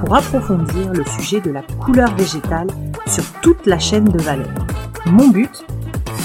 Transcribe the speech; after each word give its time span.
pour 0.00 0.14
approfondir 0.14 0.92
le 0.92 1.04
sujet 1.04 1.40
de 1.40 1.50
la 1.50 1.62
couleur 1.62 2.14
végétale 2.14 2.68
sur 3.06 3.24
toute 3.40 3.66
la 3.66 3.78
chaîne 3.78 4.04
de 4.04 4.18
valeur. 4.18 4.54
Mon 5.06 5.28
but 5.28 5.64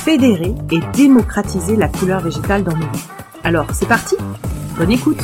Fédérer 0.06 0.54
et 0.72 0.80
démocratiser 0.94 1.76
la 1.76 1.88
couleur 1.88 2.20
végétale 2.20 2.64
dans 2.64 2.76
nos 2.76 2.86
vies. 2.86 3.08
Alors, 3.44 3.72
c'est 3.74 3.88
parti 3.88 4.16
Bonne 4.78 4.92
écoute 4.92 5.22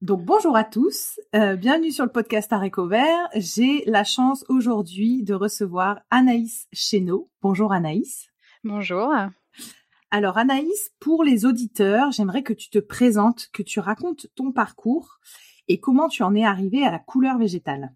donc 0.00 0.24
bonjour 0.24 0.56
à 0.56 0.62
tous, 0.64 1.20
euh, 1.34 1.56
bienvenue 1.56 1.90
sur 1.90 2.04
le 2.04 2.10
podcast 2.10 2.52
Aréco 2.52 2.86
Vert. 2.86 3.28
J'ai 3.34 3.82
la 3.86 4.04
chance 4.04 4.44
aujourd'hui 4.48 5.24
de 5.24 5.34
recevoir 5.34 5.98
Anaïs 6.08 6.68
Chéneau. 6.72 7.28
Bonjour 7.42 7.72
Anaïs. 7.72 8.28
Bonjour. 8.64 9.12
Alors 10.10 10.38
Anaïs, 10.38 10.90
pour 11.00 11.22
les 11.22 11.44
auditeurs, 11.44 12.12
j'aimerais 12.12 12.42
que 12.42 12.54
tu 12.54 12.70
te 12.70 12.78
présentes, 12.78 13.48
que 13.52 13.62
tu 13.62 13.78
racontes 13.78 14.26
ton 14.34 14.52
parcours 14.52 15.18
et 15.68 15.80
comment 15.80 16.08
tu 16.08 16.22
en 16.22 16.34
es 16.34 16.44
arrivée 16.44 16.82
à 16.86 16.90
la 16.90 16.98
couleur 16.98 17.36
végétale. 17.36 17.92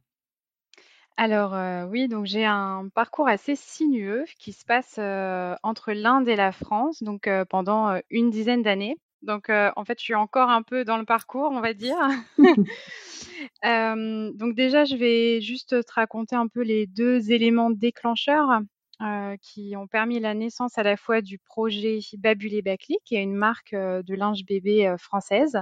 Alors 1.17 1.55
euh, 1.55 1.87
oui, 1.87 2.09
donc 2.09 2.27
j'ai 2.27 2.45
un 2.45 2.89
parcours 2.95 3.29
assez 3.29 3.57
sinueux 3.57 4.25
qui 4.39 4.53
se 4.53 4.65
passe 4.67 4.97
euh, 4.99 5.55
entre 5.63 5.93
l'Inde 5.93 6.29
et 6.29 6.37
la 6.37 6.53
France, 6.53 7.03
donc 7.03 7.27
euh, 7.27 7.47
pendant 7.47 7.99
une 8.11 8.31
dizaine 8.31 8.63
d'années. 8.63 8.97
Donc 9.23 9.51
en 9.51 9.85
fait, 9.85 10.01
je 10.01 10.05
suis 10.05 10.17
encore 10.17 10.51
un 10.51 10.63
peu 10.63 10.85
dans 10.85 10.99
le 10.99 11.05
parcours, 11.05 11.51
on 11.53 11.61
va 11.61 11.75
dire. 11.75 11.97
donc 13.63 14.55
déjà, 14.57 14.85
je 14.85 14.97
vais 14.97 15.41
juste 15.41 15.81
te 15.81 15.93
raconter 15.93 16.35
un 16.35 16.49
peu 16.49 16.63
les 16.63 16.89
deux 16.89 17.31
éléments 17.31 17.71
déclencheurs. 17.71 18.61
Euh, 19.03 19.37
qui 19.41 19.75
ont 19.77 19.89
permis 19.89 20.21
la 20.21 20.33
naissance 20.33 20.79
à 20.79 20.85
la 20.85 20.97
fois 20.97 21.23
du 21.23 21.39
projet 21.39 21.99
Babulé 22.19 22.63
Bacli, 22.63 22.99
qui 23.05 23.17
est 23.17 23.23
une 23.23 23.35
marque 23.35 23.73
euh, 23.73 24.01
de 24.05 24.15
linge 24.15 24.45
bébé 24.45 24.87
euh, 24.87 24.97
française. 24.97 25.59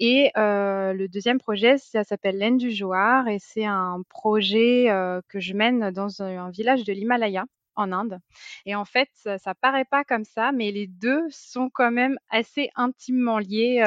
Et 0.00 0.30
le 0.34 1.06
deuxième 1.06 1.38
projet, 1.38 1.76
ça 1.78 2.04
s'appelle 2.04 2.38
Laine 2.38 2.56
du 2.56 2.70
Joar 2.70 3.28
et 3.28 3.38
c'est 3.38 3.64
un 3.64 4.02
projet 4.08 4.86
que 5.28 5.38
je 5.38 5.54
mène 5.54 5.92
dans 5.92 6.20
un, 6.20 6.50
village 6.50 6.82
de 6.82 6.92
l'Himalaya 6.92 7.44
en 7.76 7.92
Inde. 7.92 8.18
Et 8.66 8.74
en 8.74 8.84
fait, 8.84 9.08
ça, 9.12 9.38
ça, 9.38 9.54
paraît 9.54 9.84
pas 9.84 10.02
comme 10.02 10.24
ça, 10.24 10.50
mais 10.50 10.72
les 10.72 10.88
deux 10.88 11.22
sont 11.30 11.70
quand 11.72 11.92
même 11.92 12.18
assez 12.28 12.70
intimement 12.74 13.38
liés 13.38 13.84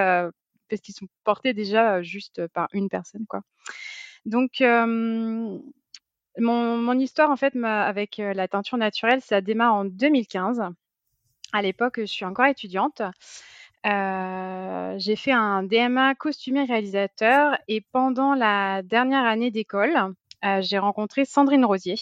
parce 0.69 0.81
qu'ils 0.81 0.95
sont 0.95 1.07
portés 1.25 1.53
déjà 1.53 2.01
juste 2.01 2.47
par 2.47 2.69
une 2.71 2.87
personne, 2.87 3.25
quoi. 3.27 3.41
Donc, 4.25 4.61
mon, 6.39 6.99
histoire, 6.99 7.29
en 7.29 7.35
fait, 7.35 7.55
avec 7.63 8.19
euh, 8.19 8.33
la 8.33 8.47
teinture 8.47 8.77
naturelle, 8.77 9.21
ça 9.21 9.41
démarre 9.41 9.73
en 9.73 9.85
2015. 9.85 10.63
À 11.53 11.61
l'époque, 11.61 11.95
je 11.99 12.05
suis 12.05 12.25
encore 12.25 12.45
étudiante. 12.45 13.01
Euh, 13.85 14.95
j'ai 14.97 15.15
fait 15.15 15.31
un 15.31 15.63
DMA 15.63 16.15
costumier 16.15 16.63
réalisateur 16.63 17.57
et 17.67 17.81
pendant 17.81 18.33
la 18.33 18.81
dernière 18.81 19.23
année 19.23 19.51
d'école, 19.51 20.13
euh, 20.43 20.61
j'ai 20.61 20.77
rencontré 20.77 21.25
Sandrine 21.25 21.63
Rosier 21.63 21.95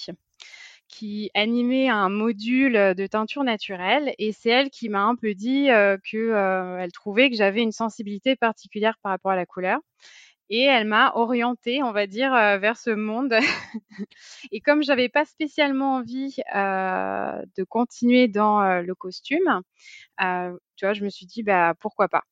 qui 0.88 1.30
animait 1.34 1.90
un 1.90 2.10
module 2.10 2.74
de 2.74 3.08
teinture 3.08 3.44
naturelle 3.44 4.14
et 4.18 4.32
c'est 4.32 4.50
elle 4.50 4.70
qui 4.70 4.88
m'a 4.88 5.04
un 5.04 5.16
peu 5.16 5.34
dit 5.34 5.68
qu'elle 6.04 6.92
trouvait 6.94 7.30
que 7.30 7.36
j'avais 7.36 7.62
une 7.62 7.72
sensibilité 7.72 8.36
particulière 8.36 8.98
par 9.02 9.12
rapport 9.12 9.32
à 9.32 9.36
la 9.36 9.46
couleur 9.46 9.80
et 10.50 10.62
elle 10.64 10.86
m'a 10.86 11.12
orientée, 11.16 11.82
on 11.84 11.92
va 11.92 12.08
dire, 12.08 12.34
euh, 12.34 12.58
vers 12.58 12.78
ce 12.78 12.92
monde. 12.92 13.34
et 14.52 14.62
comme 14.62 14.84
j'avais 14.84 15.10
pas 15.10 15.26
spécialement 15.26 15.96
envie 15.96 16.38
euh, 16.56 17.42
de 17.58 17.64
continuer 17.64 18.28
dans 18.28 18.62
euh, 18.62 18.82
le 18.82 18.96
costume, 18.96 19.62
tu 20.20 20.86
vois, 20.86 20.94
je 20.94 21.04
me 21.04 21.10
suis 21.10 21.26
dit, 21.26 21.44
bah 21.44 21.74
pourquoi 21.80 22.08
pas. 22.10 22.24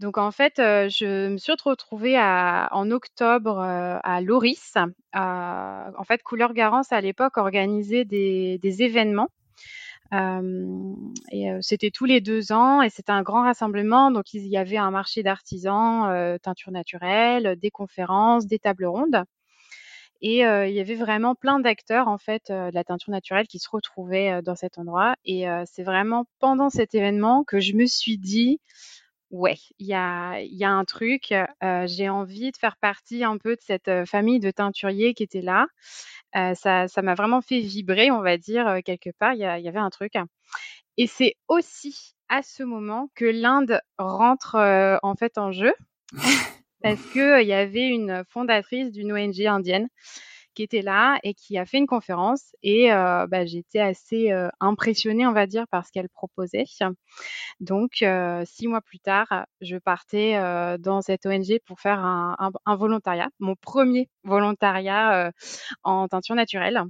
Donc 0.00 0.18
en 0.18 0.30
fait, 0.32 0.54
je 0.56 1.28
me 1.28 1.36
suis 1.36 1.52
retrouvée 1.64 2.18
en 2.18 2.90
octobre 2.90 3.60
à 3.60 4.20
Loris. 4.20 4.74
en 5.14 6.04
fait, 6.04 6.22
Couleur 6.22 6.52
Garance 6.52 6.92
à 6.92 7.00
l'époque 7.00 7.36
organisait 7.36 8.04
des 8.04 8.82
événements 8.82 9.28
et 10.12 11.48
c'était 11.62 11.90
tous 11.90 12.04
les 12.04 12.20
deux 12.20 12.52
ans 12.52 12.82
et 12.82 12.90
c'était 12.90 13.12
un 13.12 13.22
grand 13.22 13.42
rassemblement. 13.42 14.10
Donc 14.10 14.34
il 14.34 14.46
y 14.46 14.56
avait 14.56 14.76
un 14.76 14.90
marché 14.90 15.22
d'artisans, 15.22 16.38
teinture 16.42 16.72
naturelle, 16.72 17.56
des 17.60 17.70
conférences, 17.70 18.46
des 18.46 18.58
tables 18.58 18.86
rondes. 18.86 19.24
Et 20.24 20.42
il 20.42 20.72
y 20.72 20.80
avait 20.80 20.94
vraiment 20.94 21.34
plein 21.34 21.58
d'acteurs 21.58 22.06
en 22.08 22.18
fait 22.18 22.44
de 22.48 22.72
la 22.72 22.84
teinture 22.84 23.10
naturelle 23.10 23.48
qui 23.48 23.58
se 23.58 23.68
retrouvaient 23.70 24.40
dans 24.42 24.54
cet 24.54 24.78
endroit. 24.78 25.14
Et 25.24 25.46
c'est 25.64 25.82
vraiment 25.82 26.26
pendant 26.38 26.70
cet 26.70 26.94
événement 26.94 27.42
que 27.42 27.58
je 27.58 27.74
me 27.74 27.86
suis 27.86 28.18
dit, 28.18 28.60
ouais, 29.32 29.58
il 29.80 29.86
y 29.86 29.94
a, 29.94 30.40
y 30.40 30.62
a 30.62 30.70
un 30.70 30.84
truc. 30.84 31.34
J'ai 31.86 32.08
envie 32.08 32.52
de 32.52 32.56
faire 32.56 32.76
partie 32.76 33.24
un 33.24 33.38
peu 33.38 33.56
de 33.56 33.60
cette 33.60 33.90
famille 34.06 34.38
de 34.38 34.52
teinturiers 34.52 35.14
qui 35.14 35.24
était 35.24 35.42
là. 35.42 35.66
Euh, 36.34 36.54
ça, 36.54 36.88
ça 36.88 37.02
m'a 37.02 37.14
vraiment 37.14 37.42
fait 37.42 37.60
vibrer, 37.60 38.10
on 38.10 38.22
va 38.22 38.38
dire, 38.38 38.66
euh, 38.66 38.80
quelque 38.84 39.10
part. 39.18 39.34
Il 39.34 39.40
y, 39.40 39.44
avait 39.44 39.78
un 39.78 39.90
truc. 39.90 40.14
Et 40.96 41.06
c'est 41.06 41.34
aussi 41.48 42.14
à 42.28 42.42
ce 42.42 42.62
moment 42.62 43.08
que 43.14 43.24
l'Inde 43.24 43.80
rentre 43.98 44.54
euh, 44.54 44.96
en 45.02 45.14
fait 45.14 45.36
en 45.36 45.52
jeu, 45.52 45.74
parce 46.82 47.02
qu'il 47.12 47.46
y 47.46 47.52
avait 47.52 47.88
une 47.88 48.24
fondatrice 48.28 48.90
d'une 48.90 49.12
ONG 49.12 49.42
indienne 49.42 49.88
qui 50.54 50.62
était 50.62 50.82
là 50.82 51.18
et 51.22 51.34
qui 51.34 51.58
a 51.58 51.66
fait 51.66 51.78
une 51.78 51.86
conférence. 51.86 52.54
Et 52.62 52.92
euh, 52.92 53.26
bah, 53.26 53.44
j'étais 53.44 53.80
assez 53.80 54.30
euh, 54.32 54.48
impressionnée, 54.60 55.26
on 55.26 55.32
va 55.32 55.46
dire, 55.46 55.66
par 55.68 55.86
ce 55.86 55.92
qu'elle 55.92 56.08
proposait. 56.08 56.64
Donc, 57.60 58.02
euh, 58.02 58.44
six 58.46 58.68
mois 58.68 58.80
plus 58.80 59.00
tard, 59.00 59.46
je 59.60 59.76
partais 59.76 60.38
dans 60.78 61.02
cette 61.02 61.26
ONG 61.26 61.58
pour 61.66 61.80
faire 61.80 61.98
un, 62.00 62.36
un 62.66 62.76
volontariat, 62.76 63.28
mon 63.38 63.54
premier 63.56 64.08
volontariat 64.24 65.32
en 65.82 66.08
teinture 66.08 66.34
naturelle. 66.34 66.82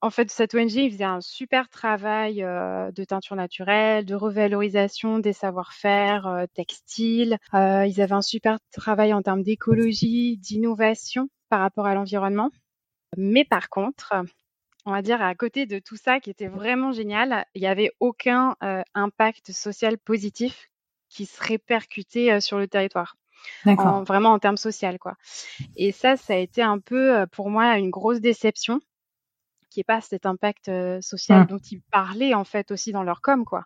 En 0.00 0.08
fait, 0.10 0.30
cette 0.30 0.54
ONG, 0.54 0.72
ils 0.72 0.90
faisaient 0.90 1.04
un 1.04 1.20
super 1.20 1.68
travail 1.68 2.36
de 2.36 3.04
teinture 3.04 3.36
naturelle, 3.36 4.06
de 4.06 4.14
revalorisation 4.14 5.18
des 5.18 5.34
savoir-faire 5.34 6.46
textiles. 6.54 7.38
ils 7.52 8.00
avaient 8.00 8.12
un 8.12 8.22
super 8.22 8.58
travail 8.72 9.12
en 9.12 9.22
termes 9.22 9.42
d'écologie, 9.42 10.38
d'innovation 10.38 11.28
par 11.50 11.60
rapport 11.60 11.86
à 11.86 11.94
l'environnement. 11.94 12.50
Mais 13.16 13.44
par 13.44 13.68
contre, 13.68 14.14
on 14.86 14.92
va 14.92 15.02
dire 15.02 15.22
à 15.22 15.34
côté 15.34 15.66
de 15.66 15.78
tout 15.78 15.96
ça 15.96 16.20
qui 16.20 16.30
était 16.30 16.48
vraiment 16.48 16.92
génial, 16.92 17.46
il 17.54 17.62
n'y 17.62 17.66
avait 17.66 17.90
aucun 18.00 18.56
euh, 18.62 18.82
impact 18.94 19.52
social 19.52 19.98
positif 19.98 20.70
qui 21.08 21.26
se 21.26 21.42
répercutait 21.42 22.32
euh, 22.32 22.40
sur 22.40 22.58
le 22.58 22.68
territoire. 22.68 23.16
vraiment 24.04 24.30
en 24.30 24.38
termes 24.38 24.56
social, 24.56 24.98
quoi. 24.98 25.16
Et 25.76 25.92
ça, 25.92 26.16
ça 26.16 26.34
a 26.34 26.36
été 26.36 26.62
un 26.62 26.78
peu 26.78 27.16
euh, 27.16 27.26
pour 27.26 27.50
moi 27.50 27.78
une 27.78 27.90
grosse 27.90 28.20
déception, 28.20 28.80
qui 29.70 29.80
est 29.80 29.84
pas 29.84 30.00
cet 30.00 30.24
impact 30.24 30.70
social 31.00 31.42
mmh. 31.42 31.46
dont 31.46 31.58
ils 31.58 31.80
parlaient 31.90 32.34
en 32.34 32.44
fait 32.44 32.70
aussi 32.70 32.92
dans 32.92 33.02
leur 33.02 33.20
com, 33.20 33.44
quoi. 33.44 33.64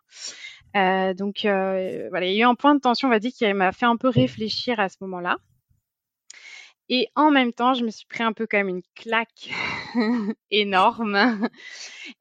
donc 0.73 1.41
voilà, 1.43 2.25
il 2.25 2.33
y 2.33 2.41
a 2.41 2.45
eu 2.45 2.49
un 2.49 2.55
point 2.55 2.73
de 2.73 2.79
tension, 2.79 3.07
on 3.07 3.11
va 3.11 3.19
dire, 3.19 3.31
qui 3.31 3.53
m'a 3.53 3.71
fait 3.71 3.85
un 3.85 3.95
peu 3.95 4.09
réfléchir 4.09 4.79
à 4.79 4.89
ce 4.89 4.97
moment-là. 5.01 5.37
Et 6.89 7.07
en 7.15 7.29
même 7.29 7.53
temps, 7.53 7.75
je 7.75 7.85
me 7.85 7.91
suis 7.91 8.07
pris 8.07 8.23
un 8.23 8.33
peu 8.33 8.47
comme 8.47 8.67
une 8.67 8.81
claque 8.95 9.51
énorme. 10.51 11.47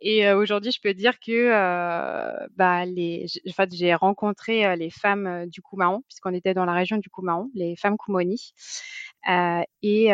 Et 0.00 0.31
aujourd'hui, 0.32 0.73
je 0.73 0.81
peux 0.81 0.94
dire 0.94 1.19
que 1.20 1.50
bah, 2.56 2.85
les, 2.85 3.26
en 3.49 3.53
fait, 3.53 3.75
j'ai 3.75 3.94
rencontré 3.94 4.76
les 4.76 4.91
femmes 4.91 5.47
du 5.47 5.62
Koumaon, 5.62 6.03
puisqu'on 6.06 6.35
était 6.35 6.53
dans 6.53 6.67
la 6.67 6.75
région 6.75 6.99
du 6.99 7.09
Koumaon, 7.09 7.50
les 7.55 7.76
femmes 7.76 7.97
Koumoni. 7.97 8.53
et 9.82 10.09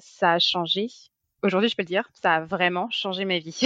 ça 0.00 0.32
a 0.32 0.38
changé 0.38 0.88
aujourd'hui, 1.44 1.68
je 1.68 1.76
peux 1.76 1.82
le 1.82 1.86
dire, 1.86 2.08
ça 2.20 2.34
a 2.34 2.40
vraiment 2.40 2.88
changé 2.90 3.24
ma 3.24 3.38
vie. 3.38 3.60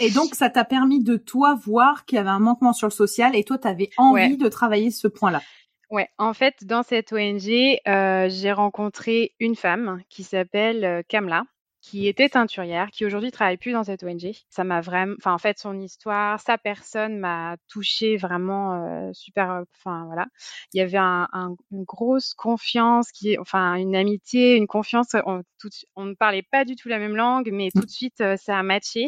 et 0.00 0.10
donc, 0.10 0.34
ça 0.34 0.50
t'a 0.50 0.64
permis 0.64 1.02
de 1.02 1.16
toi 1.16 1.54
voir 1.54 2.04
qu'il 2.04 2.16
y 2.16 2.18
avait 2.18 2.30
un 2.30 2.38
manquement 2.38 2.72
sur 2.72 2.86
le 2.86 2.92
social 2.92 3.36
et 3.36 3.44
toi, 3.44 3.58
tu 3.58 3.68
avais 3.68 3.90
envie 3.96 4.36
de 4.36 4.48
travailler 4.48 4.90
ce 4.90 5.08
point-là? 5.08 5.42
Ouais, 5.90 6.08
en 6.18 6.34
fait, 6.34 6.64
dans 6.64 6.82
cette 6.84 7.12
ONG, 7.12 7.78
euh, 7.88 8.28
j'ai 8.30 8.52
rencontré 8.52 9.32
une 9.40 9.56
femme 9.56 10.00
qui 10.08 10.22
s'appelle 10.22 10.84
euh, 10.84 11.02
Kamla 11.08 11.44
qui 11.82 12.06
était 12.08 12.28
teinturière, 12.28 12.90
qui 12.90 13.06
aujourd'hui 13.06 13.30
travaille 13.30 13.56
plus 13.56 13.72
dans 13.72 13.84
cette 13.84 14.02
ONG. 14.02 14.32
Ça 14.50 14.64
m'a 14.64 14.82
vraiment, 14.82 15.14
enfin 15.16 15.32
en 15.32 15.38
fait 15.38 15.58
son 15.58 15.80
histoire, 15.80 16.38
sa 16.38 16.58
personne 16.58 17.18
m'a 17.18 17.56
touchée 17.68 18.18
vraiment 18.18 18.74
euh, 19.08 19.10
super. 19.14 19.50
Euh, 19.50 19.62
enfin 19.78 20.04
voilà, 20.04 20.26
il 20.74 20.78
y 20.78 20.82
avait 20.82 20.98
un, 20.98 21.26
un, 21.32 21.56
une 21.72 21.84
grosse 21.84 22.34
confiance, 22.34 23.10
qui, 23.12 23.38
enfin 23.38 23.76
une 23.76 23.96
amitié, 23.96 24.56
une 24.56 24.66
confiance. 24.66 25.16
On, 25.24 25.42
tout, 25.58 25.70
on 25.96 26.04
ne 26.04 26.14
parlait 26.14 26.42
pas 26.52 26.66
du 26.66 26.76
tout 26.76 26.88
la 26.90 26.98
même 26.98 27.16
langue, 27.16 27.48
mais 27.50 27.70
tout 27.74 27.86
de 27.86 27.90
suite 27.90 28.20
euh, 28.20 28.36
ça 28.36 28.58
a 28.58 28.62
matché. 28.62 29.06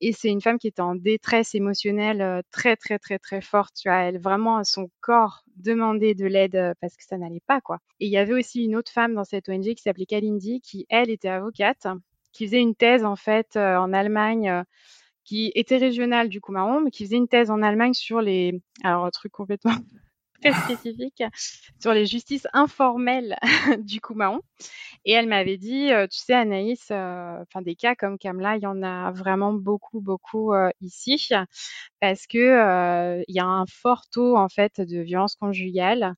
Et 0.00 0.12
c'est 0.12 0.28
une 0.28 0.40
femme 0.40 0.58
qui 0.58 0.68
était 0.68 0.82
en 0.82 0.94
détresse 0.94 1.54
émotionnelle 1.54 2.42
très 2.50 2.76
très 2.76 2.98
très 2.98 3.18
très 3.18 3.40
forte. 3.40 3.74
Tu 3.76 3.88
vois, 3.88 3.98
elle 3.98 4.18
vraiment 4.20 4.62
son 4.64 4.88
corps 5.00 5.43
demandait 5.56 6.14
de 6.14 6.26
l'aide 6.26 6.74
parce 6.80 6.96
que 6.96 7.04
ça 7.04 7.16
n'allait 7.18 7.42
pas 7.46 7.60
quoi. 7.60 7.78
Et 8.00 8.06
il 8.06 8.12
y 8.12 8.16
avait 8.16 8.34
aussi 8.34 8.64
une 8.64 8.76
autre 8.76 8.90
femme 8.90 9.14
dans 9.14 9.24
cette 9.24 9.48
ONG 9.48 9.74
qui 9.74 9.82
s'appelait 9.82 10.06
Kalindi, 10.06 10.60
qui 10.60 10.86
elle 10.88 11.10
était 11.10 11.28
avocate 11.28 11.86
qui 12.34 12.46
faisait 12.46 12.60
une 12.60 12.74
thèse 12.74 13.04
en 13.04 13.16
fait 13.16 13.56
euh, 13.56 13.78
en 13.78 13.94
Allemagne 13.94 14.50
euh, 14.50 14.62
qui 15.24 15.52
était 15.54 15.78
régionale 15.78 16.28
du 16.28 16.42
coup 16.42 16.52
marron, 16.52 16.80
mais 16.80 16.90
qui 16.90 17.04
faisait 17.04 17.16
une 17.16 17.28
thèse 17.28 17.50
en 17.50 17.62
Allemagne 17.62 17.94
sur 17.94 18.20
les, 18.20 18.60
alors 18.82 19.06
un 19.06 19.10
truc 19.10 19.32
complètement 19.32 19.72
très 20.44 20.74
spécifique, 20.74 21.22
sur 21.80 21.92
les 21.92 22.06
justices 22.06 22.46
informelles 22.52 23.36
du 23.80 24.00
coup 24.00 24.14
marron. 24.14 24.40
Et 25.04 25.12
elle 25.12 25.28
m'avait 25.28 25.58
dit, 25.58 25.92
euh, 25.92 26.06
tu 26.06 26.18
sais 26.18 26.34
Anaïs, 26.34 26.90
enfin 26.90 27.62
des 27.62 27.74
cas 27.76 27.94
comme 27.94 28.18
Kamla, 28.18 28.56
il 28.56 28.62
y 28.62 28.66
en 28.66 28.82
a 28.82 29.10
vraiment 29.12 29.52
beaucoup, 29.52 30.00
beaucoup 30.00 30.52
ici, 30.80 31.28
parce 32.00 32.26
que 32.26 33.22
il 33.28 33.34
y 33.34 33.40
a 33.40 33.46
un 33.46 33.66
fort 33.66 34.04
taux 34.10 34.36
en 34.36 34.48
fait 34.48 34.80
de 34.80 35.00
violence 35.00 35.34
conjugale 35.36 36.14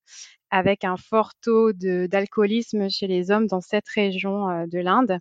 avec 0.51 0.85
un 0.85 0.97
fort 0.97 1.33
taux 1.43 1.73
d'alcoolisme 1.73 2.89
chez 2.89 3.07
les 3.07 3.31
hommes 3.31 3.47
dans 3.47 3.61
cette 3.61 3.89
région 3.89 4.49
euh, 4.49 4.67
de 4.67 4.79
l'Inde. 4.79 5.19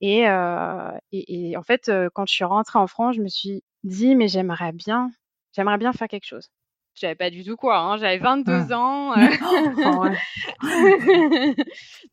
Et, 0.00 0.28
euh, 0.28 0.92
et, 1.12 1.56
en 1.56 1.62
fait, 1.62 1.88
euh, 1.88 2.08
quand 2.14 2.26
je 2.26 2.34
suis 2.34 2.44
rentrée 2.44 2.78
en 2.78 2.86
France, 2.86 3.16
je 3.16 3.22
me 3.22 3.28
suis 3.28 3.64
dit, 3.84 4.14
mais 4.16 4.28
j'aimerais 4.28 4.72
bien, 4.72 5.10
j'aimerais 5.52 5.78
bien 5.78 5.92
faire 5.92 6.08
quelque 6.08 6.26
chose. 6.26 6.48
Je 6.96 7.02
savais 7.02 7.14
pas 7.14 7.28
du 7.30 7.44
tout 7.44 7.56
quoi. 7.56 7.78
Hein. 7.78 7.98
J'avais 7.98 8.18
22 8.18 8.72
ans. 8.72 9.12
Euh... 9.16 9.26
Oh, 9.88 10.06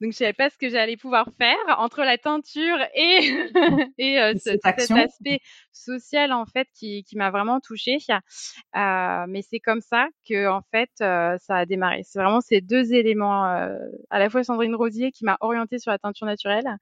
Donc 0.02 0.12
je 0.12 0.18
savais 0.18 0.34
pas 0.34 0.50
ce 0.50 0.58
que 0.58 0.70
j'allais 0.70 0.98
pouvoir 0.98 1.30
faire 1.38 1.56
entre 1.78 2.02
la 2.02 2.18
teinture 2.18 2.78
et 2.94 3.50
et 3.98 4.20
euh, 4.20 4.34
cet 4.38 4.66
aspect 4.66 5.40
social 5.72 6.34
en 6.34 6.46
fait 6.46 6.68
qui, 6.76 7.04
qui 7.04 7.18
m'a 7.18 7.32
vraiment 7.32 7.60
touchée. 7.60 7.98
Euh, 8.10 9.26
mais 9.28 9.42
c'est 9.42 9.60
comme 9.60 9.82
ça 9.82 10.08
que 10.28 10.48
en 10.48 10.62
fait 10.72 10.90
ça 10.98 11.56
a 11.56 11.66
démarré. 11.66 12.02
C'est 12.04 12.20
vraiment 12.20 12.42
ces 12.42 12.62
deux 12.62 12.94
éléments, 12.94 13.44
à 13.46 14.20
la 14.20 14.30
fois 14.30 14.44
Sandrine 14.44 14.76
Rosier 14.76 15.12
qui 15.12 15.26
m'a 15.26 15.38
orientée 15.40 15.80
sur 15.80 15.92
la 15.92 15.98
teinture 15.98 16.28
naturelle 16.28 16.78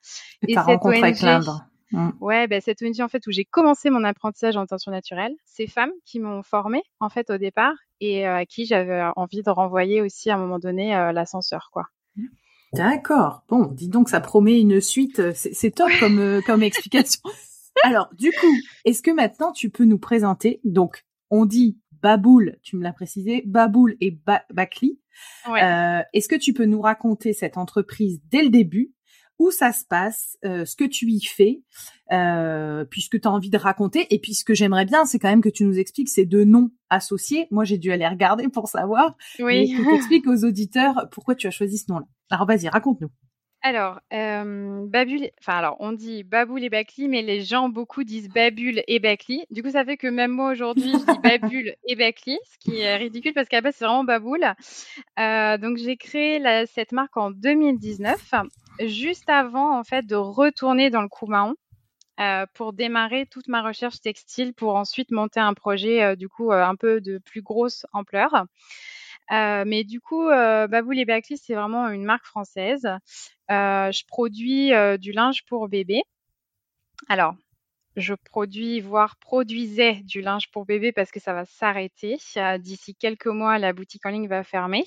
et, 0.48 0.54
et 0.54 0.56
cette 0.56 0.84
ONG. 0.84 1.52
Mmh. 1.92 2.10
Ouais, 2.22 2.48
ben 2.48 2.62
cette 2.62 2.82
ONG 2.82 3.02
en 3.02 3.10
fait 3.10 3.26
où 3.28 3.32
j'ai 3.32 3.44
commencé 3.44 3.90
mon 3.90 4.04
apprentissage 4.04 4.56
en 4.56 4.66
tension 4.66 4.92
naturelle, 4.92 5.34
ces 5.46 5.68
femmes 5.68 5.92
qui 6.06 6.20
m'ont 6.20 6.42
formée 6.42 6.84
en 7.00 7.10
fait 7.10 7.30
au 7.30 7.38
départ 7.38 7.74
et 8.00 8.28
euh, 8.28 8.38
à 8.38 8.46
qui 8.46 8.66
j'avais 8.66 9.04
envie 9.16 9.44
de 9.44 9.50
renvoyer 9.50 10.02
aussi 10.02 10.30
à 10.30 10.36
un 10.36 10.38
moment 10.38 10.60
donné 10.60 10.96
euh, 10.96 11.12
l'ascenseur 11.12 11.70
quoi. 11.74 11.88
D'accord. 12.74 13.44
Bon, 13.50 13.66
dis 13.66 13.90
donc 13.90 14.08
ça 14.08 14.22
promet 14.22 14.60
une 14.62 14.80
suite, 14.80 15.20
euh, 15.20 15.34
c'est 15.36 15.72
top 15.72 15.92
comme 16.00 16.42
comme 16.46 16.64
explication. 16.64 17.22
Alors, 17.84 18.10
du 18.18 18.32
coup, 18.32 18.54
est-ce 18.86 19.02
que 19.02 19.12
maintenant 19.12 19.52
tu 19.52 19.70
peux 19.70 19.86
nous 19.86 20.00
présenter 20.00 20.62
donc 20.64 21.06
on 21.30 21.46
dit 21.46 21.78
Baboul, 22.02 22.58
tu 22.64 22.78
me 22.78 22.84
l'as 22.84 22.94
précisé, 22.94 23.44
Baboul 23.46 23.96
et 24.02 24.18
Bakli. 24.52 25.00
Ouais. 25.48 26.04
est-ce 26.14 26.28
que 26.28 26.36
tu 26.36 26.54
peux 26.54 26.66
nous 26.66 26.82
raconter 26.82 27.32
cette 27.34 27.58
entreprise 27.58 28.22
dès 28.32 28.42
le 28.42 28.50
début 28.50 28.94
où 29.42 29.50
ça 29.50 29.72
se 29.72 29.84
passe, 29.84 30.38
euh, 30.46 30.66
ce 30.66 30.76
que 30.76 30.84
tu 30.84 31.08
y 31.08 31.20
fais, 31.20 31.64
euh, 32.12 32.86
puisque 32.86 33.20
tu 33.20 33.28
as 33.28 33.32
envie 33.32 33.50
de 33.50 33.58
raconter. 33.58 34.06
Et 34.14 34.20
puis 34.20 34.36
ce 34.36 34.46
que 34.46 34.54
j'aimerais 34.54 34.86
bien, 34.86 35.06
c'est 35.06 35.18
quand 35.18 35.30
même 35.30 35.42
que 35.42 35.50
tu 35.50 35.64
nous 35.66 35.80
expliques 35.80 36.10
ces 36.10 36.26
deux 36.26 36.44
noms 36.44 36.70
associés. 36.92 37.48
Moi, 37.50 37.64
j'ai 37.64 37.80
dû 37.80 37.92
aller 37.92 38.08
regarder 38.08 38.48
pour 38.50 38.68
savoir. 38.68 39.16
Oui. 39.40 39.56
Et 39.56 39.76
que 39.76 39.82
tu 39.90 39.96
expliques 39.96 40.28
aux 40.28 40.46
auditeurs 40.46 41.08
pourquoi 41.12 41.34
tu 41.34 41.48
as 41.48 41.52
choisi 41.52 41.80
ce 41.80 41.92
nom-là. 41.92 42.06
Alors 42.30 42.46
vas-y, 42.46 42.70
raconte-nous. 42.70 43.10
Alors, 43.64 44.00
euh, 44.12 44.88
Babul, 44.88 45.30
enfin 45.40 45.54
alors 45.54 45.76
on 45.80 45.92
dit 45.92 46.24
Baboul 46.24 46.64
et 46.64 46.70
Bakli, 46.70 47.08
mais 47.08 47.22
les 47.22 47.42
gens 47.42 47.70
beaucoup 47.70 48.04
disent 48.04 48.28
Babul 48.28 48.82
et 48.88 49.00
Bakli. 49.00 49.46
Du 49.52 49.62
coup, 49.62 49.70
ça 49.70 49.86
fait 49.86 49.98
que 49.98 50.08
même 50.08 50.32
moi 50.32 50.52
aujourd'hui, 50.52 50.92
je 50.92 50.98
dis 50.98 51.20
Babul 51.24 51.76
et 51.88 51.96
Bakli, 51.96 52.40
ce 52.44 52.58
qui 52.58 52.80
est 52.80 52.96
ridicule 52.96 53.34
parce 53.34 53.48
qu'à 53.48 53.58
la 53.58 53.62
base 53.62 53.76
c'est 53.78 53.86
vraiment 53.86 54.04
Baboul. 54.04 54.44
Euh, 55.20 55.58
donc 55.60 55.78
j'ai 55.78 55.96
créé 55.96 56.40
la, 56.40 56.66
cette 56.66 56.92
marque 56.92 57.16
en 57.18 57.30
2019, 57.30 58.34
juste 58.88 59.30
avant 59.30 59.78
en 59.78 59.84
fait 59.84 60.06
de 60.06 60.16
retourner 60.16 60.90
dans 60.90 61.02
le 61.02 61.10
Koumaon. 61.10 61.56
Euh, 62.20 62.46
pour 62.54 62.74
démarrer 62.74 63.26
toute 63.26 63.48
ma 63.48 63.64
recherche 63.64 64.00
textile 64.02 64.54
pour 64.54 64.76
ensuite 64.76 65.10
monter 65.10 65.40
un 65.40 65.56
projet 65.56 66.04
euh, 66.04 66.16
du 66.16 66.30
coup 66.30 66.52
euh, 66.52 66.64
un 66.64 66.76
peu 66.76 67.02
de 67.02 67.18
plus 67.18 67.42
grosse 67.42 67.86
ampleur. 67.94 68.46
Euh, 69.32 69.64
mais 69.66 69.84
du 69.84 70.02
coup, 70.02 70.28
euh, 70.28 70.68
Baboul 70.68 71.00
et 71.00 71.06
Bakli, 71.06 71.38
c'est 71.38 71.56
vraiment 71.56 71.88
une 71.88 72.04
marque 72.04 72.26
française. 72.26 72.88
Je 73.50 74.06
produis 74.08 74.72
du 75.00 75.12
linge 75.14 75.46
pour 75.48 75.68
bébé. 75.68 76.04
Alors, 77.08 77.34
je 77.96 78.14
produis, 78.14 78.82
voire 78.82 79.18
produisais 79.18 80.02
du 80.04 80.22
linge 80.22 80.52
pour 80.52 80.66
bébé 80.66 80.92
parce 80.92 81.12
que 81.12 81.20
ça 81.20 81.34
va 81.34 81.46
s'arrêter. 81.46 82.18
D'ici 82.60 82.96
quelques 82.96 83.28
mois, 83.28 83.58
la 83.58 83.74
boutique 83.74 84.06
en 84.06 84.10
ligne 84.10 84.28
va 84.28 84.44
fermer. 84.44 84.86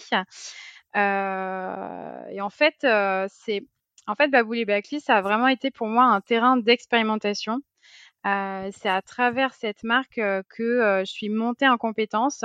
Euh, 0.97 2.29
et 2.31 2.41
en 2.41 2.51
fait, 2.51 2.77
euh, 2.85 3.27
c'est 3.31 3.67
en 4.07 4.15
fait 4.15 4.29
Baboul 4.29 4.59
et 4.59 4.65
Bakli, 4.65 5.01
ça 5.01 5.17
a 5.17 5.23
vraiment 5.23 5.49
été 5.49 5.71
pour 5.71 5.89
moi 5.89 6.05
un 6.05 6.21
terrain 6.21 6.57
d'expérimentation. 6.57 7.61
Euh, 8.27 8.71
c'est 8.73 8.89
à 8.89 9.03
travers 9.03 9.55
cette 9.55 9.85
marque 9.85 10.21
que 10.49 11.03
je 11.05 11.11
suis 11.11 11.29
montée 11.29 11.69
en 11.69 11.77
compétences 11.77 12.45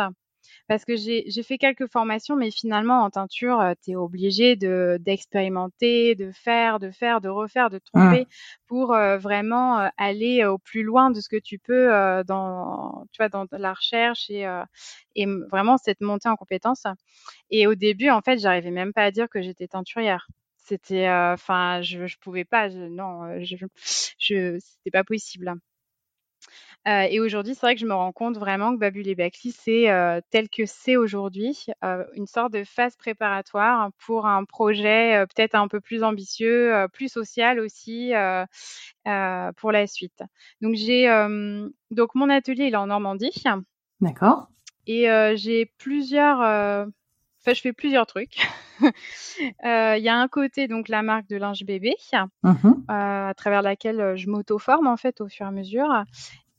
parce 0.67 0.85
que 0.85 0.95
j'ai 0.95 1.43
fait 1.43 1.57
quelques 1.57 1.87
formations, 1.91 2.35
mais 2.35 2.51
finalement 2.51 3.03
en 3.03 3.09
teinture, 3.09 3.59
euh, 3.59 3.73
tu 3.83 3.91
es 3.91 3.95
obligé 3.95 4.55
de 4.55 4.97
d'expérimenter, 5.01 6.15
de 6.15 6.31
faire, 6.31 6.79
de 6.79 6.91
faire, 6.91 7.21
de 7.21 7.29
refaire, 7.29 7.69
de 7.69 7.77
mmh. 7.77 7.91
tromper 7.93 8.27
pour 8.67 8.93
euh, 8.93 9.17
vraiment 9.17 9.79
euh, 9.79 9.87
aller 9.97 10.45
au 10.45 10.57
plus 10.57 10.83
loin 10.83 11.11
de 11.11 11.19
ce 11.21 11.29
que 11.29 11.39
tu 11.39 11.59
peux 11.59 11.89
dans 12.25 13.05
tu 13.11 13.17
vois 13.21 13.29
dans 13.29 13.45
la 13.51 13.73
recherche 13.73 14.29
et 14.29 14.45
et 15.15 15.25
vraiment 15.49 15.77
cette 15.77 16.01
montée 16.01 16.29
en 16.29 16.35
compétences. 16.35 16.83
Et 17.49 17.67
au 17.67 17.75
début, 17.75 18.09
en 18.09 18.21
fait, 18.21 18.37
j'arrivais 18.39 18.71
même 18.71 18.93
pas 18.93 19.03
à 19.03 19.11
dire 19.11 19.27
que 19.29 19.41
j'étais 19.41 19.67
teinturière 19.67 20.27
c'était 20.69 21.09
enfin 21.09 21.81
je 21.81 22.07
je 22.07 22.17
pouvais 22.19 22.45
pas 22.45 22.69
non 22.69 23.43
je 23.43 23.55
je 24.17 24.59
c'était 24.59 24.91
pas 24.91 25.03
possible 25.03 25.53
euh, 26.87 27.07
et 27.09 27.19
aujourd'hui, 27.19 27.55
c'est 27.55 27.61
vrai 27.61 27.75
que 27.75 27.81
je 27.81 27.85
me 27.85 27.93
rends 27.93 28.13
compte 28.13 28.37
vraiment 28.37 28.73
que 28.73 28.79
Babul 28.79 29.07
et 29.07 29.15
Bakli, 29.15 29.51
c'est 29.51 29.89
euh, 29.91 30.21
tel 30.29 30.49
que 30.49 30.65
c'est 30.65 30.95
aujourd'hui, 30.95 31.65
euh, 31.83 32.05
une 32.13 32.25
sorte 32.25 32.53
de 32.53 32.63
phase 32.63 32.95
préparatoire 32.95 33.91
pour 34.05 34.25
un 34.25 34.45
projet 34.45 35.25
peut-être 35.27 35.55
un 35.55 35.67
peu 35.67 35.81
plus 35.81 36.03
ambitieux, 36.03 36.87
plus 36.93 37.09
social 37.09 37.59
aussi 37.59 38.13
pour 39.03 39.71
la 39.71 39.87
suite. 39.87 40.23
Donc 40.61 40.75
j'ai 40.75 41.07
donc 41.91 42.15
mon 42.15 42.29
atelier 42.29 42.65
il 42.65 42.73
est 42.73 42.77
en 42.77 42.87
Normandie. 42.87 43.43
D'accord. 43.99 44.47
Et 44.87 45.07
j'ai 45.35 45.65
plusieurs 45.77 46.87
Enfin, 47.41 47.53
je 47.53 47.61
fais 47.61 47.73
plusieurs 47.73 48.05
trucs. 48.05 48.37
Il 49.39 50.03
y 50.03 50.09
a 50.09 50.17
un 50.17 50.27
côté 50.27 50.67
donc 50.67 50.89
la 50.89 51.01
marque 51.01 51.27
de 51.27 51.37
linge 51.37 51.63
bébé, 51.63 51.95
mmh 52.43 52.71
à 52.91 53.33
travers 53.37 53.61
laquelle 53.61 54.15
je 54.15 54.29
m'auto-forme 54.29 54.87
en 54.87 54.97
fait 54.97 55.21
au 55.21 55.27
fur 55.29 55.45
et 55.45 55.49
à 55.49 55.51
mesure. 55.51 56.03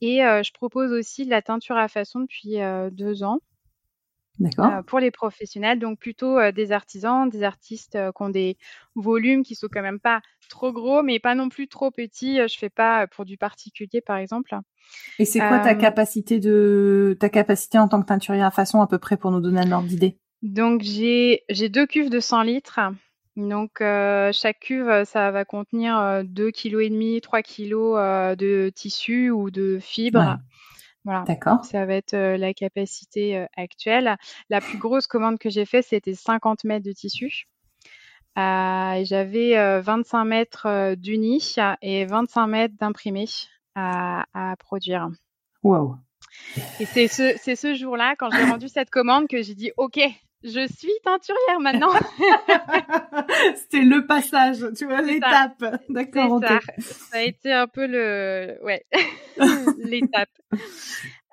Et 0.01 0.25
euh, 0.25 0.41
je 0.43 0.51
propose 0.51 0.91
aussi 0.91 1.25
de 1.25 1.29
la 1.29 1.41
teinture 1.41 1.77
à 1.77 1.87
façon 1.87 2.21
depuis 2.21 2.59
euh, 2.59 2.89
deux 2.89 3.23
ans. 3.23 3.39
D'accord. 4.39 4.71
Euh, 4.71 4.81
pour 4.81 4.99
les 4.99 5.11
professionnels, 5.11 5.77
donc 5.77 5.99
plutôt 5.99 6.39
des 6.51 6.71
artisans, 6.71 7.29
des 7.29 7.43
artistes 7.43 7.91
qui 8.15 8.23
ont 8.23 8.29
des 8.29 8.57
volumes 8.95 9.43
qui 9.43 9.53
sont 9.53 9.67
quand 9.71 9.83
même 9.83 9.99
pas 9.99 10.21
trop 10.49 10.71
gros, 10.73 11.03
mais 11.03 11.19
pas 11.19 11.35
non 11.35 11.49
plus 11.49 11.67
trop 11.67 11.91
petits. 11.91 12.37
Je 12.47 12.57
fais 12.57 12.69
pas 12.69 13.05
pour 13.05 13.25
du 13.25 13.37
particulier, 13.37 14.01
par 14.01 14.17
exemple. 14.17 14.57
Et 15.19 15.25
c'est 15.25 15.39
quoi 15.39 15.59
ta 15.59 15.75
capacité 15.75 16.39
de 16.39 17.15
ta 17.19 17.29
capacité 17.29 17.77
en 17.77 17.87
tant 17.87 18.01
que 18.01 18.07
teinturier 18.07 18.41
à 18.41 18.49
façon 18.49 18.81
à 18.81 18.87
peu 18.87 18.97
près 18.97 19.17
pour 19.17 19.29
nous 19.29 19.41
donner 19.41 19.59
un 19.59 19.71
ordre 19.71 19.87
d'idée? 19.87 20.17
Donc 20.41 20.81
j'ai 20.81 21.43
j'ai 21.49 21.69
deux 21.69 21.85
cuves 21.85 22.09
de 22.09 22.19
100 22.19 22.43
litres 22.43 22.79
donc 23.37 23.79
euh, 23.79 24.31
chaque 24.33 24.59
cuve, 24.59 24.89
euh, 24.89 25.05
ça 25.05 25.31
va 25.31 25.45
contenir 25.45 25.97
euh, 25.97 26.23
2 26.23 26.51
kg 26.51 26.81
et 26.81 26.89
demi, 26.89 27.21
3 27.21 27.41
kg 27.41 27.73
euh, 27.73 28.35
de 28.35 28.71
tissu 28.73 29.29
ou 29.29 29.51
de 29.51 29.79
fibres. 29.79 30.37
Voilà. 31.03 31.23
D'accord. 31.25 31.65
Ça 31.65 31.85
va 31.85 31.95
être 31.95 32.15
la 32.15 32.53
capacité 32.53 33.47
actuelle. 33.57 34.17
La 34.51 34.61
plus 34.61 34.77
grosse 34.77 35.07
commande 35.07 35.39
que 35.39 35.49
j'ai 35.49 35.65
faite, 35.65 35.85
c'était 35.89 36.13
50 36.13 36.63
mètres 36.63 36.85
de 36.85 36.91
tissu. 36.91 37.47
J'avais 38.35 39.81
25 39.81 40.25
mètres 40.25 40.93
d'uni 40.93 41.43
et 41.81 42.05
25 42.05 42.45
mètres 42.45 42.75
d'imprimé 42.79 43.25
à, 43.73 44.25
à 44.35 44.55
produire. 44.57 45.09
Wow. 45.63 45.95
Et 46.79 46.85
c'est 46.85 47.07
ce, 47.07 47.33
c'est 47.37 47.55
ce 47.55 47.73
jour-là, 47.73 48.15
quand 48.15 48.29
j'ai 48.29 48.43
rendu 48.43 48.69
cette 48.69 48.91
commande, 48.91 49.27
que 49.27 49.41
j'ai 49.41 49.55
dit, 49.55 49.71
OK, 49.77 49.99
je 50.43 50.67
suis 50.67 50.91
teinturière 51.03 51.59
maintenant. 51.59 51.91
C'était 53.55 53.83
le 53.83 54.05
passage, 54.05 54.65
tu 54.77 54.85
vois, 54.85 55.01
l'étape. 55.01 55.63
D'accord. 55.89 56.39
Ça. 56.41 56.59
ça. 56.79 57.17
a 57.17 57.21
été 57.21 57.51
un 57.51 57.67
peu 57.67 57.85
le, 57.85 58.57
ouais, 58.63 58.85
l'étape. 59.77 60.29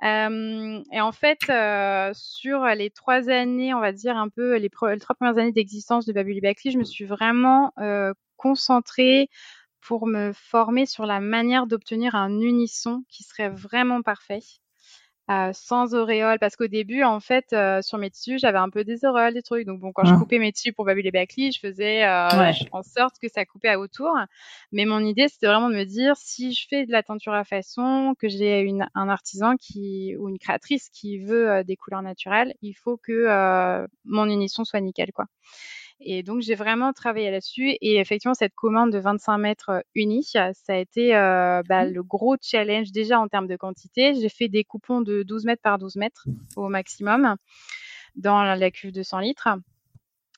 Euh, 0.02 0.82
et 0.92 1.00
en 1.00 1.12
fait, 1.12 1.38
euh, 1.48 2.12
sur 2.14 2.64
les 2.66 2.90
trois 2.90 3.30
années, 3.30 3.74
on 3.74 3.80
va 3.80 3.92
dire 3.92 4.16
un 4.16 4.28
peu 4.28 4.56
les, 4.56 4.68
trois 4.70 5.14
premières 5.14 5.38
années 5.38 5.52
d'existence 5.52 6.06
de 6.06 6.12
Babuli 6.12 6.40
Bakli, 6.40 6.70
je 6.70 6.78
me 6.78 6.84
suis 6.84 7.04
vraiment 7.04 7.72
euh, 7.78 8.12
concentrée 8.36 9.28
pour 9.80 10.06
me 10.06 10.32
former 10.32 10.86
sur 10.86 11.06
la 11.06 11.20
manière 11.20 11.66
d'obtenir 11.66 12.14
un 12.14 12.40
unisson 12.40 13.04
qui 13.08 13.24
serait 13.24 13.48
vraiment 13.48 14.02
parfait. 14.02 14.40
Euh, 15.30 15.50
sans 15.52 15.94
auréole. 15.94 16.38
Parce 16.38 16.56
qu'au 16.56 16.68
début 16.68 17.02
en 17.02 17.20
fait 17.20 17.52
euh, 17.52 17.82
sur 17.82 17.99
mes 17.99 18.08
tissus 18.11 18.38
j'avais 18.38 18.56
un 18.56 18.70
peu 18.70 18.82
des 18.82 19.04
auréoles 19.04 19.35
des 19.35 19.42
trucs. 19.42 19.66
Donc 19.66 19.78
bon 19.78 19.92
quand 19.92 20.04
je 20.04 20.14
mmh. 20.14 20.18
coupais 20.18 20.38
mes 20.38 20.52
tissus 20.52 20.73
pour 20.73 20.87
Babylé 20.87 21.11
Backly 21.11 21.52
je 21.52 21.61
faisais 21.61 22.02
euh, 22.04 22.52
en 22.73 22.82
sorte 22.82 23.16
que 23.20 23.28
ça 23.28 23.44
coupait 23.44 23.68
à 23.68 23.78
autour. 23.78 24.16
Mais 24.73 24.87
mon 24.87 25.00
idée 25.00 25.28
c'était 25.28 25.47
vraiment 25.47 25.68
de 25.68 25.75
me 25.75 25.85
dire 25.85 26.14
si 26.16 26.54
je 26.54 26.66
fais 26.66 26.87
de 26.87 26.92
la 26.92 27.02
teinture 27.02 27.35
à 27.35 27.44
façon 27.44 28.14
que 28.18 28.28
j'ai 28.28 28.61
une 28.61 28.88
un 28.94 29.11
artisan 29.11 29.56
qui 29.56 30.16
ou 30.18 30.30
une 30.30 30.38
créatrice 30.38 30.88
qui 30.88 31.18
veut 31.18 31.62
des 31.62 31.76
couleurs 31.76 32.02
naturelles 32.02 32.54
il 32.62 32.73
faut 32.73 32.97
que 32.97 33.87
mon 34.06 34.30
unisson 34.30 34.64
soit 34.64 34.80
nickel 34.80 35.12
quoi 35.12 35.26
et 36.00 36.22
donc, 36.22 36.42
j'ai 36.42 36.54
vraiment 36.54 36.92
travaillé 36.92 37.30
là-dessus. 37.30 37.76
Et 37.80 37.96
effectivement, 37.96 38.34
cette 38.34 38.54
commande 38.54 38.92
de 38.92 38.98
25 38.98 39.38
mètres 39.38 39.70
euh, 39.70 39.80
unis, 39.94 40.24
ça 40.24 40.52
a 40.68 40.76
été 40.76 41.14
euh, 41.16 41.62
bah, 41.68 41.84
mmh. 41.84 41.92
le 41.92 42.02
gros 42.02 42.36
challenge 42.40 42.92
déjà 42.92 43.18
en 43.18 43.28
termes 43.28 43.48
de 43.48 43.56
quantité. 43.56 44.14
J'ai 44.14 44.28
fait 44.28 44.48
des 44.48 44.64
coupons 44.64 45.00
de 45.00 45.22
12 45.22 45.44
mètres 45.44 45.62
par 45.62 45.78
12 45.78 45.96
mètres 45.96 46.26
au 46.56 46.68
maximum 46.68 47.36
dans 48.14 48.42
la 48.42 48.70
cuve 48.70 48.92
de 48.92 49.02
100 49.02 49.18
litres. 49.20 49.48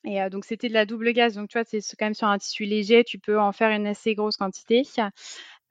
Et 0.03 0.21
euh, 0.21 0.29
donc, 0.29 0.45
c'était 0.45 0.67
de 0.67 0.73
la 0.73 0.85
double 0.85 1.11
gaz. 1.13 1.35
Donc, 1.35 1.49
tu 1.49 1.59
vois, 1.59 1.65
c'est 1.65 1.79
quand 1.97 2.05
même 2.05 2.13
sur 2.13 2.27
un 2.27 2.37
tissu 2.37 2.65
léger. 2.65 3.03
Tu 3.03 3.19
peux 3.19 3.39
en 3.39 3.51
faire 3.51 3.69
une 3.69 3.85
assez 3.85 4.15
grosse 4.15 4.37
quantité. 4.37 4.83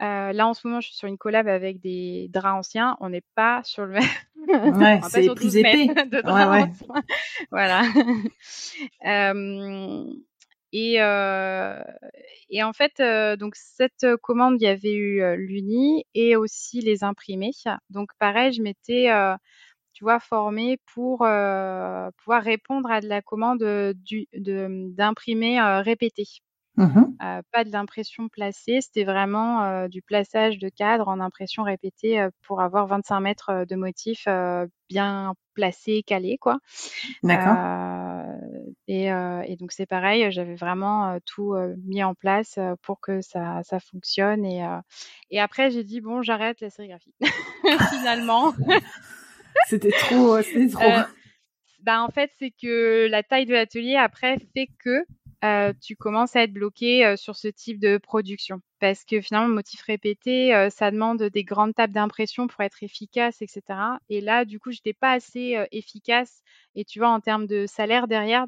Euh, 0.02 0.32
là, 0.32 0.46
en 0.46 0.54
ce 0.54 0.66
moment, 0.66 0.80
je 0.80 0.88
suis 0.88 0.96
sur 0.96 1.08
une 1.08 1.18
collab 1.18 1.48
avec 1.48 1.80
des 1.80 2.28
draps 2.30 2.58
anciens. 2.58 2.96
On 3.00 3.10
n'est 3.10 3.24
pas 3.34 3.62
sur 3.64 3.84
le 3.86 3.92
même. 3.94 4.08
Ouais, 4.48 5.00
c'est 5.10 5.34
plus 5.34 5.56
épais. 5.56 5.86
De 6.10 6.20
draps 6.20 6.50
ouais, 6.50 7.00
voilà. 7.50 7.82
euh, 9.06 10.04
et, 10.72 11.02
euh, 11.02 11.82
et 12.48 12.62
en 12.62 12.72
fait, 12.72 13.00
euh, 13.00 13.36
donc 13.36 13.54
cette 13.56 14.06
commande, 14.22 14.60
il 14.60 14.64
y 14.64 14.68
avait 14.68 14.94
eu 14.94 15.36
l'uni 15.36 16.04
et 16.14 16.36
aussi 16.36 16.80
les 16.80 17.04
imprimés. 17.04 17.52
Donc 17.90 18.10
pareil, 18.18 18.52
je 18.52 18.62
m'étais, 18.62 19.08
tu 19.92 20.04
vois, 20.04 20.20
formée 20.20 20.78
pour 20.94 21.18
pouvoir 21.18 22.42
répondre 22.42 22.90
à 22.90 23.00
de 23.00 23.08
la 23.08 23.22
commande 23.22 23.62
d'imprimer 24.34 25.60
répété. 25.82 26.24
Mmh 26.80 27.16
euh, 27.22 27.42
pas 27.52 27.64
de 27.64 27.70
l'impression 27.70 28.28
placée, 28.28 28.80
c'était 28.80 29.04
vraiment 29.04 29.62
euh, 29.62 29.88
du 29.88 30.00
plaçage 30.00 30.58
de 30.58 30.70
cadre 30.70 31.08
en 31.08 31.20
impression 31.20 31.62
répétée 31.62 32.18
euh, 32.18 32.30
pour 32.42 32.62
avoir 32.62 32.86
25 32.86 33.20
mètres 33.20 33.66
de 33.68 33.76
motifs 33.76 34.26
bien 34.88 35.34
placés, 35.52 36.02
calés, 36.06 36.38
quoi. 36.38 36.58
D'accord. 37.22 37.56
Et, 38.88 39.06
et, 39.08 39.56
donc 39.56 39.72
c'est 39.72 39.86
pareil, 39.86 40.32
j'avais 40.32 40.54
vraiment 40.54 41.18
tout 41.26 41.54
mis 41.84 42.02
en 42.02 42.14
place 42.14 42.58
pour 42.82 43.00
que 43.00 43.20
ça, 43.20 43.60
ça 43.62 43.78
fonctionne. 43.78 44.46
Et, 44.46 44.66
et 45.30 45.38
après 45.38 45.70
j'ai 45.70 45.84
dit 45.84 46.00
bon, 46.00 46.22
j'arrête 46.22 46.60
la 46.60 46.70
sérigraphie. 46.70 47.14
Finalement. 47.90 48.54
c'était 49.68 49.90
trop, 49.90 50.40
c'était 50.40 50.68
trop. 50.68 50.82
bah 51.82 52.02
en 52.02 52.08
fait 52.08 52.30
c'est 52.38 52.50
que 52.50 53.06
la 53.10 53.22
taille 53.22 53.46
de 53.46 53.52
l'atelier 53.52 53.96
après 53.96 54.38
fait 54.54 54.68
que 54.82 55.04
euh, 55.42 55.72
tu 55.80 55.96
commences 55.96 56.36
à 56.36 56.42
être 56.42 56.52
bloqué 56.52 57.04
euh, 57.04 57.16
sur 57.16 57.34
ce 57.36 57.48
type 57.48 57.80
de 57.80 57.96
production. 57.96 58.60
Parce 58.78 59.04
que 59.04 59.20
finalement, 59.20 59.48
le 59.48 59.54
motif 59.54 59.80
répété, 59.82 60.54
euh, 60.54 60.68
ça 60.68 60.90
demande 60.90 61.22
des 61.22 61.44
grandes 61.44 61.74
tables 61.74 61.94
d'impression 61.94 62.46
pour 62.46 62.60
être 62.62 62.82
efficace, 62.82 63.40
etc. 63.40 63.62
Et 64.10 64.20
là, 64.20 64.44
du 64.44 64.58
coup, 64.60 64.70
je 64.70 64.78
n'étais 64.78 64.92
pas 64.92 65.12
assez 65.12 65.56
efficace. 65.72 66.42
Et 66.74 66.84
tu 66.84 66.98
vois, 66.98 67.08
en 67.08 67.20
termes 67.20 67.46
de 67.46 67.66
salaire 67.66 68.06
derrière, 68.06 68.46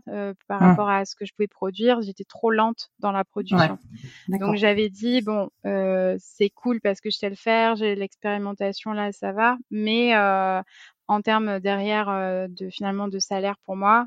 par 0.48 0.62
mmh. 0.62 0.64
rapport 0.64 0.88
à 0.88 1.04
ce 1.04 1.14
que 1.16 1.24
je 1.24 1.32
pouvais 1.34 1.48
produire, 1.48 2.00
j'étais 2.02 2.24
trop 2.24 2.50
lente 2.50 2.90
dans 2.98 3.12
la 3.12 3.24
production. 3.24 3.78
Donc, 4.28 4.56
j'avais 4.56 4.88
dit, 4.88 5.20
bon, 5.22 5.50
c'est 6.18 6.50
cool 6.50 6.80
parce 6.80 7.00
que 7.00 7.10
je 7.10 7.16
sais 7.16 7.30
le 7.30 7.36
faire, 7.36 7.76
j'ai 7.76 7.94
l'expérimentation 7.94 8.92
là, 8.92 9.12
ça 9.12 9.32
va. 9.32 9.56
Mais 9.70 10.14
en 10.16 11.20
termes 11.20 11.58
derrière 11.58 12.48
de 12.48 12.70
finalement 12.70 13.08
de 13.08 13.18
salaire 13.18 13.56
pour 13.64 13.76
moi, 13.76 14.06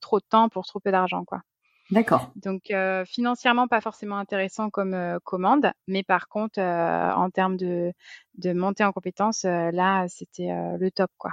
trop 0.00 0.18
de 0.18 0.26
temps 0.28 0.48
pour 0.48 0.66
trop 0.66 0.80
peu 0.80 0.90
d'argent, 0.90 1.24
quoi. 1.24 1.42
D'accord. 1.90 2.32
Donc 2.36 2.70
euh, 2.70 3.04
financièrement 3.04 3.68
pas 3.68 3.80
forcément 3.80 4.16
intéressant 4.16 4.70
comme 4.70 4.94
euh, 4.94 5.18
commande, 5.22 5.70
mais 5.86 6.02
par 6.02 6.28
contre 6.28 6.58
euh, 6.58 7.12
en 7.12 7.30
termes 7.30 7.56
de, 7.56 7.92
de 8.38 8.52
montée 8.52 8.84
en 8.84 8.92
compétence, 8.92 9.44
là 9.44 10.06
c'était 10.08 10.48
le 10.78 10.90
top 10.90 11.10
quoi. 11.18 11.32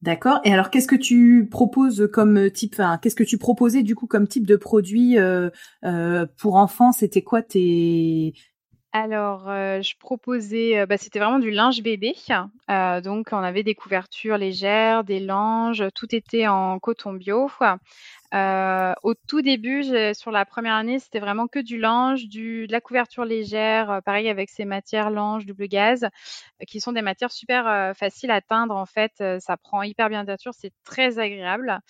D'accord. 0.00 0.40
Et 0.44 0.52
alors, 0.52 0.70
qu'est-ce 0.70 0.86
que 0.86 0.94
tu 0.94 1.48
proposes 1.50 2.08
comme 2.12 2.52
type, 2.52 2.74
enfin, 2.74 2.98
qu'est-ce 3.02 3.16
que 3.16 3.24
tu 3.24 3.36
proposais 3.36 3.82
du 3.82 3.96
coup 3.96 4.06
comme 4.06 4.28
type 4.28 4.46
de 4.46 4.54
produit 4.54 5.16
pour 6.36 6.54
enfants? 6.54 6.92
C'était 6.92 7.22
quoi 7.22 7.42
tes 7.42 8.34
alors, 8.92 9.44
je 9.46 9.96
proposais, 9.98 10.86
bah, 10.86 10.96
c'était 10.96 11.18
vraiment 11.18 11.38
du 11.38 11.50
linge 11.50 11.82
bébé. 11.82 12.14
donc, 12.68 13.28
on 13.32 13.38
avait 13.38 13.62
des 13.62 13.74
couvertures 13.74 14.38
légères, 14.38 15.04
des 15.04 15.20
langes, 15.20 15.84
tout 15.94 16.14
était 16.14 16.46
en 16.46 16.78
coton 16.78 17.12
bio. 17.12 17.50
Euh, 18.34 18.92
au 19.02 19.14
tout 19.14 19.40
début, 19.40 19.84
sur 20.14 20.30
la 20.30 20.44
première 20.44 20.74
année, 20.74 20.98
c'était 20.98 21.20
vraiment 21.20 21.46
que 21.48 21.58
du 21.58 21.78
linge, 21.78 22.28
de 22.28 22.70
la 22.70 22.80
couverture 22.80 23.24
légère, 23.24 23.90
euh, 23.90 24.00
pareil 24.00 24.28
avec 24.28 24.50
ces 24.50 24.64
matières 24.66 25.10
lange, 25.10 25.46
double 25.46 25.66
gaz, 25.66 26.04
euh, 26.04 26.08
qui 26.66 26.80
sont 26.80 26.92
des 26.92 27.02
matières 27.02 27.32
super 27.32 27.66
euh, 27.66 27.94
faciles 27.94 28.30
à 28.30 28.40
teindre 28.42 28.76
en 28.76 28.86
fait. 28.86 29.22
ça 29.40 29.56
prend 29.56 29.82
hyper 29.82 30.08
bien 30.10 30.24
nature, 30.24 30.52
c'est 30.54 30.72
très 30.84 31.18
agréable. 31.18 31.80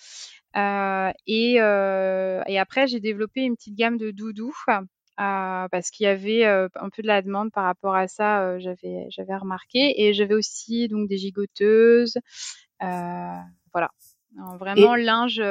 Et, 0.55 1.55
et, 1.55 2.59
après, 2.59 2.87
j'ai 2.87 2.99
développé 2.99 3.41
une 3.41 3.55
petite 3.55 3.75
gamme 3.75 3.97
de 3.97 4.11
doudous. 4.11 4.55
Parce 5.19 5.91
qu'il 5.91 6.05
y 6.05 6.07
avait 6.07 6.45
un 6.45 6.89
peu 6.95 7.01
de 7.01 7.07
la 7.07 7.21
demande 7.21 7.51
par 7.51 7.65
rapport 7.65 7.95
à 7.95 8.07
ça, 8.07 8.57
j'avais 8.59 9.07
j'avais 9.09 9.35
remarqué 9.35 10.01
et 10.01 10.13
j'avais 10.13 10.33
aussi 10.33 10.87
donc 10.87 11.09
des 11.09 11.17
gigoteuses, 11.17 12.17
voilà, 12.79 13.91
vraiment 14.57 14.95
linge 14.95 15.41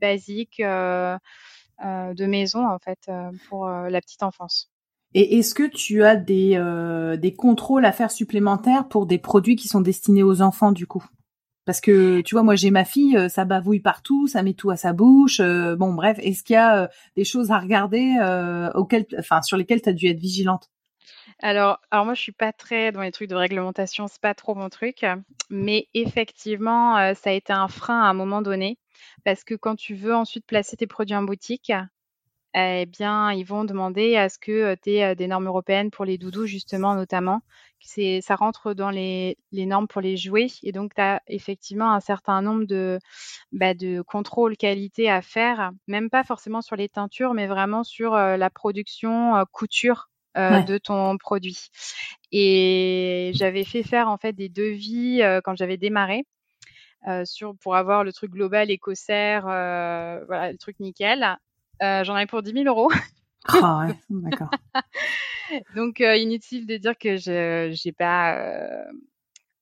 basique 0.00 0.58
de 0.60 2.26
maison 2.26 2.66
en 2.66 2.78
fait 2.78 3.10
pour 3.48 3.68
la 3.68 4.00
petite 4.00 4.22
enfance. 4.22 4.70
Et 5.14 5.38
est-ce 5.38 5.54
que 5.54 5.66
tu 5.66 6.04
as 6.04 6.16
des, 6.16 6.56
des 7.18 7.34
contrôles 7.34 7.86
à 7.86 7.92
faire 7.92 8.10
supplémentaires 8.10 8.86
pour 8.88 9.06
des 9.06 9.18
produits 9.18 9.56
qui 9.56 9.66
sont 9.66 9.80
destinés 9.80 10.22
aux 10.22 10.42
enfants 10.42 10.70
du 10.70 10.86
coup? 10.86 11.04
Parce 11.68 11.82
que 11.82 12.22
tu 12.22 12.34
vois, 12.34 12.42
moi 12.42 12.54
j'ai 12.54 12.70
ma 12.70 12.86
fille, 12.86 13.28
ça 13.28 13.44
bavouille 13.44 13.80
partout, 13.80 14.26
ça 14.26 14.42
met 14.42 14.54
tout 14.54 14.70
à 14.70 14.76
sa 14.76 14.94
bouche. 14.94 15.42
bon 15.42 15.92
bref, 15.92 16.18
est-ce 16.22 16.42
qu'il 16.42 16.54
y 16.54 16.56
a 16.56 16.88
des 17.14 17.24
choses 17.24 17.50
à 17.50 17.58
regarder 17.58 18.14
sur 19.42 19.58
lesquelles 19.58 19.82
tu 19.82 19.88
as 19.90 19.92
dû 19.92 20.06
être 20.06 20.18
vigilante? 20.18 20.70
Alors, 21.40 21.78
alors 21.90 22.04
moi, 22.04 22.14
je 22.14 22.20
suis 22.20 22.32
pas 22.32 22.52
très 22.52 22.90
dans 22.90 23.02
les 23.02 23.12
trucs 23.12 23.28
de 23.28 23.34
réglementation, 23.34 24.08
c'est 24.08 24.20
pas 24.20 24.34
trop 24.34 24.54
mon 24.54 24.68
truc. 24.68 25.04
Mais 25.50 25.88
effectivement, 25.94 26.96
euh, 26.96 27.14
ça 27.14 27.30
a 27.30 27.32
été 27.32 27.52
un 27.52 27.68
frein 27.68 28.00
à 28.00 28.06
un 28.06 28.14
moment 28.14 28.42
donné, 28.42 28.78
parce 29.24 29.44
que 29.44 29.54
quand 29.54 29.76
tu 29.76 29.94
veux 29.94 30.14
ensuite 30.14 30.46
placer 30.46 30.76
tes 30.76 30.86
produits 30.86 31.16
en 31.16 31.22
boutique, 31.22 31.72
eh 32.58 32.86
bien, 32.86 33.32
ils 33.32 33.44
vont 33.44 33.64
demander 33.64 34.16
à 34.16 34.28
ce 34.28 34.38
que 34.38 34.74
tu 34.82 34.90
aies 34.90 35.14
des 35.14 35.26
normes 35.26 35.46
européennes 35.46 35.90
pour 35.90 36.04
les 36.04 36.18
doudous, 36.18 36.46
justement, 36.46 36.94
notamment. 36.94 37.40
C'est, 37.80 38.20
ça 38.22 38.36
rentre 38.36 38.74
dans 38.74 38.90
les, 38.90 39.38
les, 39.52 39.66
normes 39.66 39.86
pour 39.86 40.00
les 40.00 40.16
jouets. 40.16 40.48
Et 40.62 40.72
donc, 40.72 40.94
tu 40.94 41.00
as 41.00 41.22
effectivement 41.28 41.92
un 41.92 42.00
certain 42.00 42.42
nombre 42.42 42.64
de, 42.64 42.98
bah, 43.52 43.74
de 43.74 44.02
contrôles 44.02 44.56
qualité 44.56 45.08
à 45.08 45.22
faire, 45.22 45.70
même 45.86 46.10
pas 46.10 46.24
forcément 46.24 46.60
sur 46.60 46.76
les 46.76 46.88
teintures, 46.88 47.34
mais 47.34 47.46
vraiment 47.46 47.84
sur 47.84 48.14
euh, 48.14 48.36
la 48.36 48.50
production, 48.50 49.36
euh, 49.36 49.44
couture 49.52 50.08
euh, 50.38 50.62
de 50.62 50.78
ton 50.78 51.16
produit. 51.18 51.68
Et 52.30 53.32
j'avais 53.34 53.64
fait 53.64 53.82
faire 53.82 54.08
en 54.08 54.18
fait 54.18 54.32
des 54.32 54.48
devis 54.48 55.20
euh, 55.22 55.40
quand 55.42 55.56
j'avais 55.56 55.76
démarré. 55.76 56.24
Euh, 57.06 57.24
sur, 57.24 57.56
pour 57.56 57.76
avoir 57.76 58.04
le 58.04 58.12
truc 58.12 58.32
global 58.32 58.70
écossaire, 58.70 59.42
voilà, 59.44 60.52
le 60.52 60.58
truc 60.58 60.78
nickel. 60.80 61.38
J'en 61.80 62.14
avais 62.14 62.26
pour 62.26 62.42
10 62.42 62.52
000 62.52 62.64
euros. 62.64 62.90
Ah 63.46 63.86
ouais, 63.86 63.94
d'accord. 64.10 64.50
Donc 65.74 66.00
inutile 66.00 66.66
de 66.66 66.76
dire 66.76 66.98
que 66.98 67.16
je 67.16 67.70
j'ai 67.72 67.92
pas, 67.92 68.84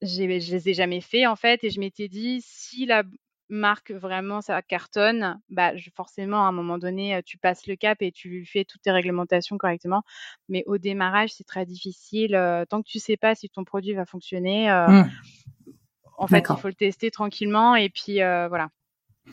je 0.03 0.25
les 0.25 0.69
ai 0.69 0.75
jamais 0.75 1.01
fait 1.01 1.27
en 1.27 1.37
fait, 1.37 1.63
et 1.63 1.71
je 1.71 1.79
m'étais 1.79 2.09
dit 2.09 2.41
si 2.45 2.87
la 2.87 3.05
marque 3.49 3.93
vraiment 3.93 4.41
ça 4.41 4.61
cartonne, 4.61 5.41
bah, 5.51 5.73
forcément 5.95 6.45
à 6.45 6.49
un 6.49 6.53
moment 6.53 6.79
donné, 6.79 7.21
tu 7.25 7.39
passes 7.39 7.67
le 7.69 7.77
cap 7.77 8.03
et 8.03 8.11
tu 8.11 8.45
fais 8.45 8.65
toutes 8.65 8.83
tes 8.83 8.91
réglementations 8.91 9.57
correctement. 9.57 10.03
Mais 10.49 10.65
au 10.67 10.79
démarrage, 10.79 11.33
c'est 11.33 11.47
très 11.47 11.65
difficile, 11.65 12.33
tant 12.69 12.83
que 12.83 12.89
tu 12.89 12.99
sais 12.99 13.17
pas 13.17 13.37
si 13.37 13.49
ton 13.49 13.63
produit 13.63 13.95
va 13.95 14.05
fonctionner, 14.05 14.69
mmh. 14.69 15.05
en 16.19 16.27
fait, 16.27 16.45
il 16.51 16.57
faut 16.57 16.69
le 16.69 16.75
tester 16.75 17.13
tranquillement 17.13 17.77
et 17.77 17.89
puis, 17.89 18.15
voilà. 18.17 18.71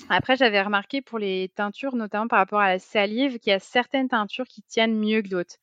Après, 0.09 0.35
j'avais 0.35 0.61
remarqué 0.61 1.01
pour 1.01 1.19
les 1.19 1.49
teintures, 1.55 1.95
notamment 1.95 2.27
par 2.27 2.39
rapport 2.39 2.59
à 2.59 2.69
la 2.69 2.79
salive, 2.79 3.39
qu'il 3.39 3.51
y 3.51 3.53
a 3.53 3.59
certaines 3.59 4.09
teintures 4.09 4.47
qui 4.47 4.61
tiennent 4.63 4.97
mieux 4.97 5.21
que 5.21 5.29
d'autres. 5.29 5.55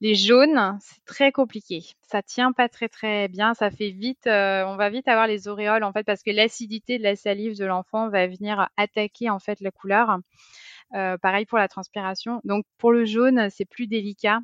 Les 0.00 0.14
jaunes, 0.14 0.78
c'est 0.80 1.04
très 1.04 1.32
compliqué. 1.32 1.82
Ça 2.02 2.22
tient 2.22 2.52
pas 2.52 2.68
très 2.68 2.88
très 2.88 3.28
bien. 3.28 3.54
Ça 3.54 3.70
fait 3.70 3.90
vite, 3.90 4.26
euh, 4.26 4.64
on 4.66 4.76
va 4.76 4.90
vite 4.90 5.08
avoir 5.08 5.26
les 5.26 5.48
auréoles 5.48 5.84
en 5.84 5.92
fait 5.92 6.04
parce 6.04 6.22
que 6.22 6.30
l'acidité 6.30 6.98
de 6.98 7.02
la 7.02 7.16
salive 7.16 7.56
de 7.56 7.64
l'enfant 7.64 8.08
va 8.08 8.26
venir 8.26 8.68
attaquer 8.76 9.30
en 9.30 9.38
fait 9.38 9.60
la 9.60 9.70
couleur. 9.70 10.18
Euh, 10.94 11.16
pareil 11.18 11.46
pour 11.46 11.58
la 11.58 11.68
transpiration. 11.68 12.40
Donc 12.44 12.66
pour 12.78 12.92
le 12.92 13.04
jaune, 13.04 13.48
c'est 13.50 13.64
plus 13.64 13.86
délicat. 13.86 14.40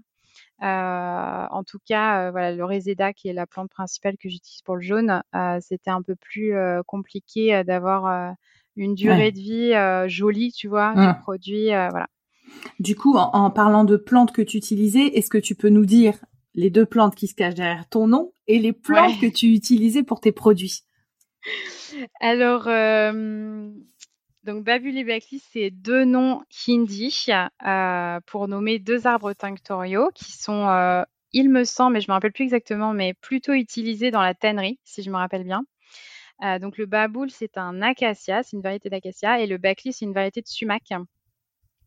Euh, 0.63 1.47
en 1.51 1.65
tout 1.65 1.79
cas, 1.87 2.31
voilà, 2.31 2.53
le 2.53 2.65
Reseda, 2.65 3.13
qui 3.13 3.29
est 3.29 3.33
la 3.33 3.47
plante 3.47 3.71
principale 3.71 4.17
que 4.17 4.29
j'utilise 4.29 4.63
pour 4.63 4.77
le 4.77 4.83
jaune, 4.83 5.23
c'était 5.61 5.91
un 5.91 6.03
peu 6.03 6.17
plus 6.17 6.55
compliqué 6.87 7.65
d'avoir 7.65 8.35
une 8.81 8.95
durée 8.95 9.31
de 9.31 9.39
vie 9.39 9.75
euh, 9.75 10.09
jolie, 10.09 10.53
tu 10.53 10.67
vois, 10.67 10.95
du 10.95 11.21
produit, 11.21 11.73
euh, 11.73 11.89
voilà. 11.91 12.09
Du 12.81 12.97
coup, 12.97 13.15
en, 13.17 13.51
parlant 13.51 13.85
de 13.85 13.97
plantes 13.97 14.33
que 14.33 14.43
tu 14.43 14.57
utilisais, 14.57 15.07
est-ce 15.09 15.31
que 15.31 15.39
tu 15.39 15.55
peux 15.55 15.69
nous 15.69 15.87
dire 15.87 16.15
les 16.55 16.71
deux 16.71 16.87
plantes 16.87 17.15
qui 17.15 17.27
se 17.27 17.35
cachent 17.35 17.55
derrière 17.55 17.89
ton 17.89 18.09
nom 18.09 18.33
et 18.47 18.59
les 18.59 18.73
plantes 18.73 19.21
que 19.21 19.27
tu 19.27 19.53
utilisais 19.53 20.03
pour 20.03 20.21
tes 20.21 20.33
produits? 20.33 20.81
Alors, 22.21 22.67
euh, 22.67 23.71
donc 24.45 24.65
Babuli 24.65 25.05
Bakli, 25.05 25.43
c'est 25.53 25.71
deux 25.71 26.05
noms 26.05 26.43
hindi 26.67 27.15
pour 28.27 28.49
nommer 28.49 28.79
deux 28.79 29.07
arbres 29.07 29.35
tinctoriaux 29.35 30.11
qui 30.15 30.33
sont, 30.33 31.05
il 31.33 31.51
me 31.51 31.65
semble, 31.65 31.95
mais 31.95 32.01
je 32.01 32.11
me 32.11 32.15
rappelle 32.15 32.33
plus 32.33 32.45
exactement, 32.45 32.95
mais 32.95 33.15
plutôt 33.15 33.53
utilisés 33.53 34.11
dans 34.11 34.23
la 34.23 34.35
tannerie, 34.35 34.81
si 34.85 35.03
je 35.03 35.11
me 35.11 35.17
rappelle 35.17 35.45
bien. 35.45 35.65
Euh, 36.43 36.59
donc 36.59 36.79
le 36.79 36.87
baboul, 36.87 37.31
c'est 37.31 37.59
un 37.59 37.83
acacia, 37.83 38.43
c'est 38.43 38.57
une 38.57 38.63
variété 38.63 38.89
d'acacia, 38.89 39.41
et 39.41 39.47
le 39.47 39.59
bakli, 39.59 39.93
c'est 39.93 40.05
une 40.05 40.15
variété 40.15 40.41
de 40.41 40.47
sumac. 40.47 40.83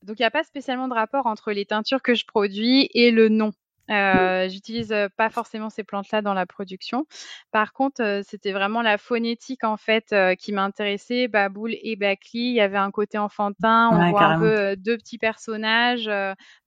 Donc 0.03 0.19
il 0.19 0.22
n'y 0.22 0.25
a 0.25 0.31
pas 0.31 0.43
spécialement 0.43 0.88
de 0.88 0.93
rapport 0.93 1.25
entre 1.27 1.51
les 1.51 1.65
teintures 1.65 2.01
que 2.01 2.13
je 2.13 2.25
produis 2.25 2.89
et 2.93 3.12
le 3.12 3.29
nom 3.29 3.51
euh, 3.90 4.48
j'utilise 4.50 4.96
pas 5.18 5.30
forcément 5.30 5.70
ces 5.70 5.84
plantes-là 5.84 6.22
dans 6.22 6.34
la 6.34 6.46
production. 6.46 7.06
Par 7.52 7.74
contre, 7.74 8.22
c'était 8.25 8.52
vraiment 8.52 8.82
la 8.82 8.98
phonétique 8.98 9.63
en 9.63 9.78
fait 9.78 10.16
qui 10.40 10.52
m'intéressait. 10.54 11.28
Baboul 11.28 11.75
et 11.82 11.96
Bakli, 11.96 12.40
il 12.40 12.56
y 12.56 12.62
avait 12.62 12.78
un 12.78 12.92
côté 12.92 13.18
enfantin. 13.18 13.90
On 13.92 14.10
voit 14.12 14.25
un 14.25 14.40
peu 14.40 14.75
deux 14.78 14.98
petits 14.98 15.18
personnages, 15.18 16.06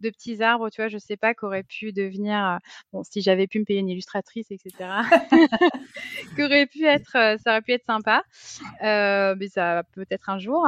deux 0.01 0.11
petits 0.11 0.43
arbres, 0.43 0.71
tu 0.71 0.81
vois. 0.81 0.89
Je 0.89 0.99
sais 0.99 1.17
pas 1.17 1.35
qu'aurait 1.35 1.63
pu 1.65 1.93
devenir. 1.93 2.59
bon, 2.93 3.03
si 3.03 3.23
j'avais 3.23 3.47
pu 3.47 3.61
me 3.61 3.65
payer 3.65 3.81
une 3.81 3.89
illustratrice, 3.89 4.51
etc. 4.51 4.75
qu'aurait 6.37 6.67
pu 6.67 6.85
être, 6.85 7.13
ça 7.13 7.51
aurait 7.51 7.63
pu 7.63 7.73
être 7.73 7.87
sympa. 7.87 8.23
mais 8.83 9.49
ça 9.49 9.83
peut-être 9.95 10.29
un 10.29 10.39
jour. 10.39 10.67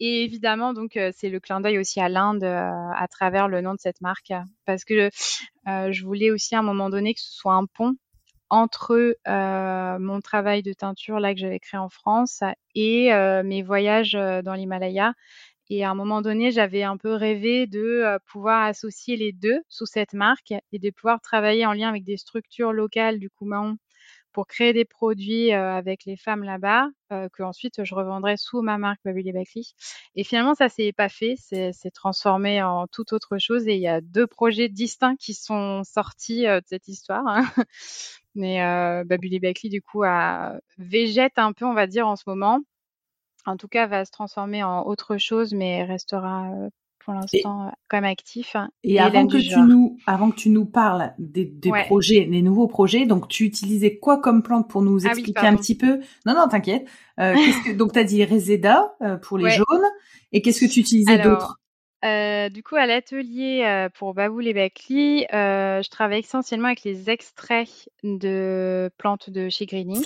Et 0.00 0.22
évidemment, 0.22 0.74
donc, 0.74 0.96
euh, 0.96 1.10
c'est 1.14 1.28
le 1.28 1.40
clin 1.40 1.60
d'œil 1.60 1.78
aussi 1.78 2.00
à 2.00 2.08
l'Inde 2.08 2.44
euh, 2.44 2.90
à 2.94 3.08
travers 3.08 3.48
le 3.48 3.60
nom 3.60 3.74
de 3.74 3.80
cette 3.80 4.00
marque, 4.00 4.32
parce 4.64 4.84
que 4.84 5.10
euh, 5.66 5.92
je 5.92 6.04
voulais 6.04 6.30
aussi 6.30 6.54
à 6.54 6.60
un 6.60 6.62
moment 6.62 6.88
donné 6.88 7.14
que 7.14 7.20
ce 7.20 7.32
soit 7.32 7.54
un 7.54 7.66
pont 7.66 7.94
entre 8.50 9.14
mon 9.98 10.20
travail 10.20 10.62
de 10.62 10.72
teinture 10.72 11.20
là 11.20 11.34
que 11.34 11.40
j'avais 11.40 11.58
créé 11.58 11.78
en 11.78 11.90
France 11.90 12.42
et 12.74 13.10
mes 13.44 13.62
voyages 13.62 14.12
dans 14.12 14.54
l'Himalaya. 14.54 15.12
Et 15.68 15.84
à 15.84 15.90
un 15.90 15.94
moment 15.94 16.22
donné, 16.22 16.50
j'avais 16.50 16.82
un 16.82 16.96
peu 16.96 17.12
rêvé 17.12 17.66
de 17.66 18.18
pouvoir 18.30 18.64
associer 18.64 19.16
les 19.16 19.32
deux 19.32 19.60
sous 19.68 19.84
cette 19.84 20.14
marque 20.14 20.54
et 20.72 20.78
de 20.78 20.90
pouvoir 20.90 21.20
travailler 21.20 21.66
en 21.66 21.74
lien 21.74 21.90
avec 21.90 22.04
des 22.04 22.16
structures 22.16 22.72
locales 22.72 23.18
du 23.18 23.28
Kumaon 23.28 23.76
pour 24.32 24.46
créer 24.46 24.72
des 24.72 24.84
produits 24.84 25.52
avec 25.52 26.04
les 26.04 26.16
femmes 26.16 26.42
là-bas, 26.42 26.88
que 27.10 27.42
ensuite 27.42 27.84
je 27.84 27.94
revendrai 27.94 28.36
sous 28.36 28.62
ma 28.62 28.78
marque 28.78 29.00
Babylé 29.04 29.32
Bakli. 29.32 29.74
Et 30.14 30.24
finalement, 30.24 30.54
ça 30.54 30.68
s'est 30.68 30.92
pas 30.92 31.08
fait, 31.08 31.34
c'est 31.38 31.90
transformé 31.92 32.62
en 32.62 32.86
toute 32.86 33.12
autre 33.12 33.38
chose. 33.38 33.66
Et 33.66 33.74
il 33.74 33.80
y 33.80 33.88
a 33.88 34.00
deux 34.00 34.26
projets 34.26 34.68
distincts 34.68 35.16
qui 35.16 35.34
sont 35.34 35.82
sortis 35.84 36.44
de 36.44 36.62
cette 36.66 36.88
histoire. 36.88 37.26
Hein. 37.26 37.44
Mais 38.38 38.62
euh, 38.62 39.04
Babylé 39.04 39.40
Bakli, 39.40 39.68
du 39.68 39.82
coup, 39.82 40.04
a, 40.04 40.60
végète 40.78 41.38
un 41.38 41.52
peu, 41.52 41.64
on 41.64 41.74
va 41.74 41.86
dire, 41.88 42.06
en 42.06 42.14
ce 42.16 42.22
moment. 42.26 42.60
En 43.46 43.56
tout 43.56 43.68
cas, 43.68 43.86
va 43.86 44.04
se 44.04 44.12
transformer 44.12 44.62
en 44.62 44.84
autre 44.86 45.18
chose, 45.18 45.54
mais 45.54 45.84
restera 45.84 46.52
pour 47.08 47.14
l'instant 47.14 47.72
quand 47.88 47.96
même 47.96 48.04
actif. 48.04 48.54
Hein, 48.54 48.68
et, 48.84 49.00
avant 49.00 49.26
que 49.26 49.38
tu 49.38 49.58
nous, 49.60 49.96
avant 50.06 50.30
que 50.30 50.36
tu 50.36 50.50
nous 50.50 50.66
parles 50.66 51.14
des, 51.18 51.46
des 51.46 51.72
projets, 51.86 52.26
des 52.26 52.42
nouveaux 52.42 52.66
projets, 52.66 53.06
donc 53.06 53.28
tu 53.28 53.44
utilisais 53.44 53.96
quoi 53.96 54.20
comme 54.20 54.42
plante 54.42 54.68
pour 54.68 54.82
nous 54.82 55.06
ah 55.06 55.08
expliquer 55.08 55.46
un 55.46 55.56
petit 55.56 55.74
peu? 55.74 56.00
Non, 56.26 56.34
non, 56.34 56.48
t'inquiète. 56.48 56.86
Euh, 57.18 57.34
que, 57.64 57.72
donc 57.72 57.94
tu 57.94 57.98
as 57.98 58.04
dit 58.04 58.22
Reseda 58.26 58.94
euh, 59.00 59.16
pour 59.16 59.38
les 59.38 59.48
jaunes, 59.48 59.86
et 60.32 60.42
qu'est-ce 60.42 60.60
que 60.66 60.70
tu 60.70 60.80
utilisais 60.80 61.18
d'autre? 61.18 61.58
euh, 62.04 62.50
du 62.50 62.62
coup, 62.62 62.76
à 62.76 62.84
l'atelier 62.84 63.64
euh, 63.64 63.88
pour 63.88 64.12
Baboul 64.12 64.46
et 64.46 64.52
Bakli, 64.52 65.24
euh, 65.32 65.80
je 65.82 65.88
travaille 65.88 66.20
essentiellement 66.20 66.66
avec 66.66 66.84
les 66.84 67.08
extraits 67.08 67.88
de 68.02 68.90
plantes 68.98 69.30
de 69.30 69.48
chez 69.48 69.64
Greening. 69.64 70.04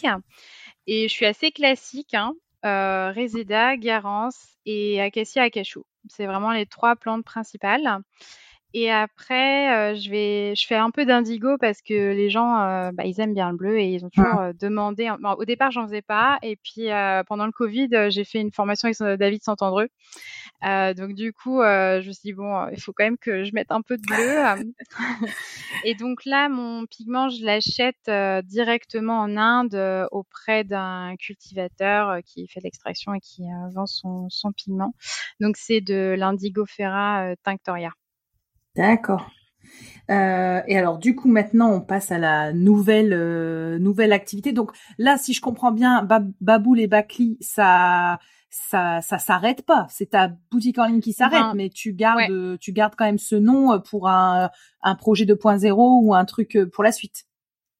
Et 0.86 1.08
je 1.08 1.12
suis 1.12 1.26
assez 1.26 1.50
classique, 1.50 2.14
hein, 2.14 2.32
euh, 2.64 3.10
Reseda, 3.10 3.76
Garance 3.76 4.56
et 4.66 5.00
Acacia 5.00 5.42
Acachou. 5.42 5.84
C'est 6.08 6.26
vraiment 6.26 6.52
les 6.52 6.66
trois 6.66 6.96
plantes 6.96 7.24
principales. 7.24 8.02
Et 8.74 8.90
après, 8.90 9.92
euh, 9.92 9.94
je 9.94 10.10
vais, 10.10 10.54
je 10.54 10.66
fais 10.66 10.76
un 10.76 10.90
peu 10.90 11.04
d'indigo 11.04 11.58
parce 11.58 11.82
que 11.82 11.92
les 11.92 12.30
gens, 12.30 12.58
euh, 12.58 12.90
bah, 12.92 13.04
ils 13.04 13.20
aiment 13.20 13.34
bien 13.34 13.50
le 13.50 13.56
bleu 13.56 13.78
et 13.78 13.88
ils 13.88 14.04
ont 14.04 14.08
toujours 14.08 14.40
euh, 14.40 14.52
demandé. 14.58 15.10
au 15.36 15.44
départ, 15.44 15.70
j'en 15.70 15.86
faisais 15.86 16.02
pas, 16.02 16.38
et 16.42 16.56
puis 16.56 16.88
pendant 17.26 17.46
le 17.46 17.52
Covid, 17.52 17.88
j'ai 18.08 18.24
fait 18.24 18.40
une 18.40 18.50
formation 18.50 18.88
avec 18.88 19.18
David 19.18 19.42
Santandreux. 19.42 19.88
Donc 20.62 21.14
du 21.14 21.32
coup, 21.32 21.60
je 21.62 22.06
me 22.06 22.12
suis 22.12 22.22
dit 22.24 22.32
bon, 22.32 22.68
il 22.68 22.80
faut 22.80 22.92
quand 22.92 23.04
même 23.04 23.18
que 23.18 23.44
je 23.44 23.52
mette 23.52 23.70
un 23.70 23.82
peu 23.82 23.96
de 23.96 24.02
bleu. 24.02 24.64
et 25.84 25.94
donc 25.94 26.24
là, 26.24 26.48
mon 26.48 26.86
pigment, 26.86 27.28
je 27.28 27.44
l'achète 27.44 28.10
directement 28.46 29.20
en 29.20 29.36
Inde 29.36 30.08
auprès 30.10 30.64
d'un 30.64 31.14
cultivateur 31.18 32.18
qui 32.24 32.46
fait 32.48 32.60
l'extraction 32.60 33.14
et 33.14 33.20
qui 33.20 33.44
vend 33.74 33.86
son, 33.86 34.28
son 34.28 34.52
pigment. 34.52 34.94
Donc 35.40 35.56
c'est 35.56 35.80
de 35.80 36.14
l'indigo 36.16 36.64
ferra 36.66 37.34
tinctoria. 37.42 37.90
D'accord. 38.76 39.30
Euh, 40.10 40.60
et 40.66 40.76
alors 40.76 40.98
du 40.98 41.14
coup 41.14 41.28
maintenant 41.28 41.70
on 41.70 41.80
passe 41.80 42.10
à 42.10 42.18
la 42.18 42.52
nouvelle 42.52 43.12
euh, 43.12 43.78
nouvelle 43.78 44.12
activité. 44.12 44.52
Donc 44.52 44.72
là 44.98 45.16
si 45.16 45.32
je 45.32 45.40
comprends 45.40 45.72
bien, 45.72 46.06
Baboul 46.40 46.80
et 46.80 46.88
Bakli 46.88 47.38
ça 47.40 48.18
ça 48.52 49.00
ça 49.00 49.18
s'arrête 49.18 49.64
pas. 49.66 49.86
C'est 49.90 50.10
ta 50.10 50.28
boutique 50.50 50.78
en 50.78 50.86
ligne 50.86 51.00
qui 51.00 51.12
s'arrête, 51.12 51.54
mais 51.54 51.70
tu 51.70 51.92
gardes 51.92 52.58
tu 52.60 52.72
gardes 52.72 52.94
quand 52.96 53.04
même 53.04 53.18
ce 53.18 53.34
nom 53.34 53.80
pour 53.80 54.08
un 54.08 54.50
un 54.82 54.94
projet 54.94 55.24
2.0 55.24 56.04
ou 56.04 56.14
un 56.14 56.24
truc 56.24 56.58
pour 56.72 56.84
la 56.84 56.92
suite. 56.92 57.24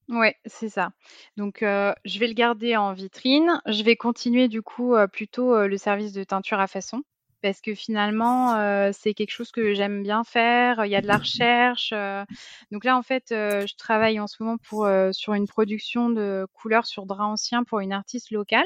Ouais, 0.09 0.35
c'est 0.45 0.67
ça. 0.67 0.91
Donc, 1.37 1.63
euh, 1.63 1.93
je 2.03 2.19
vais 2.19 2.27
le 2.27 2.33
garder 2.33 2.75
en 2.75 2.91
vitrine. 2.91 3.61
Je 3.67 3.83
vais 3.83 3.95
continuer 3.95 4.49
du 4.49 4.61
coup 4.61 4.95
plutôt 5.11 5.65
le 5.65 5.77
service 5.77 6.11
de 6.11 6.23
teinture 6.23 6.59
à 6.59 6.67
façon 6.67 7.03
parce 7.43 7.61
que 7.61 7.75
finalement, 7.75 8.55
euh, 8.55 8.91
c'est 8.93 9.13
quelque 9.13 9.31
chose 9.31 9.51
que 9.51 9.73
j'aime 9.75 10.01
bien 10.01 10.23
faire. 10.23 10.85
Il 10.85 10.89
y 10.91 10.95
a 10.95 11.01
de 11.01 11.07
la 11.07 11.17
recherche. 11.17 11.91
Euh. 11.93 12.23
Donc 12.71 12.85
là, 12.85 12.97
en 12.97 13.03
fait, 13.03 13.31
euh, 13.31 13.67
je 13.67 13.75
travaille 13.75 14.19
en 14.19 14.27
ce 14.27 14.41
moment 14.41 14.57
pour, 14.57 14.87
sur 15.11 15.33
une 15.33 15.45
production 15.45 16.09
de 16.09 16.47
couleurs 16.53 16.87
sur 16.87 17.05
drap 17.05 17.25
ancien 17.25 17.63
pour 17.65 17.81
une 17.81 17.91
artiste 17.93 18.31
locale. 18.31 18.65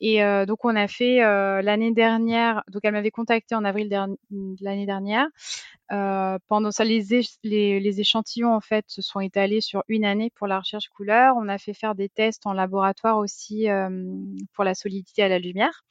Et 0.00 0.20
donc, 0.46 0.64
on 0.64 0.74
a 0.76 0.88
fait 0.88 1.18
l'année 1.62 1.92
dernière, 1.92 2.62
donc 2.68 2.82
elle 2.84 2.92
m'avait 2.92 3.10
contacté 3.10 3.54
en 3.54 3.64
avril 3.64 3.88
de 3.88 4.64
l'année 4.64 4.86
dernière. 4.86 5.26
pendant 5.88 6.70
ça, 6.70 6.84
les, 6.84 7.22
les, 7.42 8.00
échantillons, 8.00 8.54
en 8.54 8.60
fait, 8.60 8.84
se 8.88 9.02
sont 9.02 9.20
étalés 9.20 9.60
sur 9.60 9.82
une 9.88 10.04
année 10.04 10.30
pour 10.34 10.46
la 10.46 10.58
recherche 10.58 10.88
couleur. 10.88 11.36
On 11.38 11.48
a 11.48 11.58
fait 11.58 11.74
faire 11.74 11.94
des 11.94 12.08
tests 12.08 12.46
en 12.46 12.52
laboratoire 12.52 13.18
aussi 13.18 13.66
pour 14.52 14.64
la 14.64 14.74
solidité 14.74 15.22
à 15.22 15.28
la 15.28 15.38
lumière. 15.38 15.84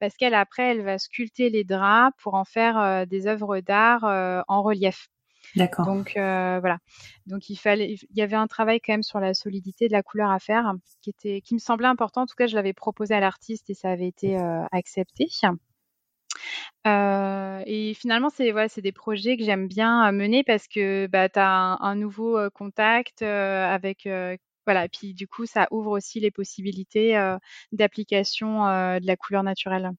Parce 0.00 0.16
qu'elle, 0.16 0.34
après, 0.34 0.70
elle 0.70 0.82
va 0.82 0.98
sculpter 0.98 1.50
les 1.50 1.64
draps 1.64 2.16
pour 2.22 2.34
en 2.34 2.44
faire 2.44 3.06
des 3.06 3.26
œuvres 3.26 3.60
d'art 3.60 4.44
en 4.48 4.62
relief. 4.62 5.08
D'accord. 5.56 5.86
Donc 5.86 6.16
euh, 6.16 6.58
voilà. 6.60 6.78
Donc 7.26 7.48
il 7.50 7.56
fallait, 7.56 7.94
il 7.94 8.16
y 8.16 8.22
avait 8.22 8.36
un 8.36 8.46
travail 8.46 8.80
quand 8.80 8.92
même 8.92 9.02
sur 9.02 9.20
la 9.20 9.34
solidité 9.34 9.88
de 9.88 9.92
la 9.92 10.02
couleur 10.02 10.30
à 10.30 10.38
faire, 10.38 10.72
qui 11.02 11.10
était, 11.10 11.40
qui 11.40 11.54
me 11.54 11.58
semblait 11.58 11.88
important. 11.88 12.22
En 12.22 12.26
tout 12.26 12.36
cas, 12.36 12.46
je 12.46 12.54
l'avais 12.54 12.72
proposé 12.72 13.14
à 13.14 13.20
l'artiste 13.20 13.70
et 13.70 13.74
ça 13.74 13.90
avait 13.90 14.08
été 14.08 14.38
euh, 14.38 14.64
accepté. 14.72 15.28
Euh, 16.86 17.62
et 17.66 17.94
finalement, 17.94 18.30
c'est 18.30 18.52
voilà, 18.52 18.68
c'est 18.68 18.82
des 18.82 18.92
projets 18.92 19.36
que 19.36 19.44
j'aime 19.44 19.66
bien 19.66 20.10
mener 20.12 20.44
parce 20.44 20.68
que 20.68 21.06
bah, 21.06 21.28
tu 21.28 21.38
as 21.38 21.76
un, 21.80 21.94
nouveau 21.94 22.38
contact 22.50 23.22
avec 23.22 24.08
voilà, 24.66 24.88
puis 24.88 25.14
du 25.14 25.26
coup, 25.26 25.46
ça 25.46 25.66
ouvre 25.70 25.90
aussi 25.90 26.20
les 26.20 26.30
possibilités 26.30 27.18
d'application 27.72 28.64
de 28.64 29.06
la 29.06 29.16
couleur 29.16 29.42
naturelle. 29.42 29.90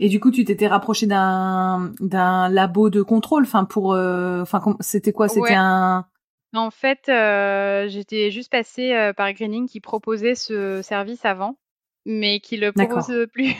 Et 0.00 0.08
du 0.08 0.20
coup, 0.20 0.30
tu 0.30 0.44
t'étais 0.44 0.66
rapproché 0.66 1.06
d'un 1.06 1.92
d'un 2.00 2.48
labo 2.48 2.90
de 2.90 3.02
contrôle, 3.02 3.44
enfin 3.44 3.64
pour, 3.64 3.92
enfin 3.94 4.76
c'était 4.80 5.12
quoi? 5.12 5.28
C'était 5.28 5.54
un 5.54 6.06
en 6.52 6.70
fait, 6.70 7.10
j'étais 7.88 8.30
juste 8.30 8.50
passée 8.50 9.12
par 9.16 9.32
Greening 9.32 9.66
qui 9.68 9.80
proposait 9.80 10.36
ce 10.36 10.82
service 10.82 11.24
avant, 11.24 11.56
mais 12.06 12.40
qui 12.40 12.56
le 12.56 12.72
propose 12.72 13.26
plus. 13.32 13.54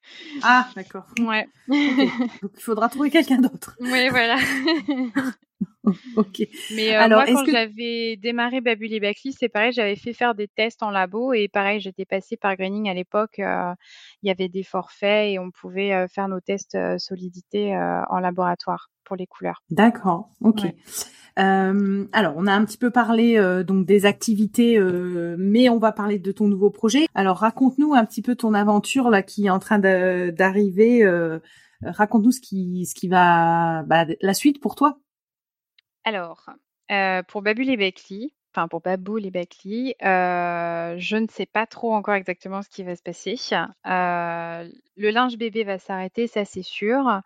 ah, 0.42 0.68
d'accord. 0.74 1.06
Ouais. 1.18 1.46
Donc 1.68 2.52
il 2.56 2.62
faudra 2.62 2.88
trouver 2.88 3.10
quelqu'un 3.10 3.40
d'autre. 3.40 3.76
Oui, 3.80 4.08
voilà. 4.08 4.36
ok. 6.16 6.42
Mais 6.74 6.96
euh, 6.96 7.08
moi, 7.08 7.24
quand 7.26 7.44
j'avais 7.46 8.16
démarré 8.16 8.60
Babuli 8.60 9.00
Backly, 9.00 9.32
c'est 9.32 9.48
pareil, 9.48 9.72
j'avais 9.72 9.96
fait 9.96 10.12
faire 10.12 10.34
des 10.34 10.48
tests 10.48 10.82
en 10.82 10.90
labo 10.90 11.32
et 11.32 11.48
pareil, 11.48 11.80
j'étais 11.80 12.04
passée 12.04 12.36
par 12.36 12.56
Greening 12.56 12.88
à 12.88 12.94
l'époque. 12.94 13.38
Euh, 13.38 13.72
il 14.22 14.28
y 14.28 14.30
avait 14.30 14.48
des 14.48 14.62
forfaits 14.62 15.32
et 15.32 15.38
on 15.38 15.50
pouvait 15.50 15.94
euh, 15.94 16.06
faire 16.08 16.28
nos 16.28 16.40
tests 16.40 16.76
solidité 16.98 17.76
en 18.10 18.18
laboratoire 18.20 18.90
pour 19.04 19.16
les 19.16 19.26
couleurs. 19.26 19.62
D'accord. 19.70 20.28
Ok. 20.42 20.62
alors, 21.36 22.34
on 22.36 22.46
a 22.46 22.52
un 22.52 22.64
petit 22.64 22.78
peu 22.78 22.90
parlé 22.90 23.40
donc 23.64 23.86
des 23.86 24.04
activités, 24.06 24.78
mais 25.38 25.68
on 25.68 25.78
va 25.78 25.92
parler 25.92 26.18
de 26.18 26.32
ton 26.32 26.46
nouveau 26.46 26.70
projet. 26.70 27.06
Alors, 27.14 27.38
raconte-nous 27.38 27.94
un 27.94 28.04
petit 28.04 28.22
peu 28.22 28.34
ton 28.34 28.54
aventure 28.54 29.10
là 29.10 29.22
qui 29.22 29.46
est 29.46 29.50
en 29.50 29.58
train 29.58 29.78
d'arriver. 29.78 31.04
raconte-nous 31.82 32.32
ce 32.32 32.40
qui, 32.40 32.86
ce 32.86 32.94
qui 32.94 33.08
va, 33.08 33.82
bah, 33.84 34.04
la 34.20 34.34
suite 34.34 34.60
pour 34.60 34.74
toi. 34.74 34.98
Alors, 36.04 36.46
euh, 36.90 37.22
pour 37.22 37.42
Babou 37.42 37.62
les 37.62 37.76
Beckley, 37.76 38.32
enfin 38.52 38.66
pour 38.66 38.82
euh, 38.84 38.96
je 40.98 41.16
ne 41.16 41.26
sais 41.28 41.46
pas 41.46 41.66
trop 41.66 41.94
encore 41.94 42.14
exactement 42.14 42.62
ce 42.62 42.68
qui 42.68 42.82
va 42.82 42.96
se 42.96 43.02
passer. 43.02 43.36
Euh, 43.86 44.68
le 44.96 45.10
linge 45.10 45.36
bébé 45.36 45.62
va 45.62 45.78
s'arrêter, 45.78 46.26
ça 46.26 46.44
c'est 46.44 46.62
sûr. 46.62 47.20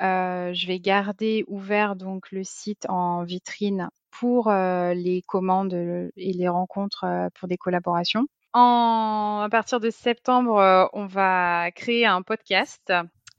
je 0.00 0.66
vais 0.66 0.80
garder 0.80 1.44
ouvert 1.46 1.94
donc 1.94 2.32
le 2.32 2.42
site 2.42 2.86
en 2.88 3.22
vitrine 3.22 3.90
pour 4.10 4.50
les 4.50 5.22
commandes 5.26 6.10
et 6.16 6.32
les 6.32 6.48
rencontres 6.48 7.28
pour 7.34 7.48
des 7.48 7.58
collaborations. 7.58 8.26
à 8.54 9.48
partir 9.50 9.78
de 9.78 9.90
septembre, 9.90 10.88
on 10.94 11.06
va 11.06 11.70
créer 11.72 12.06
un 12.06 12.22
podcast 12.22 12.92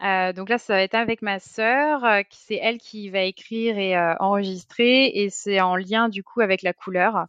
euh, 0.04 0.32
donc 0.32 0.50
là, 0.50 0.58
ça 0.58 0.74
va 0.74 0.82
être 0.82 0.96
avec 0.96 1.22
ma 1.22 1.40
sœur, 1.40 2.06
euh, 2.06 2.22
c'est 2.30 2.56
elle 2.56 2.78
qui 2.78 3.10
va 3.10 3.22
écrire 3.22 3.78
et 3.78 3.98
euh, 3.98 4.14
enregistrer, 4.20 5.08
et 5.08 5.30
c'est 5.30 5.60
en 5.60 5.76
lien 5.76 6.08
du 6.10 6.24
coup 6.24 6.42
avec 6.42 6.62
la 6.62 6.74
couleur. 6.74 7.26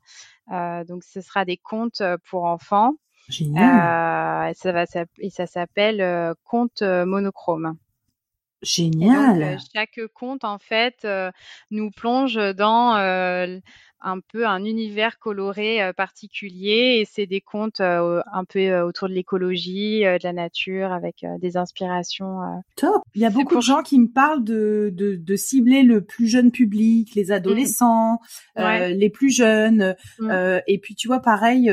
donc 0.51 1.03
ce 1.05 1.21
sera 1.21 1.45
des 1.45 1.57
contes 1.57 2.03
pour 2.29 2.45
enfants. 2.45 2.95
Génial. 3.29 4.55
ça 4.55 4.73
va 4.73 4.85
et 5.19 5.31
ça 5.31 5.47
s'appelle 5.47 6.35
conte 6.45 6.83
monochrome. 6.83 7.77
Génial. 8.63 9.59
chaque 9.75 10.01
conte 10.15 10.45
en 10.45 10.59
fait 10.59 11.07
nous 11.71 11.91
plonge 11.91 12.37
dans 12.55 12.97
un 14.01 14.21
peu 14.21 14.47
un 14.47 14.65
univers 14.65 15.19
coloré 15.19 15.83
euh, 15.83 15.93
particulier 15.93 17.01
et 17.01 17.09
c'est 17.11 17.27
des 17.27 17.41
contes 17.41 17.81
euh, 17.81 18.23
un 18.33 18.45
peu 18.45 18.61
euh, 18.61 18.87
autour 18.87 19.09
de 19.09 19.15
l'écologie, 19.15 20.01
de 20.01 20.23
la 20.23 20.33
nature 20.33 20.93
avec 20.93 21.25
des 21.41 21.57
inspirations. 21.57 22.41
Top. 22.77 23.03
Il 23.15 23.23
y 23.23 23.27
a 23.27 23.31
beaucoup 23.31 23.57
de 23.57 23.61
gens 23.61 23.83
qui 23.83 23.99
me 23.99 24.09
parlent 24.09 24.45
de, 24.45 24.91
de, 24.95 25.17
de, 25.17 25.37
cibler 25.37 25.83
le 25.83 26.05
plus 26.05 26.27
jeune 26.27 26.51
public, 26.51 27.15
les 27.15 27.33
adolescents, 27.33 28.21
mmh. 28.57 28.63
les 28.91 29.11
plus 29.11 29.31
jeunes. 29.31 29.97
Mmh. 30.19 30.61
et 30.67 30.79
puis 30.79 30.95
tu 30.95 31.09
vois 31.09 31.21
pareil 31.21 31.71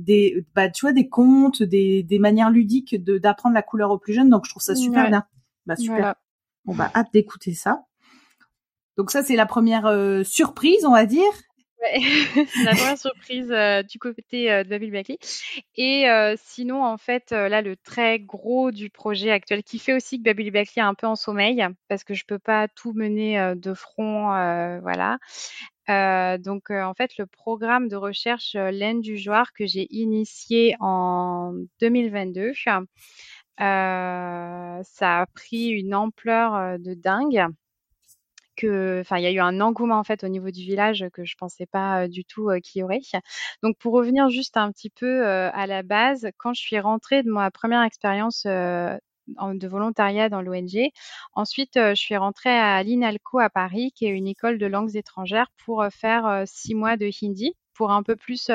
des 0.00 0.44
bah 0.54 0.68
tu 0.68 0.84
vois 0.84 0.92
des 0.92 1.08
contes, 1.08 1.62
des, 1.62 2.02
des 2.02 2.18
manières 2.18 2.50
ludiques 2.50 3.02
de 3.02 3.18
d'apprendre 3.18 3.54
la 3.54 3.62
couleur 3.62 3.90
aux 3.90 3.98
plus 3.98 4.12
jeunes. 4.12 4.30
Donc 4.30 4.44
je 4.44 4.50
trouve 4.50 4.62
ça 4.62 4.74
super 4.74 5.08
bien. 5.08 5.24
Bah 5.66 5.76
super. 5.76 6.14
On 6.66 6.72
va 6.72 6.90
hâte 6.94 7.08
d'écouter 7.12 7.54
ça. 7.54 7.82
Donc 8.96 9.10
ça 9.10 9.22
c'est 9.22 9.36
la 9.36 9.46
première 9.46 10.22
surprise, 10.24 10.84
on 10.84 10.92
va 10.92 11.06
dire. 11.06 11.32
C'est 11.84 12.64
la 12.64 12.72
première 12.72 12.98
surprise 12.98 13.50
euh, 13.50 13.82
du 13.82 13.98
côté 13.98 14.50
euh, 14.50 14.64
de 14.64 14.90
Backley. 14.90 15.18
Et 15.76 16.08
euh, 16.08 16.34
sinon, 16.38 16.84
en 16.84 16.96
fait, 16.98 17.30
là, 17.30 17.62
le 17.62 17.76
très 17.76 18.18
gros 18.18 18.70
du 18.70 18.90
projet 18.90 19.30
actuel, 19.30 19.62
qui 19.62 19.78
fait 19.78 19.92
aussi 19.92 20.18
que 20.18 20.24
Babel 20.24 20.50
Backley 20.50 20.82
est 20.82 20.86
un 20.86 20.94
peu 20.94 21.06
en 21.06 21.16
sommeil, 21.16 21.66
parce 21.88 22.04
que 22.04 22.14
je 22.14 22.24
peux 22.26 22.38
pas 22.38 22.68
tout 22.68 22.92
mener 22.92 23.54
de 23.56 23.74
front, 23.74 24.28
voilà. 24.82 25.18
donc, 26.38 26.70
en 26.70 26.94
fait, 26.94 27.16
le 27.18 27.26
programme 27.26 27.88
de 27.88 27.96
recherche 27.96 28.54
Laine 28.54 29.00
du 29.00 29.16
Joire 29.16 29.52
que 29.52 29.66
j'ai 29.66 29.86
initié 29.90 30.76
en 30.80 31.54
2022, 31.80 32.52
ça 33.58 34.00
a 35.00 35.26
pris 35.34 35.68
une 35.68 35.94
ampleur 35.94 36.78
de 36.78 36.94
dingue 36.94 37.46
enfin, 38.62 39.18
il 39.18 39.22
y 39.22 39.26
a 39.26 39.32
eu 39.32 39.40
un 39.40 39.60
engouement 39.60 39.98
en 39.98 40.04
fait 40.04 40.24
au 40.24 40.28
niveau 40.28 40.50
du 40.50 40.62
village 40.62 41.04
que 41.12 41.24
je 41.24 41.34
pensais 41.36 41.66
pas 41.66 42.08
du 42.08 42.24
tout 42.24 42.50
qu'il 42.62 42.80
y 42.80 42.82
aurait. 42.84 43.00
Donc, 43.62 43.76
pour 43.78 43.94
revenir 43.94 44.28
juste 44.30 44.56
un 44.56 44.70
petit 44.72 44.90
peu 44.90 45.24
à 45.26 45.66
la 45.66 45.82
base, 45.82 46.28
quand 46.38 46.54
je 46.54 46.60
suis 46.60 46.78
rentrée 46.78 47.22
de 47.22 47.30
ma 47.30 47.50
première 47.50 47.82
expérience 47.82 48.46
de 48.46 49.68
volontariat 49.68 50.28
dans 50.28 50.42
l'ONG. 50.42 50.90
Ensuite, 51.32 51.74
je 51.76 51.94
suis 51.94 52.16
rentrée 52.16 52.50
à 52.56 52.82
l'INALCO 52.82 53.38
à 53.38 53.50
Paris, 53.50 53.92
qui 53.94 54.06
est 54.06 54.10
une 54.10 54.28
école 54.28 54.58
de 54.58 54.66
langues 54.66 54.96
étrangères, 54.96 55.48
pour 55.64 55.84
faire 55.90 56.42
six 56.46 56.74
mois 56.74 56.96
de 56.96 57.06
hindi, 57.22 57.54
pour 57.74 57.90
un 57.92 58.02
peu 58.02 58.16
plus, 58.16 58.50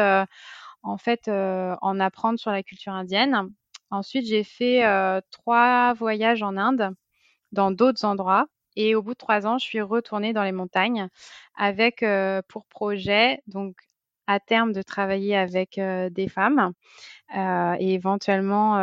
en 0.84 0.98
fait, 0.98 1.28
en 1.30 2.00
apprendre 2.00 2.40
sur 2.40 2.52
la 2.52 2.64
culture 2.64 2.94
indienne. 2.94 3.50
Ensuite, 3.92 4.28
j'ai 4.28 4.44
fait 4.44 4.84
trois 5.32 5.94
voyages 5.94 6.44
en 6.44 6.56
Inde, 6.58 6.94
dans 7.52 7.72
d'autres 7.72 8.06
endroits. 8.06 8.48
Et 8.82 8.96
au 8.96 9.02
bout 9.02 9.12
de 9.12 9.18
trois 9.18 9.46
ans, 9.46 9.58
je 9.58 9.66
suis 9.66 9.82
retournée 9.82 10.32
dans 10.32 10.44
les 10.44 10.54
montagnes 10.54 11.10
avec 11.54 12.02
euh, 12.02 12.42
pour 12.48 12.66
projet, 12.66 13.42
donc 13.46 13.76
à 14.26 14.40
terme, 14.40 14.72
de 14.72 14.82
travailler 14.82 15.36
avec 15.36 15.78
euh, 15.78 16.10
des 16.10 16.30
femmes 16.30 16.72
euh, 17.36 17.76
et 17.78 17.94
éventuellement 17.94 18.78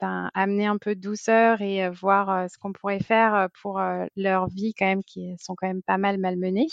ben, 0.00 0.28
amener 0.34 0.66
un 0.66 0.76
peu 0.78 0.96
de 0.96 1.00
douceur 1.00 1.62
et 1.62 1.88
voir 1.88 2.50
ce 2.50 2.58
qu'on 2.58 2.72
pourrait 2.72 2.98
faire 2.98 3.48
pour 3.62 3.80
leur 4.16 4.48
vie 4.48 4.74
quand 4.74 4.86
même, 4.86 5.04
qui 5.04 5.36
sont 5.38 5.54
quand 5.54 5.68
même 5.68 5.82
pas 5.82 5.98
mal 5.98 6.18
malmenées 6.18 6.66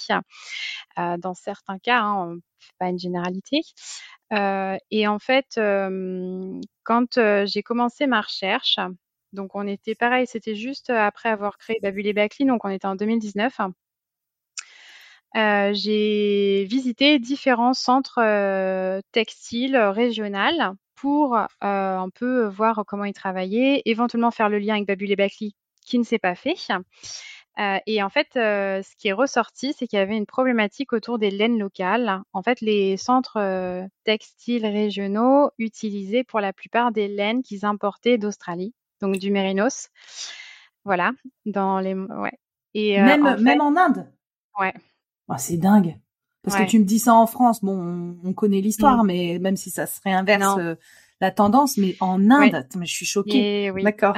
dans 0.98 1.36
certains 1.36 1.78
cas, 1.78 2.02
hein, 2.02 2.38
pas 2.80 2.90
une 2.90 2.98
généralité. 2.98 3.62
et 4.32 5.08
en 5.08 5.20
fait, 5.20 5.60
quand 6.84 7.20
j'ai 7.46 7.64
commencé 7.64 8.08
ma 8.08 8.22
recherche, 8.22 8.80
donc 9.34 9.56
on 9.56 9.68
était 9.68 9.96
pareil, 9.96 10.28
c'était 10.28 10.56
juste 10.56 10.90
après 10.90 11.30
avoir 11.30 11.58
créé 11.58 11.78
Babylé 11.82 12.14
Backly, 12.14 12.46
donc 12.46 12.64
on 12.66 12.70
était 12.70 12.88
en 12.88 12.96
2019. 12.96 13.60
Euh, 15.36 15.72
j'ai 15.74 16.66
visité 16.66 17.18
différents 17.18 17.74
centres 17.74 18.22
textiles 19.12 19.78
régionaux 19.78 20.76
pour 20.96 21.38
un 21.62 22.10
peu 22.14 22.46
voir 22.48 22.84
comment 22.88 23.06
ils 23.06 23.14
travaillaient, 23.14 23.82
éventuellement 23.86 24.32
faire 24.32 24.50
le 24.50 24.60
lien 24.60 24.76
avec 24.76 24.88
Babylé 24.88 25.16
Backly 25.16 25.56
qui 25.86 26.00
ne 26.00 26.04
s'est 26.04 26.20
pas 26.20 26.36
fait. 26.36 26.56
et 27.88 28.04
en 28.04 28.10
fait, 28.10 28.30
ce 28.34 28.96
qui 28.98 29.08
est 29.08 29.14
ressorti, 29.14 29.74
c'est 29.74 29.88
qu'il 29.88 29.98
y 29.98 30.02
avait 30.02 30.18
une 30.18 30.28
problématique 30.28 30.94
autour 30.94 31.18
des 31.20 31.32
laines 31.32 31.60
locales. 31.60 32.22
En 32.34 32.44
fait, 32.44 32.62
les 32.62 32.96
centres 32.98 33.88
textiles 34.04 34.66
régionaux 34.66 35.50
utilisaient 35.58 36.24
pour 36.24 36.40
la 36.40 36.54
plupart 36.54 36.92
des 36.92 37.08
laines 37.08 37.42
qu'ils 37.42 37.66
importaient 37.66 38.20
d'Australie 38.20 38.74
donc 39.04 39.18
du 39.18 39.32
mérinos. 39.32 39.90
Voilà, 40.86 41.12
dans 41.46 41.80
les 41.80 41.94
ouais. 41.94 42.40
Et 42.74 43.00
euh, 43.00 43.06
même 43.06 43.42
même 43.42 43.62
en 43.62 43.76
Inde? 43.76 44.12
Ouais. 44.60 44.74
Oh, 45.28 45.36
c'est 45.38 45.58
dingue. 45.58 45.98
Parce 46.44 46.58
que 46.58 46.70
tu 46.70 46.80
me 46.80 46.84
dis 46.84 47.00
ça 47.00 47.14
en 47.14 47.26
France, 47.26 47.64
bon, 47.64 48.18
on, 48.22 48.34
connaît 48.34 48.60
l'histoire, 48.60 49.04
mm. 49.04 49.08
mais 49.08 49.40
même 49.40 49.56
si 49.56 49.70
ça 49.70 49.86
serait 49.86 50.12
inverse 50.12 50.58
euh, 50.58 50.76
la 51.22 51.32
tendance, 51.32 51.78
mais 51.78 51.96
en 52.02 52.30
Inde, 52.30 52.68
je 52.82 52.86
suis 52.86 53.06
choquée. 53.06 53.72
Oui. 53.72 53.82
D'accord. 53.84 54.14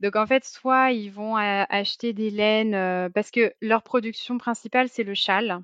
Donc 0.00 0.16
en 0.16 0.26
fait, 0.26 0.44
soit 0.44 0.92
ils 0.92 1.10
vont 1.10 1.36
acheter 1.36 2.12
des 2.12 2.30
laines 2.30 2.74
euh, 2.74 3.10
parce 3.10 3.30
que 3.30 3.52
leur 3.60 3.82
production 3.82 4.38
principale 4.38 4.88
c'est 4.88 5.04
le 5.04 5.14
châle. 5.14 5.60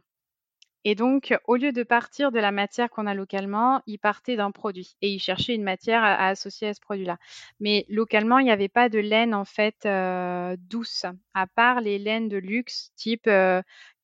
Et 0.85 0.95
donc, 0.95 1.35
au 1.47 1.57
lieu 1.57 1.73
de 1.73 1.83
partir 1.83 2.33
de 2.33 2.39
la 2.39 2.53
matière 2.53 2.89
qu'on 2.89 3.07
a 3.07 3.15
localement, 3.15 3.83
ils 3.87 3.99
partaient 3.99 4.37
d'un 4.37 4.51
produit 4.51 4.97
et 5.03 5.11
ils 5.11 5.19
cherchaient 5.19 5.55
une 5.55 5.63
matière 5.63 6.03
à, 6.03 6.29
associer 6.29 6.69
à 6.69 6.75
ce 6.75 6.81
produit-là. 6.81 7.19
Mais 7.61 7.85
localement, 7.89 8.39
il 8.39 8.45
n'y 8.45 8.51
avait 8.51 8.69
pas 8.69 8.89
de 8.89 8.99
laine 8.99 9.35
en 9.35 9.45
fait 9.45 9.85
euh, 9.85 10.57
douce, 10.59 11.05
à 11.35 11.47
part 11.47 11.81
les 11.81 11.99
laines 11.99 12.29
de 12.29 12.39
luxe 12.39 12.93
type 12.97 13.27
euh, 13.27 13.61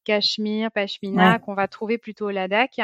cachemire, 0.07 0.71
pashmina 0.71 1.39
qu'on 1.39 1.55
va 1.55 1.69
trouver 1.69 1.99
plutôt 1.99 2.29
au 2.29 2.31
Ladakh. 2.31 2.81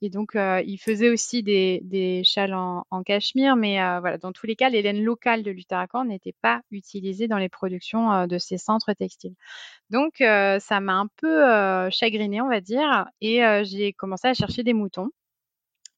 Et 0.00 0.10
donc, 0.10 0.34
euh, 0.34 0.62
il 0.66 0.78
faisait 0.78 1.10
aussi 1.10 1.42
des, 1.42 1.80
des 1.84 2.24
châles 2.24 2.54
en, 2.54 3.02
cachemire, 3.04 3.54
mais 3.54 3.80
euh, 3.80 4.00
voilà, 4.00 4.18
dans 4.18 4.32
tous 4.32 4.46
les 4.46 4.56
cas, 4.56 4.68
les 4.68 4.82
laines 4.82 5.02
locales 5.04 5.42
de 5.42 5.50
l'Uttarakhand 5.50 6.04
n'étaient 6.04 6.34
pas 6.42 6.62
utilisées 6.70 7.28
dans 7.28 7.38
les 7.38 7.48
productions 7.48 8.12
euh, 8.12 8.26
de 8.26 8.38
ces 8.38 8.58
centres 8.58 8.92
textiles. 8.94 9.34
Donc, 9.90 10.14
ça 10.18 10.80
m'a 10.80 10.94
un 10.94 11.08
peu 11.18 11.90
chagrinée, 11.90 12.40
on 12.40 12.48
va 12.48 12.60
dire, 12.60 13.06
et 13.20 13.42
j'ai 13.64 13.92
commencé 13.92 14.26
à 14.26 14.34
chercher 14.34 14.62
des 14.62 14.72
moutons. 14.72 15.10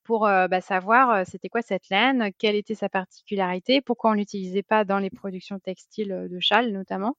pour 0.02 0.22
bah, 0.22 0.60
savoir 0.60 1.24
c'était 1.26 1.48
quoi 1.48 1.62
cette 1.62 1.88
laine, 1.90 2.30
quelle 2.38 2.56
était 2.56 2.74
sa 2.74 2.88
particularité, 2.88 3.80
pourquoi 3.80 4.10
on 4.10 4.14
l'utilisait 4.14 4.64
pas 4.64 4.84
dans 4.84 4.98
les 4.98 5.10
productions 5.10 5.60
textiles 5.60 6.28
de 6.28 6.40
châles 6.40 6.72
notamment, 6.72 7.16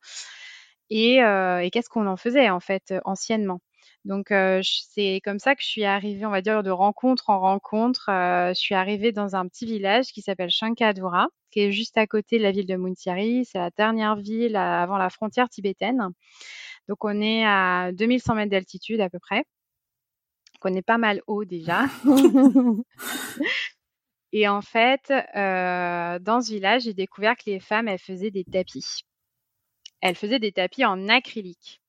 et, 0.89 1.15
et 1.17 1.69
qu'est-ce 1.71 1.89
qu'on 1.89 2.07
en 2.07 2.17
faisait 2.17 2.49
en 2.49 2.59
fait 2.59 2.93
anciennement. 3.05 3.59
Donc 4.05 4.27
c'est 4.61 5.21
comme 5.23 5.39
ça 5.39 5.55
que 5.55 5.63
je 5.63 5.67
suis 5.67 5.83
arrivée, 5.83 6.25
on 6.25 6.29
va 6.29 6.41
dire, 6.41 6.61
de 6.63 6.69
rencontre 6.69 7.29
en 7.29 7.39
rencontre. 7.39 8.05
je 8.07 8.53
suis 8.53 8.75
arrivée 8.75 9.11
dans 9.11 9.35
un 9.35 9.47
petit 9.47 9.65
village 9.65 10.07
qui 10.07 10.21
s'appelle 10.21 10.51
Shankadura, 10.51 11.27
qui 11.51 11.61
est 11.61 11.71
juste 11.71 11.97
à 11.97 12.05
côté 12.05 12.37
de 12.37 12.43
la 12.43 12.51
ville 12.51 12.67
de 12.67 12.75
Muntiari. 12.75 13.45
C'est 13.45 13.57
la 13.57 13.71
dernière 13.71 14.15
ville 14.15 14.55
avant 14.55 14.97
la 14.97 15.09
frontière 15.09 15.49
tibétaine. 15.49 16.09
Donc 16.87 17.03
on 17.03 17.19
est 17.21 17.43
à 17.45 17.91
2100 17.93 18.35
mètres 18.35 18.51
d'altitude 18.51 19.01
à 19.01 19.09
peu 19.09 19.19
près. 19.19 19.43
Donc 20.53 20.71
on 20.71 20.75
est 20.75 20.81
pas 20.81 20.97
mal 20.97 21.21
haut 21.27 21.45
déjà. 21.45 21.85
Et 24.31 24.47
en 24.47 24.61
fait, 24.61 25.07
dans 25.09 26.41
ce 26.41 26.51
village, 26.51 26.83
j'ai 26.83 26.93
découvert 26.93 27.35
que 27.37 27.43
les 27.47 27.59
femmes, 27.59 27.87
elles 27.87 27.99
faisaient 27.99 28.31
des 28.31 28.43
tapis. 28.43 29.05
Elles 30.05 30.15
faisaient 30.15 30.37
des 30.37 30.51
tapis 30.51 30.85
en 30.85 31.09
acrylique. 31.09 31.81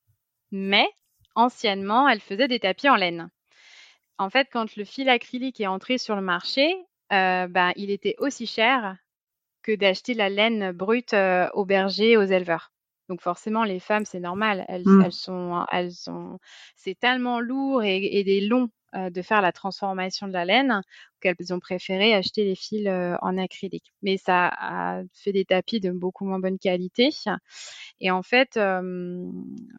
Mais 0.51 0.89
anciennement, 1.35 2.09
elles 2.09 2.23
faisaient 2.23 2.49
des 2.49 2.61
tapis 2.61 2.89
en 2.89 2.97
laine. 2.97 3.29
En 4.17 4.31
fait, 4.31 4.49
quand 4.51 4.75
le 4.77 4.85
fil 4.85 5.11
acrylique 5.11 5.61
est 5.61 5.67
entré 5.67 5.99
sur 5.99 6.17
le 6.17 6.23
marché, 6.23 6.75
euh, 7.13 7.47
ben, 7.47 7.73
il 7.77 7.91
était 7.91 8.15
aussi 8.19 8.47
cher 8.47 8.97
que 9.63 9.77
d'acheter 9.77 10.15
la 10.15 10.31
laine 10.31 10.73
brute 10.73 11.13
euh, 11.13 11.51
aux 11.53 11.67
bergers, 11.67 12.17
aux 12.17 12.23
éleveurs. 12.23 12.73
Donc 13.11 13.21
forcément, 13.21 13.65
les 13.65 13.81
femmes, 13.81 14.07
c'est 14.07 14.19
normal, 14.19 14.65
elles, 14.67 14.87
mmh. 14.87 15.03
elles 15.05 15.13
sont, 15.13 15.67
elles 15.71 15.93
sont, 15.93 16.39
c'est 16.75 16.99
tellement 16.99 17.39
lourd 17.39 17.83
et, 17.83 17.99
et 17.99 18.25
des 18.25 18.41
longs 18.41 18.71
euh, 18.97 19.11
de 19.11 19.23
faire 19.23 19.43
la 19.43 19.53
transformation 19.53 20.27
de 20.27 20.33
la 20.33 20.45
laine 20.45 20.83
qu'elles 21.21 21.53
ont 21.53 21.61
préféré 21.61 22.15
acheter 22.15 22.45
les 22.45 22.55
fils 22.55 22.87
euh, 22.87 23.17
en 23.23 23.37
acrylique. 23.39 23.93
Mais 24.03 24.17
ça 24.17 24.49
a 24.49 25.03
fait 25.13 25.33
des 25.33 25.45
tapis 25.45 25.81
de 25.81 25.91
beaucoup 25.91 26.25
moins 26.25 26.39
bonne 26.39 26.59
qualité. 26.59 27.11
Et 28.01 28.11
en 28.11 28.23
fait, 28.23 28.59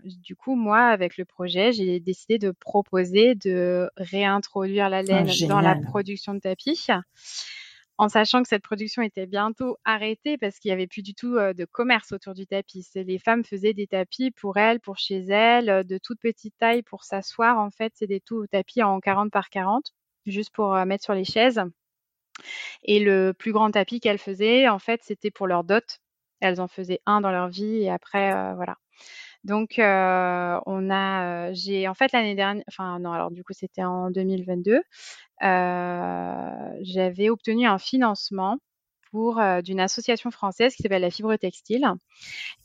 du 0.03 0.35
coup, 0.35 0.55
moi, 0.55 0.87
avec 0.87 1.17
le 1.17 1.25
projet, 1.25 1.71
j'ai 1.71 1.99
décidé 1.99 2.37
de 2.37 2.51
proposer 2.51 3.35
de 3.35 3.89
réintroduire 3.97 4.89
la 4.89 4.97
ah, 4.97 5.03
laine 5.03 5.29
dans 5.47 5.61
la 5.61 5.75
production 5.75 6.33
de 6.33 6.39
tapis 6.39 6.87
en 7.97 8.09
sachant 8.09 8.43
que 8.43 8.47
cette 8.47 8.63
production 8.63 9.01
était 9.01 9.25
bientôt 9.25 9.77
arrêtée 9.83 10.37
parce 10.37 10.59
qu'il 10.59 10.69
n'y 10.69 10.73
avait 10.73 10.87
plus 10.87 11.01
du 11.01 11.13
tout 11.15 11.35
de 11.35 11.65
commerce 11.65 12.11
autour 12.11 12.33
du 12.33 12.45
tapis. 12.45 12.87
Les 12.95 13.19
femmes 13.19 13.43
faisaient 13.43 13.73
des 13.73 13.87
tapis 13.87 14.31
pour 14.31 14.57
elles, 14.57 14.79
pour 14.79 14.97
chez 14.97 15.19
elles, 15.19 15.85
de 15.85 15.97
toute 15.97 16.19
petite 16.19 16.55
taille 16.57 16.83
pour 16.83 17.03
s'asseoir. 17.03 17.57
En 17.57 17.71
fait, 17.71 17.93
c'est 17.95 18.07
des 18.07 18.21
tout 18.21 18.45
tapis 18.47 18.83
en 18.83 18.99
40 18.99 19.31
par 19.31 19.49
40, 19.49 19.93
juste 20.25 20.51
pour 20.53 20.73
mettre 20.85 21.03
sur 21.03 21.13
les 21.13 21.25
chaises. 21.25 21.61
Et 22.83 22.99
le 22.99 23.33
plus 23.33 23.51
grand 23.51 23.71
tapis 23.71 23.99
qu'elles 23.99 24.19
faisaient, 24.19 24.67
en 24.67 24.79
fait, 24.79 25.01
c'était 25.03 25.31
pour 25.31 25.47
leur 25.47 25.63
dot. 25.63 25.99
Elles 26.39 26.61
en 26.61 26.67
faisaient 26.67 27.01
un 27.07 27.21
dans 27.21 27.31
leur 27.31 27.49
vie 27.49 27.77
et 27.81 27.89
après, 27.89 28.31
voilà. 28.53 28.77
Donc, 29.47 29.75
on 29.77 30.89
a, 30.91 31.53
j'ai 31.53 31.87
en 31.87 31.93
fait 31.93 32.11
l'année 32.11 32.35
dernière, 32.35 32.65
enfin 32.67 32.99
non, 32.99 33.13
alors 33.13 33.31
du 33.31 33.45
coup 33.45 33.53
c'était 33.53 33.85
en 33.85 34.11
2022, 34.11 34.81
euh, 35.41 36.77
j'avais 36.81 37.29
obtenu 37.29 37.65
un 37.65 37.77
financement 37.77 38.57
pour 39.09 39.41
d'une 39.63 39.79
association 39.79 40.31
française 40.31 40.75
qui 40.75 40.83
s'appelle 40.83 41.01
la 41.01 41.11
Fibre 41.11 41.33
Textile, 41.37 41.87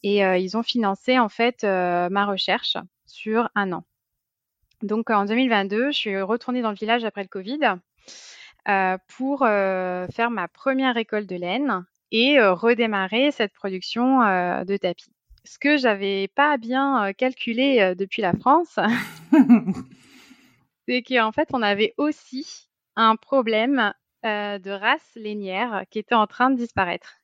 et 0.02 0.22
ils 0.22 0.56
ont 0.56 0.64
financé 0.64 1.20
en 1.20 1.28
fait 1.28 1.62
ma 1.62 2.26
recherche 2.26 2.76
sur 3.06 3.48
un 3.54 3.70
an. 3.70 3.84
Donc 4.82 5.08
en 5.10 5.24
2022, 5.24 5.92
je 5.92 5.96
suis 5.96 6.20
retournée 6.20 6.62
dans 6.62 6.70
le 6.70 6.76
village 6.76 7.04
après 7.04 7.22
le 7.22 7.28
Covid 7.28 7.60
pour 9.06 9.38
faire 9.38 10.30
ma 10.32 10.48
première 10.48 10.96
récolte 10.96 11.28
de 11.28 11.36
laine 11.36 11.84
et 12.10 12.40
redémarrer 12.40 13.30
cette 13.30 13.52
production 13.52 14.18
de 14.64 14.76
tapis 14.78 15.12
ce 15.44 15.58
que 15.58 15.76
j'avais 15.76 16.28
pas 16.28 16.56
bien 16.56 17.12
calculé 17.14 17.94
depuis 17.96 18.22
la 18.22 18.32
France, 18.32 18.78
c'est 20.88 21.02
qu'en 21.02 21.32
fait, 21.32 21.48
on 21.52 21.62
avait 21.62 21.94
aussi 21.96 22.68
un 22.96 23.16
problème 23.16 23.92
de 24.24 24.70
race 24.70 25.10
lainière 25.16 25.84
qui 25.90 25.98
était 25.98 26.14
en 26.14 26.26
train 26.26 26.50
de 26.50 26.56
disparaître. 26.56 27.18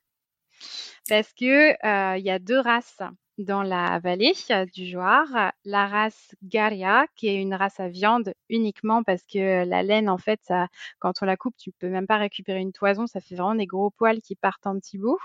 Parce 1.07 1.33
que 1.33 2.17
il 2.17 2.23
y 2.23 2.29
a 2.29 2.39
deux 2.39 2.59
races 2.59 3.01
dans 3.39 3.63
la 3.63 3.99
vallée 3.99 4.33
du 4.73 4.85
Joar. 4.85 5.53
La 5.63 5.87
race 5.87 6.35
Garia, 6.43 7.07
qui 7.15 7.27
est 7.27 7.41
une 7.41 7.55
race 7.55 7.79
à 7.79 7.87
viande 7.87 8.33
uniquement 8.49 9.01
parce 9.03 9.23
que 9.23 9.63
la 9.65 9.81
laine, 9.81 10.09
en 10.09 10.17
fait, 10.17 10.39
ça, 10.43 10.67
quand 10.99 11.13
on 11.21 11.25
la 11.25 11.37
coupe, 11.37 11.55
tu 11.57 11.71
peux 11.71 11.89
même 11.89 12.05
pas 12.05 12.17
récupérer 12.17 12.59
une 12.59 12.73
toison. 12.73 13.07
Ça 13.07 13.21
fait 13.21 13.35
vraiment 13.35 13.55
des 13.55 13.65
gros 13.65 13.89
poils 13.91 14.21
qui 14.21 14.35
partent 14.35 14.67
en 14.67 14.77
petits 14.77 14.97
bouts. 14.97 15.19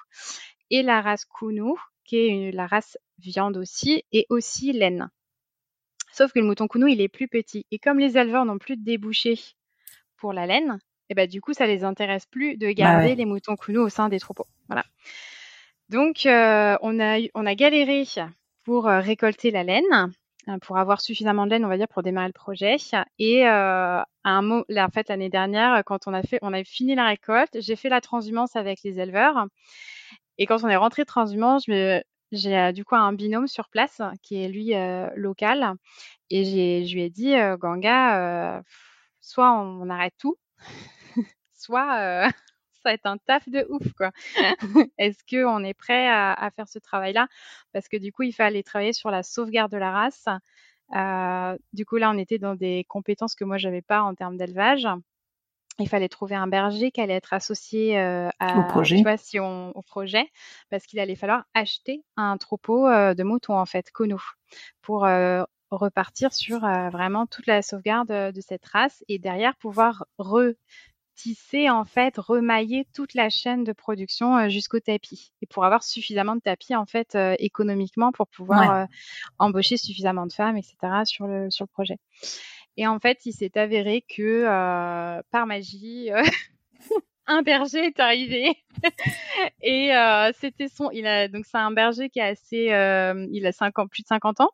Et 0.70 0.82
la 0.82 1.02
race 1.02 1.24
Kunu, 1.24 1.74
qui 2.04 2.16
est 2.16 2.52
la 2.52 2.66
race 2.66 2.98
viande 3.18 3.56
aussi, 3.56 4.04
et 4.12 4.26
aussi 4.28 4.72
laine. 4.72 5.10
Sauf 6.12 6.32
que 6.32 6.38
le 6.38 6.46
mouton 6.46 6.68
Kounou, 6.68 6.86
il 6.86 7.00
est 7.00 7.08
plus 7.08 7.26
petit. 7.26 7.66
Et 7.70 7.78
comme 7.78 7.98
les 7.98 8.16
éleveurs 8.16 8.44
n'ont 8.44 8.58
plus 8.58 8.76
de 8.76 8.84
débouchés 8.84 9.38
pour 10.16 10.32
la 10.32 10.46
laine, 10.46 10.78
et 11.08 11.12
eh 11.12 11.14
ben, 11.14 11.28
du 11.28 11.42
coup, 11.42 11.52
ça 11.52 11.66
les 11.66 11.84
intéresse 11.84 12.24
plus 12.24 12.56
de 12.56 12.66
bah 12.66 12.72
garder 12.72 13.14
les 13.14 13.26
moutons 13.26 13.56
Kounou 13.56 13.80
au 13.80 13.88
sein 13.90 14.08
des 14.08 14.18
troupeaux. 14.18 14.46
Voilà. 14.68 14.84
Donc, 15.90 16.24
euh, 16.24 16.78
on, 16.80 16.98
a, 16.98 17.18
on 17.34 17.44
a 17.44 17.54
galéré 17.54 18.04
pour 18.64 18.88
euh, 18.88 19.00
récolter 19.00 19.50
la 19.50 19.64
laine, 19.64 20.12
euh, 20.48 20.58
pour 20.62 20.78
avoir 20.78 21.02
suffisamment 21.02 21.44
de 21.44 21.50
laine, 21.50 21.64
on 21.64 21.68
va 21.68 21.76
dire, 21.76 21.88
pour 21.88 22.02
démarrer 22.02 22.28
le 22.28 22.32
projet. 22.32 22.76
Et 23.18 23.44
à 23.44 24.06
un 24.24 24.42
mot, 24.42 24.64
en 24.74 24.88
fait, 24.88 25.08
l'année 25.10 25.28
dernière, 25.28 25.82
quand 25.84 26.06
on 26.06 26.14
a 26.14 26.22
fait, 26.22 26.38
on 26.40 26.54
a 26.54 26.64
fini 26.64 26.94
la 26.94 27.06
récolte, 27.06 27.60
j'ai 27.60 27.76
fait 27.76 27.90
la 27.90 28.00
transhumance 28.00 28.56
avec 28.56 28.82
les 28.82 28.98
éleveurs. 28.98 29.46
Et 30.38 30.46
quand 30.46 30.64
on 30.64 30.68
est 30.68 30.76
rentré 30.76 31.04
transhumance, 31.04 31.64
j'ai 31.66 32.02
euh, 32.58 32.72
du 32.72 32.84
coup 32.84 32.96
un 32.96 33.12
binôme 33.12 33.46
sur 33.46 33.68
place 33.68 34.02
qui 34.22 34.42
est 34.42 34.48
lui 34.48 34.74
euh, 34.74 35.08
local. 35.16 35.74
Et 36.30 36.44
je 36.84 36.94
lui 36.94 37.02
ai 37.02 37.10
dit, 37.10 37.34
euh, 37.34 37.56
Ganga, 37.56 38.62
soit 39.20 39.52
on, 39.52 39.88
arrête 39.90 40.14
tout, 40.18 40.36
soit 41.54 42.30
ça 42.72 42.90
va 42.90 42.92
être 42.92 43.06
un 43.06 43.18
taf 43.18 43.48
de 43.48 43.66
ouf, 43.70 43.92
quoi. 43.94 44.10
Est-ce 44.98 45.22
qu'on 45.28 45.64
est 45.64 45.74
prêt 45.74 46.08
à, 46.08 46.50
faire 46.54 46.68
ce 46.68 46.78
travail-là? 46.78 47.28
Parce 47.72 47.88
que 47.88 47.96
du 47.96 48.12
coup, 48.12 48.22
il 48.22 48.32
fallait 48.32 48.62
travailler 48.62 48.92
sur 48.92 49.10
la 49.10 49.22
sauvegarde 49.22 49.72
de 49.72 49.78
la 49.78 49.92
race. 49.92 50.26
du 51.72 51.86
coup, 51.86 51.96
là, 51.96 52.10
on 52.10 52.18
était 52.18 52.38
dans 52.38 52.54
des 52.54 52.84
compétences 52.88 53.34
que 53.34 53.44
moi, 53.44 53.58
j'avais 53.58 53.82
pas 53.82 54.02
en 54.02 54.14
termes 54.14 54.36
d'élevage 54.36 54.88
il 55.80 55.88
fallait 55.88 56.08
trouver 56.08 56.36
un 56.36 56.46
berger 56.46 56.90
qui 56.90 57.00
allait 57.00 57.14
être 57.14 57.32
associé 57.32 57.98
au 58.40 58.62
projet. 58.68 58.96
Tu 58.96 59.02
vois, 59.02 59.16
si 59.16 59.40
on, 59.40 59.70
au 59.76 59.82
projet, 59.82 60.30
parce 60.70 60.86
qu'il 60.86 61.00
allait 61.00 61.16
falloir 61.16 61.44
acheter 61.54 62.04
un 62.16 62.36
troupeau 62.36 62.88
de 62.88 63.22
moutons 63.22 63.58
en 63.58 63.66
fait, 63.66 63.90
Kono, 63.90 64.18
pour 64.82 65.06
repartir 65.70 66.32
sur 66.32 66.60
vraiment 66.60 67.26
toute 67.26 67.46
la 67.46 67.62
sauvegarde 67.62 68.08
de 68.08 68.40
cette 68.40 68.64
race 68.66 69.02
et 69.08 69.18
derrière 69.18 69.56
pouvoir 69.56 70.06
retisser 70.18 71.68
en 71.68 71.84
fait, 71.84 72.18
remailler 72.18 72.86
toute 72.94 73.14
la 73.14 73.28
chaîne 73.28 73.64
de 73.64 73.72
production 73.72 74.48
jusqu'au 74.48 74.78
tapis 74.78 75.32
et 75.42 75.46
pour 75.46 75.64
avoir 75.64 75.82
suffisamment 75.82 76.36
de 76.36 76.40
tapis 76.40 76.76
en 76.76 76.86
fait 76.86 77.18
économiquement 77.40 78.12
pour 78.12 78.28
pouvoir 78.28 78.86
embaucher 79.40 79.76
suffisamment 79.76 80.26
de 80.26 80.32
femmes, 80.32 80.56
etc. 80.56 80.76
sur 81.04 81.26
le 81.26 81.50
sur 81.50 81.64
le 81.64 81.70
projet. 81.72 81.96
Et 82.76 82.86
en 82.86 82.98
fait, 82.98 83.24
il 83.26 83.32
s'est 83.32 83.56
avéré 83.56 84.02
que 84.02 84.44
euh, 84.46 85.22
par 85.30 85.46
magie, 85.46 86.10
euh, 86.12 86.22
un 87.26 87.42
berger 87.42 87.86
est 87.86 88.00
arrivé 88.00 88.56
et 89.62 89.94
euh, 89.94 90.32
c'était 90.38 90.68
son. 90.68 90.90
Il 90.90 91.06
a 91.06 91.28
donc 91.28 91.46
c'est 91.46 91.58
un 91.58 91.70
berger 91.70 92.10
qui 92.10 92.20
a 92.20 92.26
assez, 92.26 92.66
il 93.30 93.46
a 93.46 93.52
50, 93.52 93.90
plus 93.90 94.02
de 94.02 94.08
50 94.08 94.40
ans. 94.40 94.50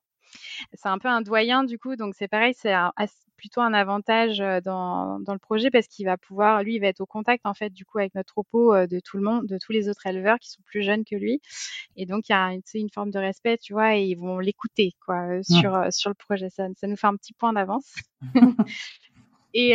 C'est 0.74 0.88
un 0.88 0.98
peu 0.98 1.08
un 1.08 1.22
doyen 1.22 1.64
du 1.64 1.78
coup, 1.78 1.96
donc 1.96 2.14
c'est 2.14 2.28
pareil, 2.28 2.54
c'est 2.54 2.74
plutôt 3.40 3.62
un 3.62 3.72
avantage 3.72 4.38
dans, 4.64 5.18
dans 5.20 5.32
le 5.32 5.38
projet 5.38 5.70
parce 5.70 5.88
qu'il 5.88 6.04
va 6.04 6.18
pouvoir, 6.18 6.62
lui, 6.62 6.74
il 6.74 6.80
va 6.80 6.88
être 6.88 7.00
au 7.00 7.06
contact 7.06 7.46
en 7.46 7.54
fait 7.54 7.70
du 7.70 7.86
coup 7.86 7.98
avec 7.98 8.14
notre 8.14 8.30
troupeau 8.32 8.86
de 8.86 9.00
tout 9.00 9.16
le 9.16 9.22
monde, 9.22 9.46
de 9.46 9.56
tous 9.56 9.72
les 9.72 9.88
autres 9.88 10.06
éleveurs 10.06 10.38
qui 10.38 10.50
sont 10.50 10.60
plus 10.66 10.82
jeunes 10.82 11.04
que 11.04 11.16
lui, 11.16 11.40
et 11.96 12.04
donc 12.04 12.28
il 12.28 12.32
y 12.32 12.34
a 12.34 12.52
une, 12.52 12.60
une 12.74 12.90
forme 12.90 13.10
de 13.10 13.18
respect, 13.18 13.56
tu 13.56 13.72
vois, 13.72 13.96
et 13.96 14.02
ils 14.02 14.16
vont 14.16 14.38
l'écouter 14.38 14.92
quoi 15.04 15.38
mmh. 15.38 15.42
sur 15.42 15.86
sur 15.90 16.10
le 16.10 16.14
projet. 16.14 16.50
Ça, 16.50 16.66
ça 16.76 16.86
nous 16.86 16.96
fait 16.96 17.06
un 17.06 17.16
petit 17.16 17.32
point 17.32 17.54
d'avance. 17.54 17.94
et 19.54 19.74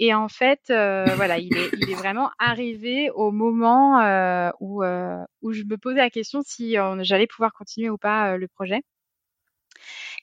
et 0.00 0.14
en 0.14 0.28
fait, 0.28 0.62
voilà, 0.68 1.38
il 1.38 1.54
est, 1.56 1.70
il 1.80 1.90
est 1.90 1.94
vraiment 1.94 2.30
arrivé 2.38 3.10
au 3.10 3.30
moment 3.30 3.98
où, 4.60 4.82
où 4.82 5.52
je 5.52 5.62
me 5.64 5.76
posais 5.76 5.98
la 5.98 6.10
question 6.10 6.40
si 6.42 6.76
j'allais 7.00 7.26
pouvoir 7.26 7.52
continuer 7.52 7.90
ou 7.90 7.98
pas 7.98 8.38
le 8.38 8.48
projet. 8.48 8.82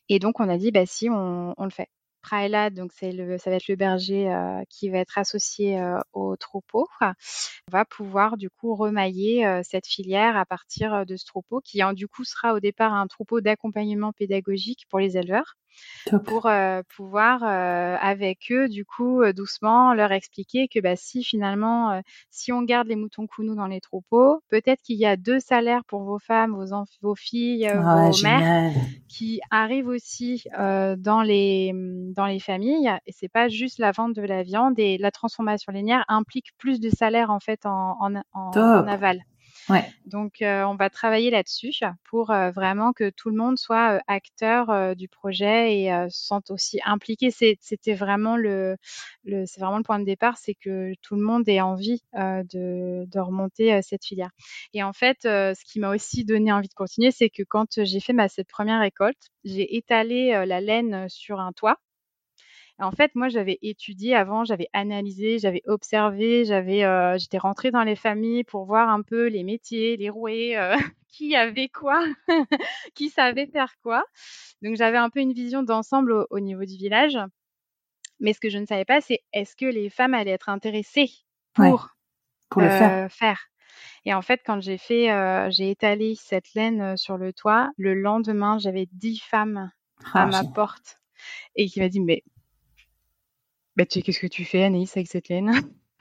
Et 0.10 0.20
donc, 0.20 0.40
on 0.40 0.50
a 0.50 0.58
dit, 0.58 0.72
bah 0.72 0.86
si, 0.86 1.10
on, 1.10 1.54
on 1.58 1.64
le 1.64 1.72
fait 1.72 1.90
Praelad, 2.26 2.74
donc 2.74 2.92
c'est 2.92 3.12
le, 3.12 3.38
ça 3.38 3.52
va 3.52 3.58
être 3.58 3.68
le 3.68 3.76
berger 3.76 4.34
qui 4.70 4.90
va 4.90 4.98
être 4.98 5.18
associé 5.18 5.80
au 6.14 6.36
troupeau, 6.36 6.88
va 7.72 7.86
pouvoir 7.86 8.38
du 8.38 8.50
coup 8.50 8.76
remailler 8.76 9.62
cette 9.64 9.86
filière 9.86 10.36
à 10.36 10.46
partir 10.46 11.06
de 11.06 11.16
ce 11.16 11.26
troupeau 11.26 11.62
qui 11.62 11.84
en, 11.84 11.94
du 11.94 12.08
coup 12.08 12.24
sera 12.24 12.54
au 12.54 12.60
départ 12.60 12.94
un 12.94 13.08
troupeau 13.08 13.42
d'accompagnement 13.42 14.12
pédagogique 14.12 14.86
pour 14.90 15.00
les 15.00 15.18
éleveurs 15.18 15.56
pour 16.26 16.46
euh, 16.46 16.82
pouvoir 16.96 17.44
euh, 17.44 17.98
avec 18.00 18.52
eux 18.52 18.70
du 18.70 18.86
coup 18.86 19.22
euh, 19.22 19.34
doucement 19.34 19.94
leur 19.94 20.12
expliquer 20.12 20.68
que 20.68 20.80
bah, 20.80 20.96
si 20.96 21.24
finalement 21.24 22.02
si 22.30 22.52
on 22.52 22.62
garde 22.62 22.88
les 22.88 22.96
moutons 22.96 23.28
counous 23.28 23.56
dans 23.56 23.68
les 23.68 23.82
troupeaux 23.82 24.42
peut-être 24.50 24.82
qu'il 24.82 24.98
y 24.98 25.06
a 25.06 25.18
deux 25.18 25.40
salaires 25.40 25.84
pour 25.86 26.04
vos 26.04 26.20
femmes 26.20 26.54
vos 26.54 26.86
vos 27.02 27.16
filles 27.16 27.68
ah 27.68 28.10
vos 28.10 28.24
mères 28.24 28.74
qui 29.08 29.42
arrivent 29.50 29.88
aussi 29.88 30.44
dans 30.54 31.22
les 31.24 31.74
dans 32.16 32.26
les 32.26 32.40
familles 32.40 32.92
et 33.06 33.12
c'est 33.12 33.30
pas 33.30 33.48
juste 33.48 33.80
la 33.80 33.92
vente 33.92 34.14
de 34.14 34.22
la 34.22 34.44
viande 34.44 34.80
et 34.80 34.98
la 34.98 35.12
transformation 35.12 35.72
linéaire 35.72 36.06
implique 36.08 36.56
plus 36.58 36.80
de 36.80 36.90
salaires 36.90 37.30
en 37.30 37.40
fait 37.40 37.66
en, 37.66 37.98
en, 38.00 38.16
en 38.34 38.88
aval 38.88 39.22
Ouais. 39.70 39.84
Donc, 40.06 40.42
euh, 40.42 40.64
on 40.64 40.76
va 40.76 40.90
travailler 40.92 41.32
là-dessus 41.32 41.72
pour 42.04 42.30
euh, 42.30 42.52
vraiment 42.52 42.94
que 42.94 43.10
tout 43.10 43.30
le 43.30 43.36
monde 43.36 43.58
soit 43.58 43.96
euh, 43.96 44.00
acteur 44.08 44.96
du 44.96 45.08
projet 45.08 45.80
et 45.82 46.10
se 46.10 46.26
sente 46.28 46.52
aussi 46.52 46.80
impliqué. 46.86 47.32
C'était 47.32 47.94
vraiment 47.94 48.38
le, 48.38 48.78
le 49.24 49.46
c'est 49.46 49.60
vraiment 49.60 49.78
le 49.78 49.84
point 49.84 50.00
de 50.00 50.06
départ, 50.06 50.38
c'est 50.38 50.54
que 50.54 50.94
tout 51.02 51.16
le 51.16 51.22
monde 51.22 51.48
ait 51.48 51.62
envie 51.62 52.04
de, 52.14 53.06
de, 53.06 53.20
remonter 53.20 53.82
cette 53.82 54.06
filière. 54.06 54.30
Et 54.74 54.84
en 54.84 54.94
fait, 54.94 55.20
ce 55.24 55.66
qui 55.66 55.80
m'a 55.80 55.90
aussi 55.90 56.26
donné 56.26 56.52
envie 56.52 56.68
de 56.68 56.74
continuer, 56.74 57.12
c'est 57.12 57.30
que 57.30 57.44
quand 57.44 57.84
j'ai 57.84 58.00
fait 58.00 58.14
ma 58.14 58.28
cette 58.28 58.48
première 58.48 58.82
récolte, 58.82 59.32
j'ai 59.44 59.76
étalé 59.76 60.46
la 60.46 60.62
laine 60.62 61.08
sur 61.10 61.40
un 61.40 61.54
toit 61.54 61.78
en 62.80 62.92
fait, 62.92 63.16
moi, 63.16 63.30
j'avais 63.30 63.58
étudié 63.62 64.16
avant, 64.16 64.44
j'avais 64.44 64.68
analysé, 64.74 65.40
j'avais 65.40 65.62
observé, 65.66 66.44
j'avais, 66.44 66.84
euh, 66.84 67.18
j'étais 67.18 67.38
rentrée 67.38 67.72
dans 67.72 67.84
les 67.84 67.96
familles 67.96 68.44
pour 68.44 68.66
voir 68.66 68.90
un 68.90 69.02
peu 69.02 69.28
les 69.28 69.44
métiers, 69.44 69.96
les 69.96 70.10
roués, 70.10 70.58
euh, 70.58 70.76
qui 71.08 71.36
avait 71.36 71.70
quoi, 71.70 72.04
qui 72.94 73.10
savait 73.10 73.48
faire 73.48 73.76
quoi. 73.82 74.04
Donc, 74.62 74.76
j'avais 74.76 74.98
un 74.98 75.10
peu 75.10 75.22
une 75.22 75.32
vision 75.32 75.64
d'ensemble 75.64 76.26
au, 76.30 76.40
niveau 76.40 76.66
du 76.66 76.76
village. 76.76 77.18
Mais 78.20 78.34
ce 78.34 78.40
que 78.40 78.50
je 78.50 78.58
ne 78.58 78.66
savais 78.66 78.86
pas, 78.86 79.00
c'est 79.00 79.22
est-ce 79.32 79.56
que 79.56 79.66
les 79.66 79.90
femmes 79.90 80.14
allaient 80.14 80.32
être 80.32 80.50
intéressées 80.50 81.12
pour, 81.54 81.90
pour 82.50 82.62
le 82.62 82.70
faire. 82.70 83.08
Euh, 83.24 83.34
Et 84.06 84.14
en 84.14 84.22
fait, 84.22 84.42
quand 84.46 84.62
j'ai 84.62 84.78
fait, 84.78 85.10
j'ai 85.52 85.70
étalé 85.70 86.16
cette 86.16 86.54
laine 86.54 86.96
sur 86.96 87.18
le 87.18 87.34
toit, 87.34 87.72
le 87.78 87.94
lendemain, 87.94 88.58
j'avais 88.58 88.88
dix 88.94 89.20
femmes 89.20 89.70
à 90.14 90.24
ah, 90.24 90.26
ma 90.28 90.44
porte 90.44 91.00
et 91.56 91.68
qui 91.68 91.80
m'a 91.80 91.90
dit 91.90 92.00
mais 92.00 92.24
bah, 93.76 93.86
tu 93.86 94.00
sais, 94.00 94.02
qu'est-ce 94.02 94.20
que 94.20 94.28
tu 94.28 94.46
fais, 94.46 94.64
Anaïs, 94.64 94.96
avec 94.96 95.08
cette 95.08 95.30
laine? 95.30 95.52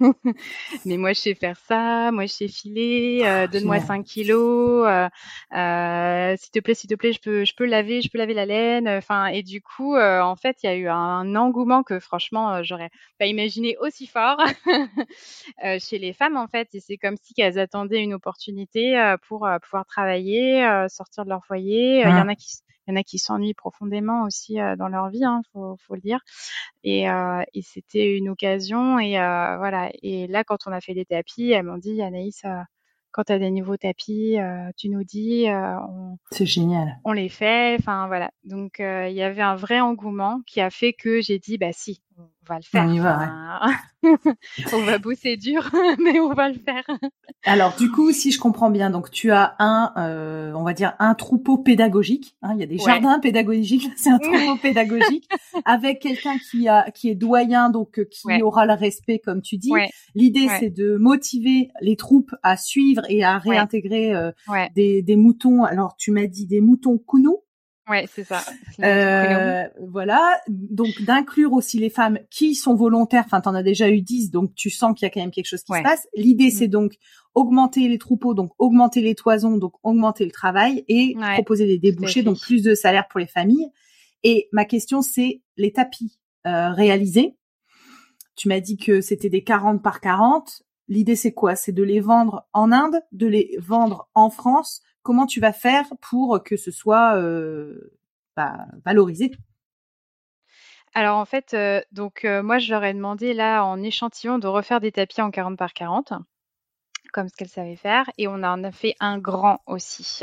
Mais 0.84 0.96
moi 0.96 1.12
je 1.12 1.20
sais 1.20 1.34
faire 1.34 1.56
ça, 1.56 2.10
moi 2.10 2.26
je 2.26 2.32
sais 2.32 2.48
filer, 2.48 3.20
euh, 3.22 3.44
ah, 3.44 3.46
donne-moi 3.46 3.80
5 3.80 4.04
kilos, 4.04 4.87
euh, 4.88 5.08
euh, 5.56 6.37
s'il 6.37 6.50
te 6.50 6.58
plaît, 6.58 6.74
s'il 6.74 6.90
te 6.90 6.94
plaît, 6.94 7.12
je 7.12 7.20
peux, 7.20 7.44
je 7.44 7.54
peux 7.54 7.64
laver, 7.64 8.02
je 8.02 8.10
peux 8.10 8.18
laver 8.18 8.34
la 8.34 8.46
laine. 8.46 8.88
Enfin 8.88 9.26
et 9.26 9.42
du 9.42 9.62
coup, 9.62 9.94
euh, 9.94 10.20
en 10.20 10.37
fait, 10.37 10.56
il 10.62 10.66
y 10.66 10.68
a 10.68 10.74
eu 10.74 10.88
un 10.88 11.37
engouement 11.37 11.82
que 11.82 12.00
franchement 12.00 12.62
j'aurais 12.62 12.90
pas 13.18 13.26
imaginé 13.26 13.76
aussi 13.78 14.06
fort 14.06 14.38
chez 15.78 15.98
les 15.98 16.12
femmes 16.12 16.37
en 16.37 16.48
fait. 16.48 16.68
Et 16.74 16.80
c'est 16.80 16.96
comme 16.96 17.16
si 17.22 17.34
qu'elles 17.34 17.58
attendaient 17.58 18.02
une 18.02 18.14
opportunité 18.14 19.14
pour 19.28 19.46
pouvoir 19.62 19.87
travailler, 19.87 20.66
sortir 20.88 21.24
de 21.24 21.30
leur 21.30 21.44
foyer. 21.46 22.00
Il 22.00 22.08
y 22.08 22.20
en 22.20 22.28
a 22.28 22.34
qui 22.34 22.48
il 22.87 22.92
y 22.92 22.97
en 22.97 23.01
a 23.01 23.03
qui 23.03 23.18
s'ennuient 23.18 23.55
profondément 23.55 24.25
aussi 24.25 24.61
euh, 24.61 24.77
dans 24.77 24.88
leur 24.88 25.09
vie, 25.09 25.25
hein, 25.25 25.42
faut, 25.53 25.77
faut 25.87 25.94
le 25.94 26.01
dire. 26.01 26.20
Et, 26.83 27.09
euh, 27.09 27.42
et 27.55 27.62
c'était 27.62 28.16
une 28.16 28.29
occasion. 28.29 28.99
Et 28.99 29.18
euh, 29.18 29.57
voilà. 29.57 29.90
Et 30.03 30.27
là, 30.27 30.44
quand 30.44 30.66
on 30.66 30.73
a 30.73 30.81
fait 30.81 30.94
les 30.94 31.05
tapis, 31.05 31.51
elles 31.51 31.64
m'ont 31.64 31.79
dit, 31.79 32.03
Anaïs, 32.03 32.42
quand 33.12 33.25
tu 33.25 33.33
as 33.33 33.38
des 33.38 33.51
nouveaux 33.51 33.77
tapis, 33.77 34.37
tu 34.77 34.88
nous 34.88 35.05
dis. 35.05 35.47
c'est 36.31 36.47
génial. 36.47 37.01
On 37.05 37.12
les 37.12 37.29
fait. 37.29 37.77
Enfin 37.79 38.07
voilà. 38.09 38.31
Donc 38.42 38.77
il 38.81 39.12
y 39.12 39.23
avait 39.23 39.42
un 39.42 39.57
vrai 39.57 39.81
engouement 39.81 40.40
qui 40.47 40.61
a 40.61 40.70
fait 40.70 40.92
que 40.92 41.20
j'ai 41.20 41.38
dit, 41.38 41.57
bah 41.57 41.73
si, 41.73 42.03
on 42.48 42.52
va 42.52 42.59
le 42.59 42.64
faire. 42.64 42.85
On 42.87 42.92
y 42.92 42.98
va. 42.98 43.70
on 44.72 44.83
va 44.83 44.98
bosser 44.98 45.37
dur, 45.37 45.70
mais 45.98 46.20
on 46.20 46.33
va 46.33 46.48
le 46.48 46.54
faire. 46.54 46.85
Alors 47.44 47.74
du 47.76 47.90
coup, 47.90 48.12
si 48.12 48.33
je 48.33 48.38
comprends 48.38 48.70
bien, 48.70 48.90
donc 48.90 49.11
tu 49.11 49.30
as 49.30 49.54
un, 49.59 49.92
euh, 49.96 50.52
on 50.54 50.62
va 50.62 50.74
dire 50.74 50.94
un 50.98 51.14
troupeau 51.14 51.59
pédagogique. 51.59 52.37
Hein, 52.42 52.52
il 52.54 52.61
y 52.61 52.62
a 52.62 52.66
des 52.66 52.78
jardins 52.78 53.18
pédagogiques, 53.18 53.90
c'est 53.96 54.11
un 54.11 54.18
troupeau 54.18 54.57
pédagogique 54.57 55.28
avec 55.64 56.00
quelqu'un 56.00 56.37
qui 56.50 56.68
a, 56.68 56.90
qui 56.90 57.09
est 57.11 57.14
doyen, 57.14 57.70
donc 57.70 57.98
euh, 57.98 58.04
qui 58.04 58.42
aura 58.42 58.66
le 58.66 58.74
respect, 58.74 59.18
comme 59.18 59.42
tu 59.42 59.57
dis. 59.57 59.72
L'idée, 60.14 60.48
c'est 60.59 60.70
de 60.70 60.96
motiver 60.96 61.70
les 61.80 61.96
troupes 61.96 62.35
à 62.42 62.57
suivre 62.57 63.02
et 63.09 63.24
à 63.24 63.38
réintégrer 63.38 64.14
euh, 64.14 64.30
des, 64.74 65.02
des 65.02 65.16
moutons. 65.16 65.64
Alors 65.64 65.96
tu 65.96 66.11
m'as 66.11 66.26
dit 66.26 66.46
des 66.46 66.61
moutons 66.61 66.98
Kuno 66.98 67.43
Ouais, 67.88 68.09
c'est 68.12 68.25
ça. 68.25 68.42
Euh, 68.83 69.68
voilà. 69.88 70.40
Donc 70.49 71.03
d'inclure 71.03 71.53
aussi 71.53 71.79
les 71.79 71.90
femmes 71.90 72.18
qui 72.31 72.55
sont 72.55 72.75
volontaires. 72.75 73.25
Enfin, 73.27 73.40
t'en 73.40 73.55
as 73.55 73.62
déjà 73.62 73.90
eu 73.90 74.01
10, 74.01 74.31
donc 74.31 74.55
tu 74.55 74.70
sens 74.70 74.94
qu'il 74.94 75.07
y 75.07 75.11
a 75.11 75.11
quand 75.11 75.20
même 75.20 75.31
quelque 75.31 75.47
chose 75.47 75.62
qui 75.62 75.77
se 75.77 75.83
passe. 75.83 76.09
L'idée, 76.14 76.51
c'est 76.51 76.66
mm. 76.68 76.70
donc 76.70 76.94
augmenter 77.35 77.88
les 77.88 77.99
troupeaux, 77.99 78.33
donc 78.33 78.53
augmenter 78.59 79.01
les 79.01 79.14
toisons, 79.14 79.59
donc 79.59 79.75
augmenter 79.83 80.25
le 80.25 80.31
travail 80.31 80.85
et 80.88 81.14
proposer 81.35 81.66
des 81.66 81.79
débouchés, 81.79 82.23
donc 82.23 82.40
plus 82.40 82.62
de 82.62 82.75
salaire 82.75 83.07
pour 83.09 83.20
les 83.20 83.27
familles. 83.27 83.68
Et 84.23 84.49
ma 84.53 84.64
question, 84.64 85.03
c'est 85.03 85.42
les 85.57 85.73
tapis 85.73 86.18
euh, 86.47 86.70
réalisés. 86.70 87.37
Tu 88.37 88.49
m'as 88.49 88.61
dit 88.61 88.79
que 88.79 89.01
c'était 89.01 89.29
des 89.29 89.44
40 89.44 89.83
par 89.83 90.01
40. 90.01 90.62
L'idée, 90.88 91.16
c'est 91.16 91.33
quoi? 91.33 91.55
C'est 91.55 91.73
de 91.73 91.83
les 91.83 92.01
vendre 92.01 92.47
en 92.53 92.73
Inde, 92.73 93.01
de 93.12 93.27
les 93.27 93.57
vendre 93.59 94.09
en 94.14 94.31
France 94.31 94.83
comment 95.04 95.26
tu 95.26 95.38
vas 95.38 95.52
faire 95.52 95.84
pour 96.00 96.42
que 96.42 96.56
ce 96.56 96.72
soit 96.72 97.16
euh, 97.16 97.92
bah, 98.36 98.66
valorisé? 98.84 99.30
Alors 100.94 101.18
en 101.18 101.24
fait, 101.24 101.54
euh, 101.54 101.80
donc 101.92 102.24
euh, 102.24 102.42
moi 102.42 102.58
je 102.58 102.70
leur 102.70 102.82
ai 102.84 102.94
demandé 102.94 103.34
là 103.34 103.64
en 103.64 103.82
échantillon 103.82 104.38
de 104.38 104.46
refaire 104.48 104.80
des 104.80 104.92
tapis 104.92 105.20
en 105.20 105.30
40 105.30 105.56
par 105.56 105.72
40, 105.72 106.14
comme 107.12 107.28
ce 107.28 107.36
qu'elles 107.36 107.48
savaient 107.48 107.76
faire, 107.76 108.10
et 108.16 108.26
on 108.26 108.34
en 108.34 108.64
a 108.64 108.72
fait 108.72 108.94
un 108.98 109.18
grand 109.18 109.60
aussi. 109.66 110.22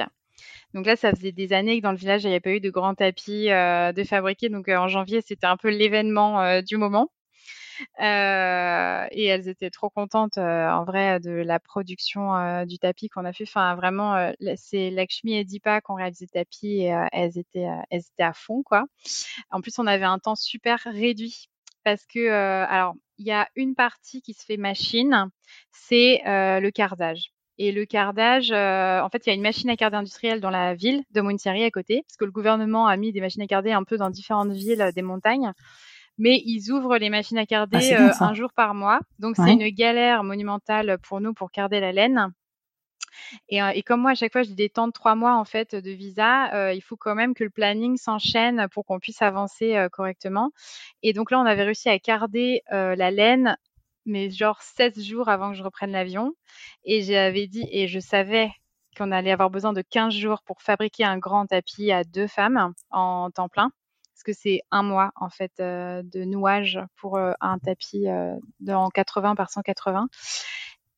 Donc 0.74 0.86
là, 0.86 0.96
ça 0.96 1.12
faisait 1.12 1.34
des 1.34 1.52
années 1.52 1.78
que 1.78 1.84
dans 1.84 1.92
le 1.92 1.98
village, 1.98 2.24
il 2.24 2.28
n'y 2.28 2.34
avait 2.34 2.40
pas 2.40 2.52
eu 2.52 2.62
de 2.62 2.70
grands 2.70 2.96
tapis 2.96 3.48
de 3.48 4.04
fabriquer. 4.06 4.48
Donc 4.48 4.70
en 4.70 4.88
janvier, 4.88 5.22
c'était 5.22 5.46
un 5.46 5.58
peu 5.58 5.70
l'événement 5.70 6.62
du 6.62 6.78
moment. 6.78 7.12
Euh, 8.02 9.08
et 9.12 9.26
elles 9.26 9.48
étaient 9.48 9.70
trop 9.70 9.90
contentes 9.90 10.38
euh, 10.38 10.70
en 10.70 10.84
vrai 10.84 11.20
de 11.20 11.32
la 11.32 11.60
production 11.60 12.36
euh, 12.36 12.66
du 12.66 12.80
tapis 12.80 13.10
qu'on 13.10 13.26
a 13.26 13.34
fait. 13.34 13.44
Enfin, 13.44 13.76
vraiment, 13.76 14.32
c'est 14.56 14.90
Lakshmi 14.90 15.36
et 15.36 15.46
Deepa 15.46 15.82
qui 15.82 15.92
ont 15.92 15.96
réalisé 15.96 16.26
le 16.26 16.40
tapis 16.40 16.82
et 16.82 16.96
elles 17.12 17.38
étaient, 17.38 17.68
elles 17.90 18.02
étaient 18.02 18.24
à 18.24 18.34
fond, 18.34 18.64
quoi. 18.64 18.86
En 19.52 19.62
plus, 19.62 19.78
on 19.80 19.88
avait 19.88 20.06
un 20.06 20.20
temps 20.20 20.36
super 20.36 20.80
réduit 20.86 21.50
parce 21.84 22.06
que, 22.06 22.30
alors, 22.30 22.94
il 23.18 23.26
y 23.26 23.32
a 23.32 23.48
une 23.56 23.76
partie 23.76 24.22
qui 24.22 24.34
se 24.34 24.46
fait 24.46 24.58
machine, 24.58 25.30
c'est 25.72 26.22
le 26.26 26.70
cardage. 26.70 27.32
Et 27.58 27.72
le 27.72 27.86
cardage, 27.86 28.52
en 28.52 29.10
fait, 29.10 29.26
il 29.26 29.30
y 29.30 29.32
a 29.32 29.36
une 29.36 29.42
machine 29.42 29.70
à 29.70 29.76
carder 29.76 29.98
industrielle 29.98 30.40
dans 30.40 30.50
la 30.50 30.74
ville 30.74 31.04
de 31.12 31.22
Montieri 31.22 31.64
à 31.64 31.72
côté, 31.72 32.04
parce 32.08 32.18
que 32.18 32.26
le 32.26 32.32
gouvernement 32.32 32.88
a 32.88 32.98
mis 32.98 33.12
des 33.12 33.22
machines 33.22 33.42
à 33.42 33.48
carder 33.48 33.72
un 33.72 33.84
peu 33.84 33.98
dans 33.98 34.10
différentes 34.10 34.52
villes 34.52 34.92
des 34.96 35.02
montagnes 35.02 35.54
mais 36.22 36.40
ils 36.46 36.72
ouvrent 36.72 36.98
les 36.98 37.10
machines 37.10 37.40
à 37.40 37.48
carder 37.48 37.94
ah, 37.94 38.10
euh, 38.10 38.14
un 38.20 38.34
jour 38.36 38.54
par 38.54 38.76
mois. 38.76 39.00
Donc 39.18 39.36
c'est 39.38 39.54
une 39.54 39.68
galère 39.70 40.24
monumentale 40.24 41.00
pour 41.02 41.20
nous 41.20 41.34
pour 41.34 41.50
carder 41.50 41.80
la 41.80 41.92
laine. 41.92 42.32
Et, 43.50 43.62
euh, 43.62 43.72
et, 43.74 43.82
comme 43.82 44.02
moi, 44.02 44.12
à 44.12 44.16
chaque 44.16 44.32
fois, 44.32 44.44
j'ai 44.44 44.54
des 44.54 44.70
temps 44.70 44.88
de 44.88 44.92
trois 44.94 45.16
mois 45.16 45.36
en 45.36 45.46
fait 45.46 45.74
de 45.74 45.90
visa, 45.90 46.54
euh, 46.54 46.74
il 46.74 46.82
faut 46.82 46.96
quand 46.96 47.16
même 47.16 47.34
que 47.34 47.44
le 47.44 47.50
planning 47.50 47.98
s'enchaîne 47.98 48.68
pour 48.72 48.86
qu'on 48.86 49.00
puisse 49.00 49.22
avancer 49.24 49.88
correctement. 49.92 50.52
Et 51.02 51.14
donc 51.14 51.32
là, 51.32 51.40
on 51.40 51.46
avait 51.46 51.64
réussi 51.64 51.90
à 51.90 51.98
carder 51.98 52.62
la 52.70 53.10
laine, 53.10 53.58
mais 54.06 54.30
genre 54.30 54.62
16 54.62 55.04
jours 55.04 55.28
avant 55.28 55.52
que 55.52 55.58
je 55.58 55.64
reprenne 55.64 55.92
l'avion. 55.92 56.34
Et 56.86 57.02
j'avais 57.02 57.48
dit, 57.48 57.68
et 57.72 57.88
je 57.88 58.00
savais 58.00 58.52
qu'on 58.96 59.12
allait 59.12 59.32
avoir 59.32 59.50
besoin 59.50 59.74
de 59.74 59.82
15 59.82 60.14
jours 60.14 60.44
pour 60.44 60.62
fabriquer 60.62 61.04
un 61.04 61.18
grand 61.18 61.48
tapis 61.48 61.92
à 61.92 62.04
deux 62.04 62.28
femmes 62.28 62.74
en 62.92 63.32
temps 63.32 63.50
plein 63.50 63.72
parce 64.22 64.38
que 64.38 64.40
c'est 64.40 64.62
un 64.70 64.84
mois 64.84 65.12
en 65.16 65.30
fait 65.30 65.52
euh, 65.60 66.04
de 66.04 66.24
nouage 66.24 66.80
pour 66.98 67.18
euh, 67.18 67.34
un 67.42 67.58
tapis 67.58 68.08
euh, 68.08 68.36
en 68.68 68.90
80 68.90 69.36
par 69.36 69.50
180. 69.50 70.08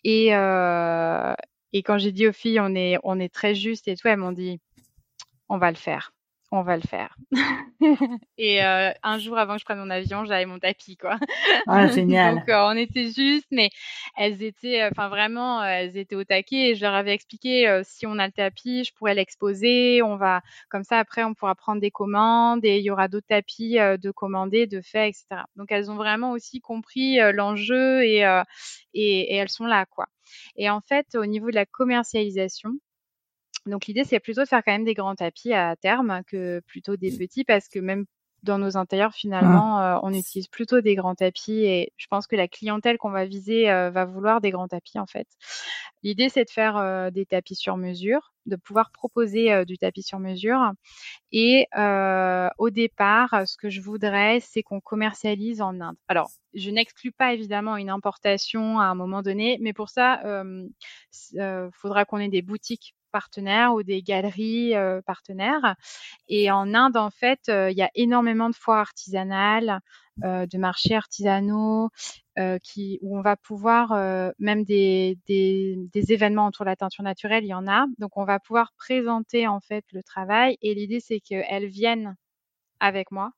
Et, 0.03 0.27
et 0.27 1.83
quand 1.83 1.97
j'ai 1.97 2.11
dit 2.11 2.27
aux 2.27 2.33
filles 2.33 2.59
on 2.59 2.75
est 2.75 2.97
on 3.03 3.19
est 3.19 3.33
très 3.33 3.55
juste 3.55 3.87
et 3.87 3.95
tout, 3.95 4.07
elles 4.09 4.17
m'ont 4.17 4.33
dit 4.33 4.59
on 5.47 5.57
va 5.57 5.71
le 5.71 5.77
faire 5.77 6.12
on 6.55 6.61
va 6.61 6.75
le 6.75 6.83
faire. 6.83 7.17
et 8.37 8.63
euh, 8.63 8.91
un 9.01 9.17
jour 9.17 9.39
avant 9.39 9.55
que 9.55 9.61
je 9.61 9.65
prenne 9.65 9.79
mon 9.79 9.89
avion, 9.89 10.23
j'avais 10.23 10.45
mon 10.45 10.59
tapis, 10.59 10.97
quoi. 10.97 11.17
Ah, 11.67 11.87
génial. 11.87 12.35
Donc, 12.35 12.49
euh, 12.49 12.67
on 12.67 12.77
était 12.77 13.09
juste, 13.09 13.47
mais 13.49 13.71
elles 14.15 14.43
étaient, 14.43 14.83
enfin, 14.85 15.09
vraiment, 15.09 15.63
elles 15.63 15.97
étaient 15.97 16.15
au 16.15 16.23
taquet 16.23 16.69
et 16.69 16.75
je 16.75 16.81
leur 16.81 16.93
avais 16.93 17.11
expliqué, 17.13 17.81
si 17.83 18.05
on 18.05 18.19
a 18.19 18.27
le 18.27 18.31
tapis, 18.31 18.83
je 18.83 18.93
pourrais 18.93 19.15
l'exposer, 19.15 20.03
on 20.03 20.15
va, 20.15 20.41
comme 20.69 20.83
ça, 20.83 20.99
après, 20.99 21.23
on 21.23 21.33
pourra 21.33 21.55
prendre 21.55 21.81
des 21.81 21.89
commandes 21.89 22.63
et 22.63 22.77
il 22.77 22.83
y 22.83 22.91
aura 22.91 23.07
d'autres 23.07 23.27
tapis 23.27 23.73
de 23.73 24.11
commander, 24.11 24.67
de 24.67 24.81
fait, 24.81 25.09
etc. 25.09 25.25
Donc, 25.55 25.71
elles 25.71 25.89
ont 25.89 25.95
vraiment 25.95 26.33
aussi 26.33 26.61
compris 26.61 27.17
l'enjeu 27.33 28.03
et, 28.03 28.19
et, 28.93 29.33
et 29.33 29.35
elles 29.35 29.49
sont 29.49 29.65
là, 29.65 29.87
quoi. 29.87 30.05
Et 30.55 30.69
en 30.69 30.81
fait, 30.81 31.15
au 31.15 31.25
niveau 31.25 31.49
de 31.49 31.55
la 31.55 31.65
commercialisation, 31.65 32.73
donc 33.65 33.85
l'idée, 33.85 34.03
c'est 34.03 34.19
plutôt 34.19 34.41
de 34.41 34.47
faire 34.47 34.63
quand 34.63 34.71
même 34.71 34.83
des 34.83 34.93
grands 34.93 35.15
tapis 35.15 35.53
à 35.53 35.75
terme 35.75 36.21
que 36.27 36.61
plutôt 36.67 36.97
des 36.97 37.15
petits 37.17 37.43
parce 37.43 37.67
que 37.69 37.79
même 37.79 38.05
dans 38.43 38.57
nos 38.57 38.75
intérieurs, 38.77 39.13
finalement, 39.13 39.81
euh, 39.81 39.97
on 40.03 40.13
utilise 40.13 40.47
plutôt 40.47 40.81
des 40.81 40.95
grands 40.95 41.15
tapis 41.15 41.63
et 41.63 41.93
je 41.95 42.07
pense 42.07 42.27
que 42.27 42.35
la 42.35 42.49
clientèle 42.49 42.97
qu'on 42.97 43.09
va 43.09 43.25
viser 43.25 43.69
euh, 43.71 43.89
va 43.89 44.05
vouloir 44.05 44.41
des 44.41 44.51
grands 44.51 44.67
tapis 44.67 44.99
en 44.99 45.07
fait. 45.07 45.27
L'idée, 46.03 46.27
c'est 46.27 46.43
de 46.43 46.49
faire 46.49 46.75
euh, 46.75 47.09
des 47.09 47.25
tapis 47.25 47.55
sur 47.55 47.77
mesure, 47.77 48.33
de 48.45 48.57
pouvoir 48.57 48.91
proposer 48.91 49.63
du 49.63 49.77
tapis 49.77 50.03
sur 50.03 50.19
mesure. 50.19 50.73
Et 51.31 51.67
au 52.57 52.69
départ, 52.69 53.47
ce 53.47 53.55
que 53.55 53.69
je 53.69 53.79
voudrais, 53.79 54.41
c'est 54.41 54.61
qu'on 54.61 54.81
commercialise 54.81 55.61
en 55.61 55.79
Inde. 55.79 55.95
Alors, 56.09 56.29
je 56.53 56.69
n'exclus 56.69 57.13
pas 57.13 57.33
évidemment 57.33 57.77
une 57.77 57.89
importation 57.89 58.79
à 58.81 58.85
un 58.85 58.95
moment 58.95 59.21
donné, 59.21 59.57
mais 59.61 59.71
pour 59.71 59.89
ça, 59.89 60.21
il 61.31 61.69
faudra 61.71 62.03
qu'on 62.03 62.17
ait 62.17 62.27
des 62.27 62.41
boutiques 62.41 62.93
partenaires 63.13 63.73
ou 63.73 63.83
des 63.83 64.01
galeries 64.01 64.75
euh, 64.75 65.01
partenaires. 65.05 65.75
Et 66.27 66.51
en 66.51 66.73
Inde, 66.73 66.97
en 66.97 67.11
fait, 67.11 67.41
euh, 67.47 67.71
il 67.71 67.77
y 67.77 67.81
a 67.81 67.91
énormément 67.95 68.49
de 68.49 68.55
foires 68.55 68.79
artisanales, 68.79 69.79
euh, 70.25 70.45
de 70.45 70.57
marchés 70.57 70.95
artisanaux, 70.95 71.89
qui, 72.63 72.97
où 73.03 73.15
on 73.17 73.21
va 73.21 73.35
pouvoir, 73.35 73.93
même 74.39 74.63
des, 74.63 75.19
des, 75.27 75.77
des, 75.93 76.13
événements 76.13 76.47
autour 76.47 76.65
de 76.65 76.71
la 76.71 76.75
teinture 76.75 77.03
naturelle, 77.03 77.43
il 77.43 77.49
y 77.49 77.53
en 77.53 77.67
a. 77.67 77.85
Donc, 77.99 78.17
on 78.17 78.25
va 78.25 78.39
pouvoir 78.39 78.71
présenter 78.75 79.47
en 79.47 79.59
fait 79.59 79.85
le 79.91 80.01
travail. 80.01 80.57
Et 80.63 80.73
l'idée, 80.73 80.99
c'est 80.99 81.19
qu'elles 81.19 81.67
viennent 81.67 82.15
avec 82.79 83.11
moi 83.11 83.31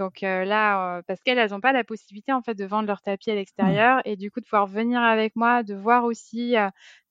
donc 0.00 0.22
là, 0.22 1.02
parce 1.06 1.20
qu'elles, 1.20 1.50
n'ont 1.50 1.60
pas 1.60 1.72
la 1.72 1.84
possibilité 1.84 2.32
en 2.32 2.40
fait 2.40 2.54
de 2.54 2.64
vendre 2.64 2.88
leur 2.88 3.02
tapis 3.02 3.30
à 3.30 3.34
mmh. 3.34 3.36
l'extérieur 3.36 4.00
et 4.06 4.16
du 4.16 4.30
coup 4.30 4.40
de 4.40 4.46
pouvoir 4.46 4.66
venir 4.66 5.02
avec 5.02 5.36
moi, 5.36 5.62
de 5.62 5.74
voir 5.74 6.04
aussi 6.04 6.54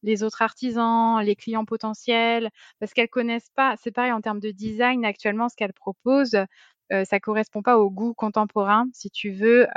les 0.02 0.24
autres 0.24 0.42
artisans, 0.42 1.22
les 1.22 1.36
clients 1.36 1.66
potentiels, 1.66 2.50
parce 2.80 2.94
qu'elles 2.94 3.10
connaissent 3.10 3.52
pas. 3.56 3.76
C'est 3.78 3.92
pareil 3.92 4.12
en 4.12 4.22
termes 4.22 4.40
de 4.40 4.50
design 4.50 5.06
actuellement, 5.06 5.50
ce 5.50 5.56
qu'elles 5.56 5.74
proposent, 5.74 6.44
ça 6.90 7.20
correspond 7.20 7.62
pas 7.62 7.78
au 7.78 7.92
goût 7.92 8.16
contemporain, 8.16 8.88
si 8.92 9.12
tu 9.12 9.30
veux, 9.30 9.68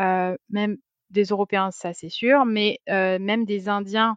même 0.49 0.79
des 1.11 1.25
Européens, 1.25 1.71
ça 1.71 1.93
c'est 1.93 2.09
sûr, 2.09 2.47
mais 2.47 2.81
même 2.89 3.45
des 3.45 3.69
Indiens, 3.69 4.17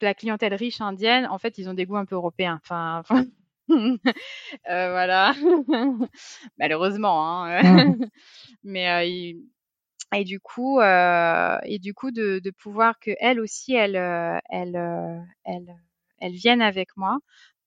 la 0.00 0.14
clientèle 0.14 0.54
riche 0.54 0.80
indienne, 0.80 1.26
en 1.26 1.38
fait, 1.38 1.58
ils 1.58 1.68
ont 1.68 1.74
des 1.74 1.86
goûts 1.86 1.96
un 1.96 2.04
peu 2.04 2.14
européens. 2.14 2.60
Enfin, 2.62 3.02
voilà. 4.66 5.34
Malheureusement, 6.58 7.44
hein. 7.44 7.62
Mmh. 7.62 8.06
Mais 8.64 9.34
euh, 9.34 9.38
et 10.14 10.24
du 10.24 10.40
coup, 10.40 10.80
euh, 10.80 11.58
et 11.64 11.78
du 11.78 11.92
coup 11.92 12.10
de, 12.10 12.40
de 12.42 12.50
pouvoir 12.50 12.98
que 12.98 13.10
elles 13.20 13.40
aussi, 13.40 13.74
elles, 13.74 13.96
elles, 14.48 15.22
elles 15.44 16.32
viennent 16.32 16.62
avec 16.62 16.96
moi 16.96 17.18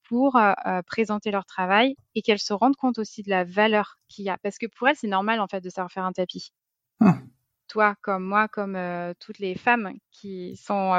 pour 0.04 0.40
présenter 0.88 1.30
leur 1.30 1.46
travail 1.46 1.96
et 2.16 2.22
qu'elles 2.24 2.40
se 2.40 2.54
rendent 2.54 2.76
compte 2.76 2.98
aussi 2.98 3.22
de 3.22 3.30
la 3.30 3.44
valeur 3.44 4.00
qu'il 4.10 4.26
y 4.26 4.30
a. 4.30 4.38
Parce 4.40 4.58
que 4.58 4.66
pour 4.66 4.88
elles, 4.88 4.96
c'est 4.96 5.08
normal 5.08 5.40
en 5.40 5.48
fait 5.48 5.62
de 5.62 5.70
savoir 5.70 5.92
faire 5.92 6.04
un 6.04 6.14
tapis. 6.14 6.52
Mmh. 7.00 7.12
Toi, 7.68 7.96
comme 8.02 8.24
moi, 8.24 8.48
comme 8.48 8.78
toutes 9.20 9.38
les 9.38 9.54
femmes 9.54 9.94
qui 10.10 10.58
sont 10.58 10.94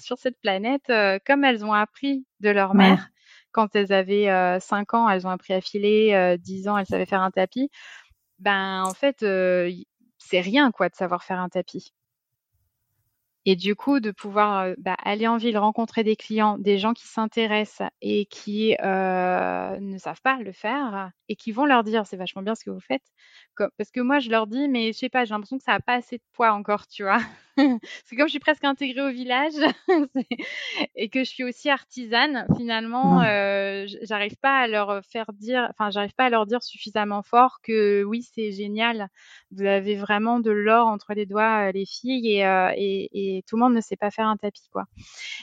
sur 0.00 0.18
cette 0.18 0.40
planète, 0.40 0.90
comme 1.26 1.44
elles 1.44 1.66
ont 1.66 1.74
appris 1.74 2.24
de 2.40 2.48
leur 2.48 2.74
mère, 2.74 3.10
quand 3.52 3.74
elles 3.74 3.92
avaient 3.92 4.58
5 4.60 4.94
ans, 4.94 5.08
elles 5.08 5.26
ont 5.26 5.30
appris 5.30 5.52
à 5.54 5.60
filer, 5.60 6.36
10 6.40 6.68
ans, 6.68 6.78
elles 6.78 6.86
savaient 6.86 7.06
faire 7.06 7.22
un 7.22 7.30
tapis. 7.30 7.70
Ben, 8.38 8.82
en 8.84 8.94
fait, 8.94 9.18
c'est 10.18 10.40
rien, 10.40 10.70
quoi, 10.70 10.88
de 10.88 10.94
savoir 10.94 11.24
faire 11.24 11.40
un 11.40 11.48
tapis. 11.48 11.92
Et 13.50 13.56
du 13.56 13.74
coup, 13.74 13.98
de 13.98 14.10
pouvoir 14.10 14.74
bah, 14.76 14.96
aller 15.02 15.26
en 15.26 15.38
ville, 15.38 15.56
rencontrer 15.56 16.04
des 16.04 16.16
clients, 16.16 16.58
des 16.58 16.76
gens 16.76 16.92
qui 16.92 17.06
s'intéressent 17.06 17.88
et 18.02 18.26
qui 18.26 18.76
ne 18.80 19.96
savent 19.98 20.20
pas 20.22 20.38
le 20.38 20.52
faire 20.52 21.10
et 21.28 21.36
qui 21.36 21.52
vont 21.52 21.64
leur 21.64 21.82
dire 21.82 22.06
c'est 22.06 22.18
vachement 22.18 22.42
bien 22.42 22.54
ce 22.54 22.64
que 22.64 22.70
vous 22.70 22.80
faites. 22.80 23.06
parce 23.56 23.90
que 23.90 24.00
moi, 24.00 24.18
je 24.18 24.28
leur 24.30 24.46
dis, 24.46 24.68
mais 24.68 24.92
je 24.92 24.98
sais 24.98 25.08
pas, 25.08 25.24
j'ai 25.24 25.32
l'impression 25.32 25.56
que 25.56 25.64
ça 25.64 25.72
n'a 25.72 25.80
pas 25.80 25.94
assez 25.94 26.18
de 26.18 26.22
poids 26.32 26.52
encore, 26.52 26.86
tu 26.86 27.04
vois. 27.04 27.20
c'est 28.04 28.16
comme 28.16 28.26
je 28.26 28.32
suis 28.32 28.38
presque 28.38 28.64
intégrée 28.64 29.02
au 29.02 29.10
village 29.10 29.54
et 30.96 31.08
que 31.08 31.20
je 31.20 31.28
suis 31.28 31.44
aussi 31.44 31.68
artisane, 31.70 32.46
finalement, 32.56 33.22
euh, 33.22 33.86
j'arrive 34.02 34.36
pas 34.36 34.60
à 34.60 34.66
leur 34.66 35.04
faire 35.04 35.32
dire, 35.32 35.66
enfin, 35.70 35.90
j'arrive 35.90 36.14
pas 36.14 36.26
à 36.26 36.30
leur 36.30 36.46
dire 36.46 36.62
suffisamment 36.62 37.22
fort 37.22 37.58
que 37.62 38.04
oui, 38.04 38.22
c'est 38.34 38.52
génial. 38.52 39.08
Vous 39.50 39.64
avez 39.64 39.96
vraiment 39.96 40.40
de 40.40 40.50
l'or 40.50 40.86
entre 40.86 41.14
les 41.14 41.26
doigts, 41.26 41.72
les 41.72 41.86
filles, 41.86 42.28
et, 42.28 42.42
et, 42.76 43.38
et, 43.38 43.42
tout 43.42 43.56
le 43.56 43.62
monde 43.62 43.74
ne 43.74 43.80
sait 43.80 43.96
pas 43.96 44.10
faire 44.10 44.26
un 44.26 44.36
tapis, 44.36 44.68
quoi. 44.72 44.84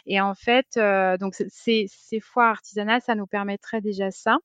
Et 0.05 0.22
en 0.22 0.36
fait, 0.36 0.78
euh, 0.78 1.18
donc 1.18 1.36
ces, 1.36 1.88
ces 1.89 2.20
foires 2.20 2.51
artisanales, 2.51 3.01
ça 3.01 3.16
nous 3.16 3.28
permettrait 3.28 3.82
déjà 3.82 4.11
ça 4.11 4.38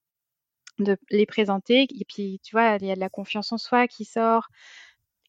de 0.79 0.97
les 1.11 1.27
présenter. 1.27 1.87
Et 1.91 2.05
puis, 2.09 2.41
tu 2.43 2.53
vois, 2.53 2.77
il 2.81 2.87
y 2.87 2.91
a 2.91 2.95
de 2.95 3.01
la 3.01 3.11
confiance 3.11 3.53
en 3.53 3.59
soi 3.59 3.87
qui 3.87 4.05
sort 4.05 4.49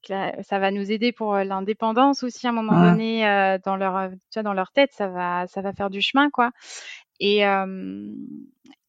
ça 0.08 0.60
va 0.60 0.72
nous 0.72 0.92
aider 0.92 1.12
pour 1.12 1.36
l'indépendance 1.36 2.24
aussi 2.24 2.48
à 2.48 2.50
un 2.52 2.54
moment 2.54 2.80
donné 2.92 3.22
dans 3.66 3.76
leur 3.76 4.10
tu 4.12 4.18
vois, 4.36 4.44
dans 4.44 4.54
leur 4.54 4.72
tête 4.72 4.92
ça 4.94 5.08
va 5.08 5.48
ça 5.48 5.62
va 5.62 5.74
faire 5.74 5.90
du 5.90 6.02
chemin 6.02 6.30
quoi. 6.30 6.52
Et 7.20 7.44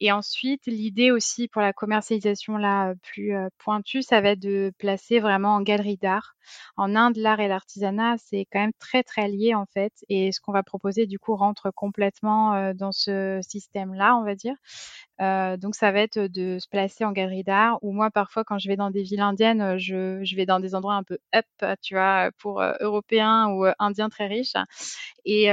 et 0.02 0.12
ensuite 0.12 0.66
l'idée 0.66 1.10
aussi 1.10 1.48
pour 1.48 1.62
la 1.62 1.72
commercialisation 1.72 2.56
là 2.56 2.94
plus 3.02 3.32
pointue 3.58 4.02
ça 4.02 4.20
va 4.20 4.30
être 4.30 4.40
de 4.40 4.72
placer 4.78 5.20
vraiment 5.20 5.54
en 5.54 5.62
galerie 5.62 5.96
d'art. 5.96 6.34
En 6.76 6.96
Inde 6.96 7.16
l'art 7.16 7.40
et 7.40 7.48
l'artisanat 7.48 8.16
c'est 8.18 8.46
quand 8.50 8.60
même 8.60 8.72
très 8.78 9.02
très 9.02 9.28
lié 9.28 9.54
en 9.54 9.66
fait. 9.66 9.92
Et 10.08 10.32
ce 10.32 10.40
qu'on 10.40 10.52
va 10.52 10.62
proposer 10.62 11.06
du 11.06 11.18
coup 11.18 11.36
rentre 11.36 11.70
complètement 11.70 12.72
dans 12.74 12.92
ce 12.92 13.40
système 13.42 13.94
là 13.94 14.16
on 14.16 14.24
va 14.24 14.34
dire. 14.34 14.56
Euh, 15.22 15.56
donc 15.56 15.76
ça 15.76 15.92
va 15.92 16.00
être 16.00 16.18
de 16.18 16.58
se 16.58 16.66
placer 16.68 17.04
en 17.04 17.12
galerie 17.12 17.44
d'art 17.44 17.78
ou 17.82 17.92
moi 17.92 18.10
parfois 18.10 18.42
quand 18.44 18.58
je 18.58 18.66
vais 18.66 18.76
dans 18.76 18.90
des 18.90 19.02
villes 19.02 19.20
indiennes, 19.20 19.78
je, 19.78 20.34
vais 20.34 20.46
dans 20.46 20.58
des 20.58 20.74
endroits 20.74 20.94
un 20.94 21.04
peu 21.04 21.18
up, 21.34 21.46
tu 21.80 21.94
vois, 21.94 22.30
pour 22.38 22.60
euh, 22.60 22.72
européens 22.80 23.48
ou 23.48 23.66
euh, 23.66 23.72
indiens 23.78 24.08
très 24.08 24.26
riches. 24.26 24.54
Et, 25.24 25.44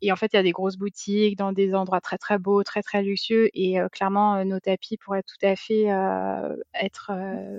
et, 0.00 0.12
en 0.12 0.16
fait, 0.16 0.32
il 0.32 0.36
y 0.36 0.38
a 0.38 0.42
des 0.42 0.50
grosses 0.52 0.76
boutiques 0.76 1.36
dans 1.38 1.52
des 1.52 1.74
endroits 1.74 2.00
très 2.00 2.18
très 2.18 2.38
beaux, 2.38 2.64
très 2.64 2.82
très 2.82 3.02
luxueux 3.02 3.48
et 3.54 3.75
clairement 3.92 4.44
nos 4.44 4.60
tapis 4.60 4.96
pourraient 4.96 5.22
tout 5.22 5.46
à 5.46 5.56
fait 5.56 5.86
être 6.74 7.12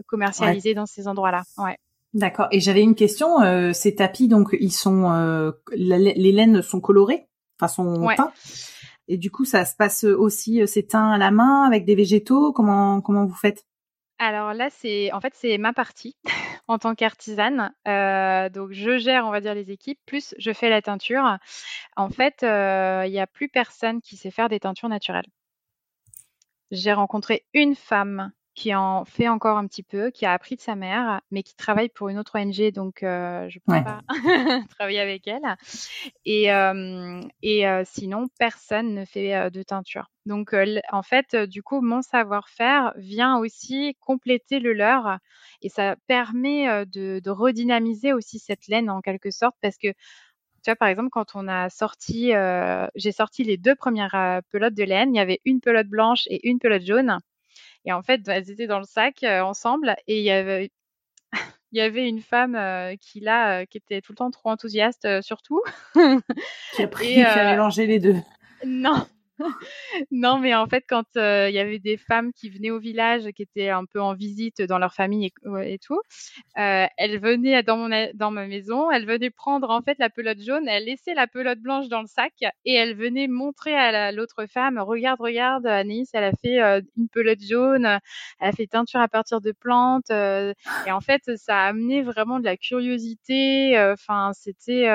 commercialisés 0.07 0.73
dans 0.73 0.85
ces 0.85 1.07
endroits-là. 1.07 1.43
Ouais. 1.57 1.77
D'accord. 2.13 2.47
Et 2.51 2.59
j'avais 2.59 2.81
une 2.81 2.95
question. 2.95 3.73
ces 3.73 3.95
tapis, 3.95 4.27
donc 4.27 4.55
ils 4.59 4.71
sont, 4.71 5.53
les 5.71 6.31
laines 6.31 6.61
sont 6.61 6.81
colorées, 6.81 7.27
enfin 7.59 7.67
sont 7.67 8.05
ouais. 8.05 8.15
teints. 8.15 8.31
Et 9.07 9.17
du 9.17 9.31
coup, 9.31 9.45
ça 9.45 9.65
se 9.65 9.75
passe 9.75 10.03
aussi, 10.03 10.61
euh, 10.61 10.65
c'est 10.65 10.83
teint 10.83 11.11
à 11.11 11.17
la 11.17 11.31
main 11.31 11.63
avec 11.63 11.85
des 11.85 11.95
végétaux? 11.95 12.51
Comment 12.51 13.01
comment 13.01 13.25
vous 13.25 13.35
faites? 13.35 13.65
Alors 14.19 14.53
là, 14.53 14.69
c'est 14.69 15.11
en 15.13 15.21
fait 15.21 15.33
c'est 15.35 15.57
ma 15.57 15.73
partie 15.73 16.17
en 16.67 16.77
tant 16.77 16.95
qu'artisane. 16.95 17.73
Euh, 17.87 18.49
donc 18.49 18.71
je 18.71 18.97
gère, 18.97 19.25
on 19.25 19.31
va 19.31 19.39
dire, 19.39 19.53
les 19.53 19.71
équipes, 19.71 19.99
plus 20.05 20.35
je 20.37 20.51
fais 20.51 20.69
la 20.69 20.81
teinture. 20.81 21.37
En 21.95 22.09
fait, 22.09 22.43
euh, 22.43 23.03
il 23.05 23.11
n'y 23.11 23.19
a 23.19 23.27
plus 23.27 23.47
personne 23.47 24.01
qui 24.01 24.17
sait 24.17 24.31
faire 24.31 24.49
des 24.49 24.59
teintures 24.59 24.89
naturelles. 24.89 25.27
J'ai 26.71 26.93
rencontré 26.93 27.45
une 27.53 27.75
femme 27.75 28.31
qui 28.57 28.73
en 28.73 29.05
fait 29.05 29.27
encore 29.27 29.59
un 29.59 29.67
petit 29.67 29.83
peu, 29.83 30.09
qui 30.09 30.25
a 30.25 30.33
appris 30.33 30.55
de 30.55 30.61
sa 30.61 30.75
mère, 30.75 31.21
mais 31.29 31.43
qui 31.43 31.55
travaille 31.55 31.89
pour 31.89 32.09
une 32.09 32.17
autre 32.17 32.39
ONG, 32.39 32.71
donc 32.71 33.03
euh, 33.03 33.47
je 33.49 33.59
ne 33.59 33.77
peux 33.77 33.83
pas 33.83 34.01
travailler 34.79 34.99
avec 34.99 35.27
elle. 35.27 35.43
Et, 36.25 36.51
euh, 36.51 37.21
et 37.43 37.67
euh, 37.67 37.83
sinon, 37.85 38.25
personne 38.39 38.95
ne 38.95 39.05
fait 39.05 39.51
de 39.51 39.61
teinture. 39.61 40.09
Donc, 40.25 40.55
en 40.91 41.03
fait, 41.03 41.35
du 41.35 41.61
coup, 41.61 41.81
mon 41.81 42.01
savoir-faire 42.01 42.93
vient 42.97 43.37
aussi 43.37 43.95
compléter 43.99 44.59
le 44.59 44.73
leur, 44.73 45.19
et 45.61 45.69
ça 45.69 45.95
permet 46.07 46.87
de, 46.87 47.21
de 47.23 47.29
redynamiser 47.29 48.11
aussi 48.11 48.39
cette 48.39 48.67
laine 48.67 48.89
en 48.89 49.01
quelque 49.01 49.29
sorte, 49.29 49.55
parce 49.61 49.77
que 49.77 49.89
tu 50.67 50.71
vois, 50.71 50.75
par 50.75 50.89
exemple, 50.89 51.09
quand 51.11 51.35
on 51.35 51.47
a 51.47 51.69
sorti, 51.69 52.33
j'ai 52.95 53.11
sorti 53.13 53.45
les 53.45 53.55
deux 53.55 53.75
premières 53.75 54.41
pelotes 54.51 54.73
de 54.73 54.83
laine, 54.83 55.15
il 55.15 55.17
y 55.17 55.21
avait 55.21 55.39
une 55.45 55.61
pelote 55.61 55.87
blanche 55.87 56.25
et 56.27 56.45
une 56.45 56.59
pelote 56.59 56.85
jaune. 56.85 57.19
Et 57.87 57.93
en 57.93 58.03
fait, 58.03 58.27
elles 58.27 58.51
étaient 58.51 58.67
dans 58.67 58.79
le 58.79 58.85
sac 58.85 59.23
euh, 59.23 59.39
ensemble 59.39 59.95
et 60.07 60.19
il 60.19 60.23
y 60.23 60.29
avait 60.29 60.71
il 61.71 61.77
y 61.77 61.81
avait 61.81 62.07
une 62.07 62.21
femme 62.21 62.55
euh, 62.55 62.95
qui 62.99 63.21
là, 63.21 63.61
euh, 63.61 63.65
qui 63.65 63.77
était 63.77 64.01
tout 64.01 64.11
le 64.11 64.17
temps 64.17 64.29
trop 64.29 64.49
enthousiaste, 64.49 65.21
surtout. 65.21 65.61
qui 66.73 66.83
a 66.83 66.87
pris, 66.89 67.13
qui 67.13 67.21
a 67.21 67.51
mélangé 67.51 67.87
les 67.87 67.99
deux. 67.99 68.17
Non, 68.65 69.07
non, 70.11 70.39
mais 70.39 70.55
en 70.55 70.67
fait, 70.67 70.83
quand 70.87 71.05
il 71.15 71.53
y 71.53 71.59
avait 71.59 71.79
des 71.79 71.97
femmes 71.97 72.31
qui 72.33 72.49
venaient 72.49 72.71
au 72.71 72.79
village, 72.79 73.29
qui 73.35 73.43
étaient 73.43 73.69
un 73.69 73.85
peu 73.85 74.01
en 74.01 74.13
visite 74.13 74.61
dans 74.61 74.79
leur 74.79 74.93
famille 74.93 75.31
et, 75.63 75.79
tout, 75.79 76.01
elles 76.55 77.19
venaient 77.19 77.63
dans 77.63 77.77
mon 77.77 77.87
dans 78.13 78.31
ma 78.31 78.47
maison, 78.47 78.91
elles 78.91 79.05
venaient 79.05 79.29
prendre 79.29 79.69
en 79.69 79.81
fait 79.81 79.97
la 79.99 80.09
pelote 80.09 80.41
jaune, 80.41 80.67
elles 80.67 80.85
laissaient 80.85 81.13
la 81.13 81.27
pelote 81.27 81.59
blanche 81.59 81.87
dans 81.87 82.01
le 82.01 82.07
sac 82.07 82.33
et 82.65 82.73
elles 82.73 82.95
venaient 82.95 83.27
montrer 83.27 83.75
à 83.75 84.11
l'autre 84.11 84.45
femme, 84.47 84.77
regarde, 84.79 85.19
regarde, 85.21 85.65
Anaïs, 85.67 86.09
elle 86.13 86.23
a 86.23 86.31
fait 86.41 86.59
une 86.97 87.09
pelote 87.09 87.41
jaune, 87.41 87.85
elle 87.85 88.49
a 88.49 88.51
fait 88.51 88.67
teinture 88.67 88.99
à 88.99 89.07
partir 89.07 89.41
de 89.41 89.51
plantes, 89.51 90.09
et 90.11 90.91
en 90.91 91.01
fait, 91.01 91.21
ça 91.37 91.57
a 91.63 91.67
amené 91.67 92.01
vraiment 92.01 92.39
de 92.39 92.45
la 92.45 92.57
curiosité. 92.57 93.77
Enfin, 93.79 94.31
c'était 94.33 94.87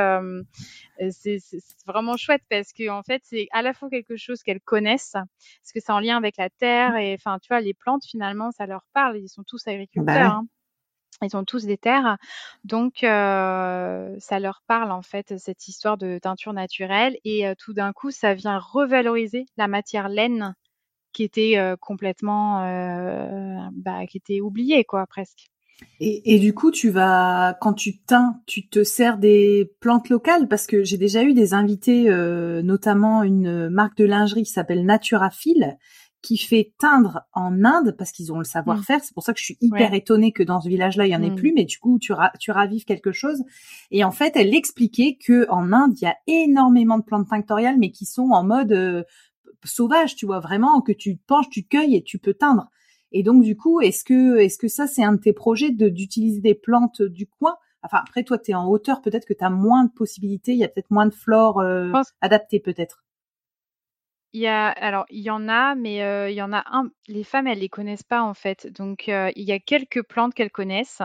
vraiment 1.87 2.17
chouette 2.17 2.43
parce 2.49 2.73
que 2.73 2.89
en 2.89 3.03
fait, 3.03 3.23
c'est 3.25 3.49
à 3.53 3.63
la 3.63 3.73
fois 3.73 3.89
quelque 3.91 4.17
chose 4.17 4.32
qu'elles 4.41 4.61
connaissent, 4.61 5.13
parce 5.13 5.73
que 5.75 5.81
c'est 5.81 5.93
en 5.93 6.01
lien 6.01 6.17
avec 6.17 6.37
la 6.39 6.49
terre 6.49 6.97
et 6.97 7.15
enfin, 7.15 7.39
tu 7.41 7.49
vois, 7.49 7.61
les 7.61 7.75
plantes 7.75 8.05
finalement, 8.07 8.51
ça 8.53 8.67
leur 8.67 8.87
parle. 8.95 9.19
Ils 9.19 9.29
sont 9.29 9.43
tous 9.43 9.67
agriculteurs. 9.67 10.07
Bah 10.07 10.37
hein. 10.37 10.47
Ils 11.21 11.37
ont 11.37 11.45
tous 11.45 11.67
des 11.67 11.79
terres, 11.79 12.17
donc 12.65 13.05
euh, 13.05 14.17
ça 14.19 14.41
leur 14.41 14.63
parle 14.67 14.91
en 14.91 15.03
fait 15.03 15.39
cette 15.39 15.69
histoire 15.69 15.97
de 15.97 16.19
teinture 16.19 16.53
naturelle 16.53 17.17
et 17.25 17.47
euh, 17.47 17.55
tout 17.57 17.75
d'un 17.75 17.93
coup 17.93 18.11
ça 18.11 18.35
vient 18.35 18.59
revaloriser 18.59 19.47
la 19.57 19.69
matière 19.69 20.09
laine 20.09 20.57
qui 21.13 21.23
était 21.23 21.59
euh, 21.59 21.77
complètement, 21.77 22.63
bah, 23.73 24.07
qui 24.07 24.17
était 24.17 24.41
oubliée 24.41 24.85
quoi 24.85 25.07
presque. 25.07 25.53
Et, 26.01 26.35
et, 26.35 26.39
du 26.39 26.55
coup, 26.55 26.71
tu 26.71 26.91
vas, 26.91 27.57
quand 27.61 27.73
tu 27.75 27.99
teins, 27.99 28.41
tu 28.47 28.69
te 28.69 28.83
sers 28.83 29.19
des 29.19 29.73
plantes 29.81 30.09
locales? 30.09 30.49
Parce 30.49 30.67
que 30.67 30.85
j'ai 30.85 30.99
déjà 30.99 31.23
eu 31.23 31.35
des 31.35 31.55
invités, 31.55 32.11
euh, 32.11 32.63
notamment 32.63 33.23
une 33.23 33.69
marque 33.69 33.97
de 33.97 34.05
lingerie 34.05 34.43
qui 34.43 34.51
s'appelle 34.51 34.85
Naturafil, 34.85 35.77
qui 36.23 36.39
fait 36.39 36.73
teindre 36.79 37.23
en 37.33 37.65
Inde 37.65 37.95
parce 37.99 38.13
qu'ils 38.13 38.33
ont 38.33 38.39
le 38.39 38.45
savoir-faire. 38.45 38.99
Mm. 38.99 39.03
C'est 39.03 39.15
pour 39.15 39.25
ça 39.25 39.35
que 39.35 39.41
je 39.41 39.45
suis 39.45 39.59
hyper 39.61 39.93
étonnée 39.93 40.33
que 40.33 40.45
dans 40.45 40.61
ce 40.61 40.69
village-là, 40.69 41.07
il 41.07 41.11
y 41.11 41.17
en 41.17 41.23
ait 41.23 41.31
mm. 41.31 41.37
plus. 41.37 41.53
Mais 41.53 41.65
du 41.65 41.79
coup, 41.79 41.99
tu, 41.99 42.13
tu 42.39 42.51
ravives 42.53 42.85
quelque 42.85 43.13
chose. 43.13 43.43
Et 43.91 44.05
en 44.05 44.13
fait, 44.13 44.37
elle 44.37 44.55
expliquait 44.55 45.19
que 45.25 45.47
en 45.51 45.73
Inde, 45.73 45.95
il 46.01 46.05
y 46.05 46.09
a 46.09 46.17
énormément 46.29 46.99
de 46.99 47.05
plantes 47.05 47.29
tinctoriales, 47.29 47.77
mais 47.79 47.91
qui 47.91 48.07
sont 48.07 48.31
en 48.31 48.45
mode 48.45 48.73
euh, 48.73 49.03
sauvage. 49.65 50.15
Tu 50.15 50.25
vois 50.25 50.41
vraiment 50.41 50.81
que 50.81 50.93
tu 50.93 51.17
penches, 51.17 51.51
tu 51.51 51.65
cueilles 51.65 51.97
et 51.97 52.03
tu 52.03 52.19
peux 52.19 52.35
teindre. 52.35 52.69
Et 53.13 53.23
donc 53.23 53.43
du 53.43 53.57
coup, 53.57 53.81
est-ce 53.81 54.05
que 54.05 54.39
est-ce 54.39 54.59
que 54.59 54.69
ça 54.69 54.87
c'est 54.87 55.05
un 55.05 55.13
de 55.13 55.21
tes 55.21 55.33
projets 55.33 55.71
de 55.71 55.89
d'utiliser 55.89 56.41
des 56.41 56.55
plantes 56.55 57.03
du 57.03 57.27
coin? 57.27 57.57
Enfin 57.83 57.99
après 58.01 58.23
toi 58.25 58.39
tu 58.39 58.53
es 58.53 58.55
en 58.55 58.67
hauteur, 58.69 59.03
peut-être 59.03 59.27
que 59.27 59.35
tu 59.35 59.45
as 59.45 59.51
moins 59.51 59.85
de 59.85 59.91
possibilités, 59.91 60.53
il 60.53 60.59
y 60.59 60.65
a 60.65 60.69
peut-être 60.69 60.91
moins 60.91 61.07
de 61.07 61.15
flore 61.15 61.61
euh, 61.61 61.93
adaptée 62.21 62.61
peut-être. 62.61 63.05
Il 64.35 64.41
y 64.41 64.47
a 64.47 64.69
alors 64.69 65.05
il 65.11 65.21
y 65.21 65.29
en 65.31 65.47
a 65.47 65.75
mais 65.75 66.03
euh, 66.03 66.31
il 66.31 66.35
y 66.35 66.41
en 66.43 66.55
a 66.55 66.65
un 66.71 66.89
les 67.07 67.23
femmes 67.23 67.47
elles 67.49 67.59
les 67.59 67.69
connaissent 67.69 68.03
pas 68.03 68.23
en 68.23 68.35
fait. 68.35 68.67
Donc 68.73 69.09
euh, 69.09 69.31
il 69.37 69.45
y 69.45 69.53
a 69.53 69.59
quelques 69.59 70.03
plantes 70.03 70.33
qu'elles 70.33 70.51
connaissent. 70.51 71.03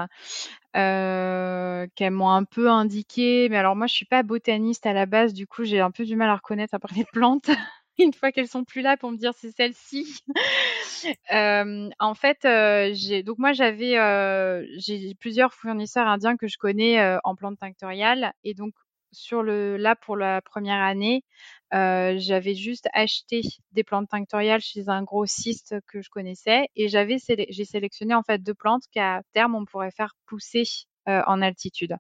qu'elles 0.74 2.12
m'ont 2.12 2.30
un 2.30 2.44
peu 2.44 2.70
indiqué, 2.70 3.50
mais 3.50 3.58
alors 3.58 3.76
moi 3.76 3.88
je 3.88 3.94
suis 3.94 4.06
pas 4.06 4.24
botaniste 4.24 4.86
à 4.86 4.94
la 4.94 5.06
base, 5.06 5.34
du 5.34 5.48
coup 5.48 5.66
j'ai 5.66 5.82
un 5.82 5.92
peu 5.92 6.06
du 6.06 6.16
mal 6.16 6.30
à 6.30 6.36
reconnaître 6.36 6.74
après 6.76 6.96
les 6.96 7.06
plantes. 7.12 7.50
une 8.00 8.14
fois 8.14 8.32
qu'elles 8.32 8.48
sont 8.48 8.64
plus 8.64 8.82
là 8.82 8.98
pour 8.98 9.12
me 9.12 9.18
dire 9.18 9.34
c'est 9.36 9.52
celle-ci. 9.52 10.22
euh, 11.34 11.90
en 12.00 12.14
fait, 12.14 12.46
euh, 12.46 12.94
donc 13.24 13.38
moi 13.38 13.54
j'avais 13.54 13.98
euh, 13.98 14.66
j'ai 14.78 15.16
plusieurs 15.16 15.54
fournisseurs 15.54 16.08
indiens 16.08 16.38
que 16.38 16.48
je 16.48 16.58
connais 16.58 17.18
en 17.24 17.36
plantes 17.36 17.60
tinctoriales 17.60 18.34
et 18.44 18.54
donc 18.54 18.74
sur 19.14 19.42
le 19.42 19.78
là 19.78 19.96
pour 19.96 20.18
la 20.18 20.42
première 20.42 20.82
année, 20.82 21.24
j'avais 21.72 22.56
juste 22.56 22.88
acheté 22.94 23.42
des 23.72 23.84
plantes 23.84 24.10
tinctoriales 24.10 24.62
chez 24.62 24.90
un 24.90 25.04
grossiste 25.04 25.76
que 25.88 26.02
je 26.02 26.10
connaissais 26.10 26.68
et 26.76 26.88
j'avais 26.88 27.18
j'ai 27.50 27.66
sélectionné 27.66 28.14
en 28.14 28.24
fait 28.24 28.44
deux 28.44 28.54
plantes 28.54 28.84
qu'à 28.92 29.22
terme 29.34 29.56
on 29.56 29.66
pourrait 29.66 29.92
faire 29.92 30.14
pousser 30.28 30.64
en 31.08 31.42
altitude. 31.42 31.96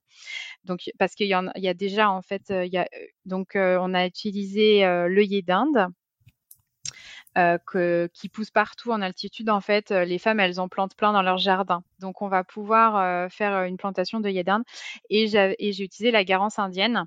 Donc 0.65 0.89
parce 0.99 1.15
qu'il 1.15 1.27
y, 1.27 1.33
a 1.33 1.73
déjà 1.73 2.09
en 2.09 2.21
fait, 2.21 2.43
y 2.49 2.77
a, 2.77 2.87
donc 3.25 3.51
on 3.55 3.93
a 3.93 4.05
utilisé 4.05 4.81
l'œillet 4.81 5.41
d'Inde. 5.41 5.87
qui 8.13 8.29
pousse 8.29 8.51
partout 8.51 8.91
en 8.91 9.01
altitude, 9.01 9.49
en 9.49 9.61
fait, 9.61 9.91
les 9.91 10.17
femmes, 10.17 10.39
elles 10.39 10.59
en 10.59 10.67
plantent 10.67 10.95
plein 10.95 11.13
dans 11.13 11.21
leur 11.21 11.37
jardin. 11.37 11.83
Donc, 11.99 12.21
on 12.21 12.27
va 12.27 12.43
pouvoir 12.43 13.31
faire 13.31 13.63
une 13.63 13.77
plantation 13.77 14.19
d'œillet 14.19 14.43
d'Inde. 14.43 14.63
Et 15.09 15.27
j'ai 15.27 15.83
utilisé 15.83 16.11
la 16.11 16.23
garance 16.23 16.59
indienne. 16.59 17.05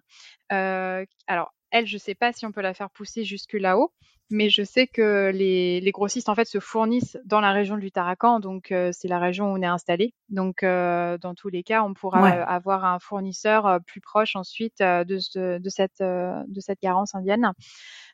alors, 0.48 1.52
elle, 1.70 1.86
je 1.86 1.94
ne 1.94 2.00
sais 2.00 2.14
pas 2.14 2.32
si 2.32 2.46
on 2.46 2.52
peut 2.52 2.60
la 2.62 2.74
faire 2.74 2.90
pousser 2.90 3.24
jusque 3.24 3.54
là-haut, 3.54 3.92
mais 4.30 4.48
je 4.48 4.62
sais 4.62 4.86
que 4.86 5.30
les, 5.34 5.80
les, 5.80 5.90
grossistes 5.90 6.28
en 6.28 6.34
fait 6.34 6.44
se 6.44 6.60
fournissent 6.60 7.18
dans 7.24 7.40
la 7.40 7.52
région 7.52 7.76
du 7.76 7.90
Tarakan, 7.90 8.40
donc 8.40 8.70
euh, 8.70 8.90
c'est 8.92 9.08
la 9.08 9.18
région 9.18 9.52
où 9.52 9.56
on 9.56 9.62
est 9.62 9.66
installé. 9.66 10.14
Donc 10.28 10.62
euh, 10.62 11.18
dans 11.18 11.34
tous 11.34 11.48
les 11.48 11.62
cas, 11.62 11.82
on 11.82 11.94
pourra 11.94 12.28
avoir 12.28 12.84
un 12.84 12.98
fournisseur 13.00 13.66
euh, 13.66 13.78
plus 13.80 14.00
proche 14.00 14.36
ensuite 14.36 14.78
de, 14.78 15.58
de, 15.58 15.68
cette 15.68 16.00
de 16.00 16.60
cette 16.60 16.80
garance 16.80 17.14
indienne. 17.14 17.52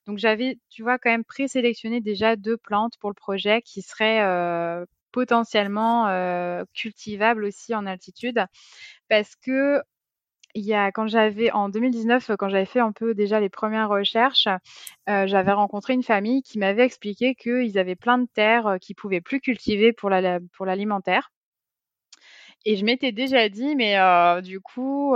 Donc 0.06 0.18
j'avais, 0.18 0.58
tu 0.70 0.82
vois, 0.82 0.98
quand 0.98 1.10
même 1.10 1.24
présélectionné 1.24 2.00
déjà 2.00 2.36
deux 2.36 2.56
plantes 2.56 2.94
pour 2.98 3.10
le 3.10 3.14
projet 3.14 3.60
qui 3.62 3.82
seraient 3.82 4.84
potentiellement 5.12 6.64
cultivables 6.74 7.44
aussi 7.44 7.74
en 7.74 7.86
altitude, 7.86 8.44
parce 9.08 9.34
que 9.36 9.82
il 10.56 10.64
y 10.64 10.72
a 10.72 10.90
quand 10.90 11.06
j'avais 11.06 11.50
en 11.52 11.68
2019 11.68 12.32
quand 12.38 12.48
j'avais 12.48 12.64
fait 12.64 12.80
un 12.80 12.92
peu 12.92 13.14
déjà 13.14 13.40
les 13.40 13.50
premières 13.50 13.90
recherches, 13.90 14.48
euh, 15.08 15.26
j'avais 15.26 15.52
rencontré 15.52 15.92
une 15.92 16.02
famille 16.02 16.42
qui 16.42 16.58
m'avait 16.58 16.84
expliqué 16.84 17.34
qu'ils 17.34 17.78
avaient 17.78 17.94
plein 17.94 18.16
de 18.16 18.26
terres 18.32 18.66
euh, 18.66 18.78
qu'ils 18.78 18.96
pouvaient 18.96 19.20
plus 19.20 19.40
cultiver 19.40 19.92
pour 19.92 20.08
la, 20.08 20.40
pour 20.54 20.64
l'alimentaire. 20.64 21.30
Et 22.64 22.76
je 22.76 22.84
m'étais 22.86 23.12
déjà 23.12 23.48
dit, 23.50 23.76
mais 23.76 23.98
euh, 23.98 24.40
du 24.40 24.60
coup, 24.60 25.14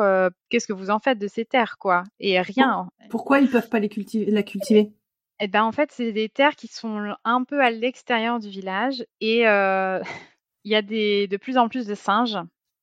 qu'est-ce 0.51 0.68
que 0.68 0.72
vous 0.72 0.91
en 0.91 1.01
faites 1.01 1.18
de 1.18 1.26
ces 1.26 1.45
terres, 1.45 1.78
quoi? 1.78 2.05
Et 2.20 2.41
rien. 2.41 2.88
Pourquoi 3.09 3.41
ils 3.41 3.51
peuvent 3.51 3.68
pas 3.68 3.80
les 3.80 3.88
cultiver, 3.88 4.30
la 4.30 4.45
cultiver? 4.45 4.93
Eh 5.41 5.49
ben, 5.49 5.64
en 5.64 5.72
fait, 5.72 5.91
c'est 5.91 6.12
des 6.12 6.28
terres 6.28 6.55
qui 6.55 6.68
sont 6.68 7.12
un 7.24 7.43
peu 7.43 7.61
à 7.61 7.70
l'extérieur 7.70 8.38
du 8.38 8.51
village 8.51 9.05
et 9.20 9.41
il 10.64 10.70
y 10.70 10.76
a 10.76 10.82
des, 10.82 11.26
de 11.26 11.36
plus 11.38 11.59
en 11.59 11.68
plus 11.68 11.86
de 11.86 11.95
singes 11.97 12.38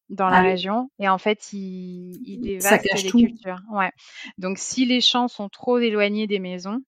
dans 0.10 0.30
la 0.30 0.38
ah 0.38 0.42
région 0.42 0.90
et 1.00 1.10
en 1.10 1.18
fait 1.18 1.52
ils, 1.54 2.20
ils 2.26 2.40
dévastent 2.40 3.04
les 3.04 3.10
cultures. 3.10 3.62
Ouais. 3.72 3.92
Donc 4.38 4.58
si 4.58 4.86
les 4.86 5.02
champs 5.02 5.28
sont 5.28 5.50
trop 5.50 5.80
éloignés 5.80 6.28
des 6.28 6.40
maisons, 6.40 6.82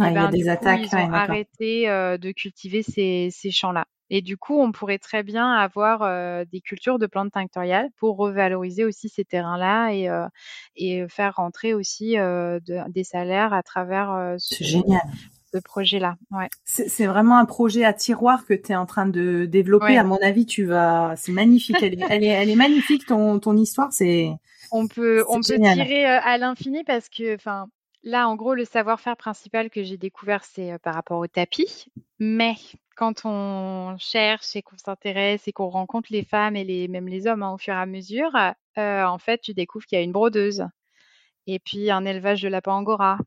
eh 0.00 0.10
ben, 0.10 0.30
des 0.30 0.48
attaques, 0.48 0.80
ils 0.92 0.96
ont 0.96 1.12
arrêté 1.12 1.88
euh, 1.88 2.18
de 2.18 2.32
cultiver 2.32 2.82
ces, 2.82 3.28
ces 3.30 3.50
champs-là. 3.50 3.86
Et 4.10 4.22
du 4.22 4.36
coup, 4.36 4.60
on 4.60 4.72
pourrait 4.72 4.98
très 4.98 5.22
bien 5.22 5.52
avoir 5.52 6.02
euh, 6.02 6.44
des 6.50 6.60
cultures 6.60 6.98
de 6.98 7.06
plantes 7.06 7.32
tinctoriales 7.32 7.88
pour 7.96 8.16
revaloriser 8.16 8.84
aussi 8.84 9.08
ces 9.08 9.24
terrains-là 9.24 9.90
et, 9.92 10.08
euh, 10.08 10.26
et 10.76 11.06
faire 11.08 11.36
rentrer 11.36 11.74
aussi 11.74 12.16
de, 12.16 12.90
des 12.90 13.04
salaires 13.04 13.52
à 13.52 13.62
travers 13.62 14.34
ce, 14.38 14.62
génial 14.62 15.00
projet-là. 15.58 16.16
Ouais. 16.30 16.48
C'est 16.64 17.06
vraiment 17.06 17.38
un 17.38 17.44
projet 17.44 17.84
à 17.84 17.92
tiroir 17.92 18.44
que 18.46 18.54
tu 18.54 18.72
es 18.72 18.76
en 18.76 18.86
train 18.86 19.06
de 19.06 19.44
développer. 19.44 19.96
À 19.96 20.04
mon 20.04 20.18
avis, 20.22 20.46
tu 20.46 20.64
vas. 20.64 21.14
C'est 21.16 21.32
magnifique. 21.32 21.76
Elle 21.82 21.94
est, 21.94 22.06
elle 22.08 22.24
est, 22.24 22.28
elle 22.28 22.50
est, 22.50 22.56
magnifique 22.56 23.06
ton, 23.06 23.38
ton 23.38 23.56
histoire. 23.56 23.92
C'est. 23.92 24.30
On 24.70 24.88
peut, 24.88 25.24
on 25.28 25.36
peut 25.36 25.56
tirer 25.56 26.06
euh, 26.06 26.20
à 26.22 26.38
l'infini 26.38 26.82
parce 26.84 27.08
que, 27.08 27.34
enfin, 27.34 27.66
là, 28.02 28.28
en 28.28 28.36
gros, 28.36 28.54
le 28.54 28.64
savoir-faire 28.64 29.16
principal 29.16 29.70
que 29.70 29.82
j'ai 29.82 29.96
découvert, 29.96 30.44
c'est 30.44 30.72
euh, 30.72 30.78
par 30.78 30.94
rapport 30.94 31.18
au 31.18 31.26
tapis. 31.26 31.86
Mais 32.18 32.54
quand 32.96 33.22
on 33.24 33.96
cherche 33.98 34.56
et 34.56 34.62
qu'on 34.62 34.78
s'intéresse 34.78 35.46
et 35.48 35.52
qu'on 35.52 35.68
rencontre 35.68 36.08
les 36.10 36.24
femmes 36.24 36.56
et 36.56 36.64
les, 36.64 36.88
même 36.88 37.08
les 37.08 37.26
hommes 37.26 37.42
hein, 37.42 37.52
au 37.52 37.58
fur 37.58 37.74
et 37.74 37.78
à 37.78 37.86
mesure, 37.86 38.30
euh, 38.78 39.04
en 39.04 39.18
fait, 39.18 39.40
tu 39.40 39.54
découvres 39.54 39.84
qu'il 39.86 39.98
y 39.98 40.00
a 40.00 40.04
une 40.04 40.12
brodeuse 40.12 40.66
et 41.46 41.58
puis 41.58 41.90
un 41.90 42.04
élevage 42.04 42.42
de 42.42 42.48
lapins 42.48 42.72
angora 42.72 43.18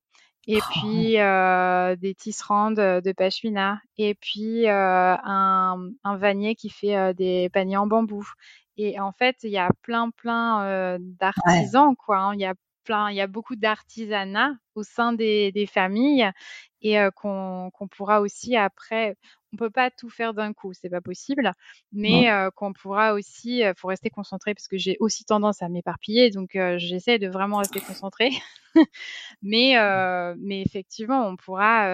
et 0.47 0.59
oh, 0.61 0.65
puis 0.71 1.19
euh, 1.19 1.95
des 1.97 2.15
tisserandes 2.15 2.77
de 2.77 3.11
pashmina, 3.11 3.81
et 3.97 4.15
puis 4.15 4.67
euh, 4.67 5.15
un, 5.23 5.89
un, 6.03 6.17
vanier 6.17 6.55
qui 6.55 6.69
fait 6.69 6.95
euh, 6.95 7.13
des 7.13 7.49
paniers 7.49 7.77
en 7.77 7.85
bambou. 7.85 8.25
Et 8.77 8.99
en 8.99 9.11
fait, 9.11 9.37
il 9.43 9.49
y 9.49 9.57
a 9.57 9.69
plein, 9.81 10.09
plein 10.11 10.63
euh, 10.63 10.97
d'artisans, 11.01 11.95
quoi. 11.95 12.17
Hein. 12.17 12.33
Il 12.35 12.39
y 12.39 12.45
a 12.45 12.53
plein, 12.85 13.09
il 13.09 13.15
y 13.17 13.21
a 13.21 13.27
beaucoup 13.27 13.55
d'artisanat 13.55 14.53
au 14.75 14.83
sein 14.83 15.11
des, 15.11 15.51
des 15.51 15.65
familles 15.65 16.31
et 16.81 16.99
euh, 16.99 17.11
qu'on 17.11 17.69
qu'on 17.73 17.87
pourra 17.87 18.21
aussi 18.21 18.55
après 18.55 19.17
on 19.57 19.65
peut 19.65 19.71
pas 19.71 19.89
tout 19.89 20.09
faire 20.09 20.33
d'un 20.33 20.53
coup, 20.53 20.73
c'est 20.73 20.89
pas 20.89 21.01
possible, 21.01 21.51
mais 21.91 22.29
euh, 22.29 22.51
qu'on 22.55 22.73
pourra 22.73 23.13
aussi, 23.13 23.59
il 23.59 23.73
faut 23.75 23.87
rester 23.87 24.09
concentré 24.09 24.53
parce 24.53 24.67
que 24.67 24.77
j'ai 24.77 24.97
aussi 24.99 25.25
tendance 25.25 25.61
à 25.63 25.69
m'éparpiller, 25.69 26.29
donc 26.29 26.57
j'essaie 26.77 27.17
de 27.17 27.27
vraiment 27.27 27.57
rester 27.57 27.79
concentré. 27.79 28.29
mais 29.41 29.75
mais 30.37 30.61
effectivement, 30.61 31.27
on 31.27 31.35
pourra 31.35 31.87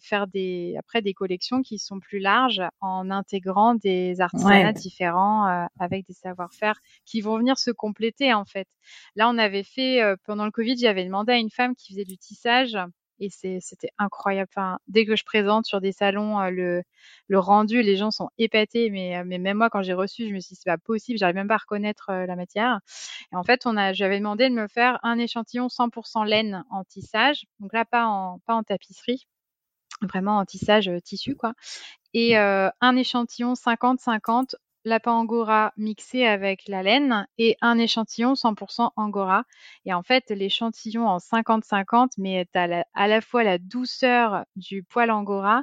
faire 0.00 0.28
des 0.28 0.76
après 0.78 1.02
des 1.02 1.14
collections 1.14 1.62
qui 1.62 1.78
sont 1.78 1.98
plus 1.98 2.20
larges 2.20 2.62
en 2.80 3.10
intégrant 3.10 3.74
des 3.74 4.20
artisanats 4.20 4.72
différents 4.72 5.68
avec 5.80 6.06
des 6.06 6.14
savoir-faire 6.14 6.78
qui 7.04 7.20
vont 7.20 7.38
venir 7.38 7.58
se 7.58 7.70
compléter 7.70 8.32
en 8.32 8.44
fait. 8.44 8.68
Là, 9.16 9.28
on 9.28 9.38
avait 9.38 9.64
fait 9.64 10.00
pendant 10.24 10.44
le 10.44 10.52
Covid, 10.52 10.76
j'avais 10.78 11.04
demandé 11.04 11.32
à 11.32 11.38
une 11.38 11.50
femme 11.50 11.74
qui 11.74 11.92
faisait 11.92 12.04
du 12.04 12.16
tissage 12.16 12.78
et 13.20 13.30
c'était 13.30 13.90
incroyable. 13.98 14.48
Enfin, 14.54 14.78
dès 14.88 15.06
que 15.06 15.16
je 15.16 15.24
présente 15.24 15.66
sur 15.66 15.80
des 15.80 15.92
salons 15.92 16.40
le, 16.50 16.82
le 17.28 17.38
rendu, 17.38 17.82
les 17.82 17.96
gens 17.96 18.10
sont 18.10 18.30
épatés, 18.38 18.90
mais, 18.90 19.22
mais 19.24 19.38
même 19.38 19.58
moi, 19.58 19.70
quand 19.70 19.82
j'ai 19.82 19.92
reçu, 19.94 20.28
je 20.28 20.34
me 20.34 20.40
suis 20.40 20.54
dit, 20.54 20.60
c'est 20.62 20.70
pas 20.70 20.78
possible, 20.78 21.18
j'arrive 21.18 21.36
même 21.36 21.48
pas 21.48 21.54
à 21.54 21.58
reconnaître 21.58 22.12
la 22.12 22.36
matière. 22.36 22.80
Et 23.32 23.36
en 23.36 23.44
fait, 23.44 23.62
j'avais 23.92 24.18
demandé 24.18 24.48
de 24.48 24.54
me 24.54 24.68
faire 24.68 24.98
un 25.02 25.18
échantillon 25.18 25.68
100% 25.68 26.26
laine 26.26 26.64
en 26.70 26.84
tissage, 26.84 27.44
donc 27.60 27.72
là, 27.72 27.84
pas 27.84 28.06
en, 28.06 28.38
pas 28.46 28.54
en 28.54 28.62
tapisserie, 28.62 29.26
vraiment 30.02 30.38
en 30.38 30.44
tissage 30.44 30.90
tissu, 31.04 31.34
quoi. 31.36 31.54
Et 32.14 32.36
un 32.36 32.96
échantillon 32.96 33.54
50-50 33.54 34.56
lapin 34.88 35.12
angora 35.12 35.72
mixé 35.76 36.24
avec 36.26 36.66
la 36.66 36.82
laine 36.82 37.26
et 37.38 37.56
un 37.60 37.78
échantillon 37.78 38.34
100% 38.34 38.90
angora. 38.96 39.44
Et 39.84 39.94
en 39.94 40.02
fait, 40.02 40.24
l'échantillon 40.30 41.06
en 41.06 41.18
50-50, 41.18 42.10
mais 42.18 42.46
à 42.54 43.08
la 43.08 43.20
fois 43.20 43.44
la 43.44 43.58
douceur 43.58 44.44
du 44.56 44.82
poil 44.82 45.10
angora 45.10 45.62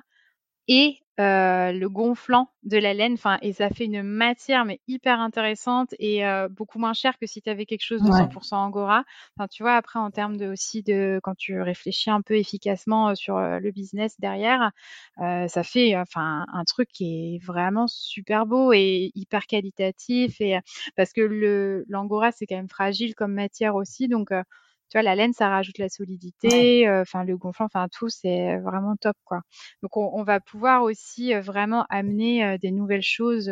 et 0.67 0.99
euh, 1.19 1.71
le 1.71 1.89
gonflant 1.89 2.49
de 2.63 2.77
la 2.77 2.93
laine. 2.93 3.13
Enfin, 3.13 3.37
et 3.41 3.53
ça 3.53 3.69
fait 3.69 3.85
une 3.85 4.03
matière 4.03 4.65
mais 4.65 4.81
hyper 4.87 5.19
intéressante 5.19 5.93
et 5.99 6.25
euh, 6.25 6.49
beaucoup 6.49 6.77
moins 6.79 6.93
cher 6.93 7.17
que 7.17 7.25
si 7.25 7.41
tu 7.41 7.49
avais 7.49 7.65
quelque 7.65 7.83
chose 7.83 8.03
de 8.03 8.11
100% 8.11 8.57
angora. 8.57 9.03
Enfin, 9.37 9.47
tu 9.47 9.63
vois, 9.63 9.75
après 9.75 9.99
en 9.99 10.11
termes 10.11 10.37
de 10.37 10.47
aussi 10.47 10.83
de 10.83 11.19
quand 11.23 11.35
tu 11.35 11.61
réfléchis 11.61 12.09
un 12.09 12.21
peu 12.21 12.35
efficacement 12.35 13.09
euh, 13.09 13.15
sur 13.15 13.39
le 13.39 13.71
business 13.71 14.19
derrière, 14.19 14.71
ça 15.17 15.63
fait 15.63 15.95
enfin 15.95 16.45
un 16.51 16.63
truc 16.65 16.89
qui 16.89 17.35
est 17.35 17.45
vraiment 17.45 17.87
super 17.87 18.45
beau 18.45 18.73
et 18.73 19.11
hyper 19.15 19.45
qualitatif 19.47 20.41
et 20.41 20.59
parce 20.95 21.13
que 21.13 21.21
le 21.21 21.85
l'angora 21.87 22.31
c'est 22.31 22.45
quand 22.45 22.55
même 22.55 22.69
fragile 22.69 23.15
comme 23.15 23.33
matière 23.33 23.75
aussi, 23.75 24.07
donc 24.07 24.31
tu 24.89 24.97
vois, 24.97 25.03
la 25.03 25.15
laine, 25.15 25.33
ça 25.33 25.49
rajoute 25.49 25.79
la 25.79 25.89
solidité, 25.89 26.87
euh, 26.87 27.01
enfin 27.01 27.23
le 27.23 27.35
gonflant, 27.37 27.65
enfin 27.65 27.87
tout, 27.91 28.09
c'est 28.09 28.57
vraiment 28.57 28.95
top, 28.95 29.15
quoi. 29.23 29.41
Donc 29.81 29.97
on, 29.97 30.23
va 30.23 30.39
pouvoir 30.39 30.83
aussi 30.83 31.33
euh, 31.33 31.41
vraiment 31.41 31.85
amener 31.89 32.45
euh, 32.45 32.57
des 32.59 32.71
nouvelles 32.71 33.01
choses 33.01 33.51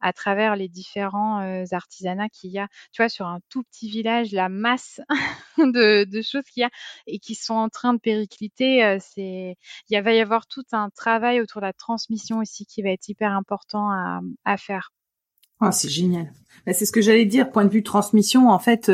à 0.00 0.12
travers 0.12 0.56
les 0.56 0.68
différents 0.68 1.40
artisanats 1.70 2.28
qu'il 2.28 2.50
y 2.50 2.58
a. 2.58 2.68
Tu 2.92 3.02
vois, 3.02 3.08
sur 3.08 3.26
un 3.26 3.40
tout 3.50 3.62
petit 3.64 3.88
village, 3.90 4.32
la 4.32 4.48
masse 4.48 5.00
de, 5.58 6.06
choses 6.22 6.44
qu'il 6.52 6.62
y 6.62 6.64
a 6.64 6.70
et 7.06 7.18
qui 7.18 7.34
sont 7.34 7.54
en 7.54 7.68
train 7.68 7.94
de 7.94 7.98
péricliter, 7.98 8.98
c'est, 9.00 9.56
il 9.88 10.02
va 10.02 10.12
y 10.12 10.20
avoir 10.20 10.46
tout 10.46 10.64
un 10.72 10.90
travail 10.90 11.40
autour 11.40 11.60
de 11.60 11.66
la 11.66 11.72
transmission 11.72 12.38
aussi 12.38 12.66
qui 12.66 12.82
va 12.82 12.90
être 12.90 13.08
hyper 13.08 13.32
important 13.32 13.90
à, 14.44 14.56
faire. 14.56 14.92
Oh, 15.60 15.70
c'est 15.70 15.88
génial. 15.88 16.32
Bah, 16.66 16.72
c'est 16.72 16.86
ce 16.86 16.92
que 16.92 17.00
j'allais 17.00 17.26
dire. 17.26 17.50
Point 17.50 17.64
de 17.64 17.70
vue 17.70 17.82
transmission, 17.82 18.48
en 18.48 18.58
fait, 18.58 18.90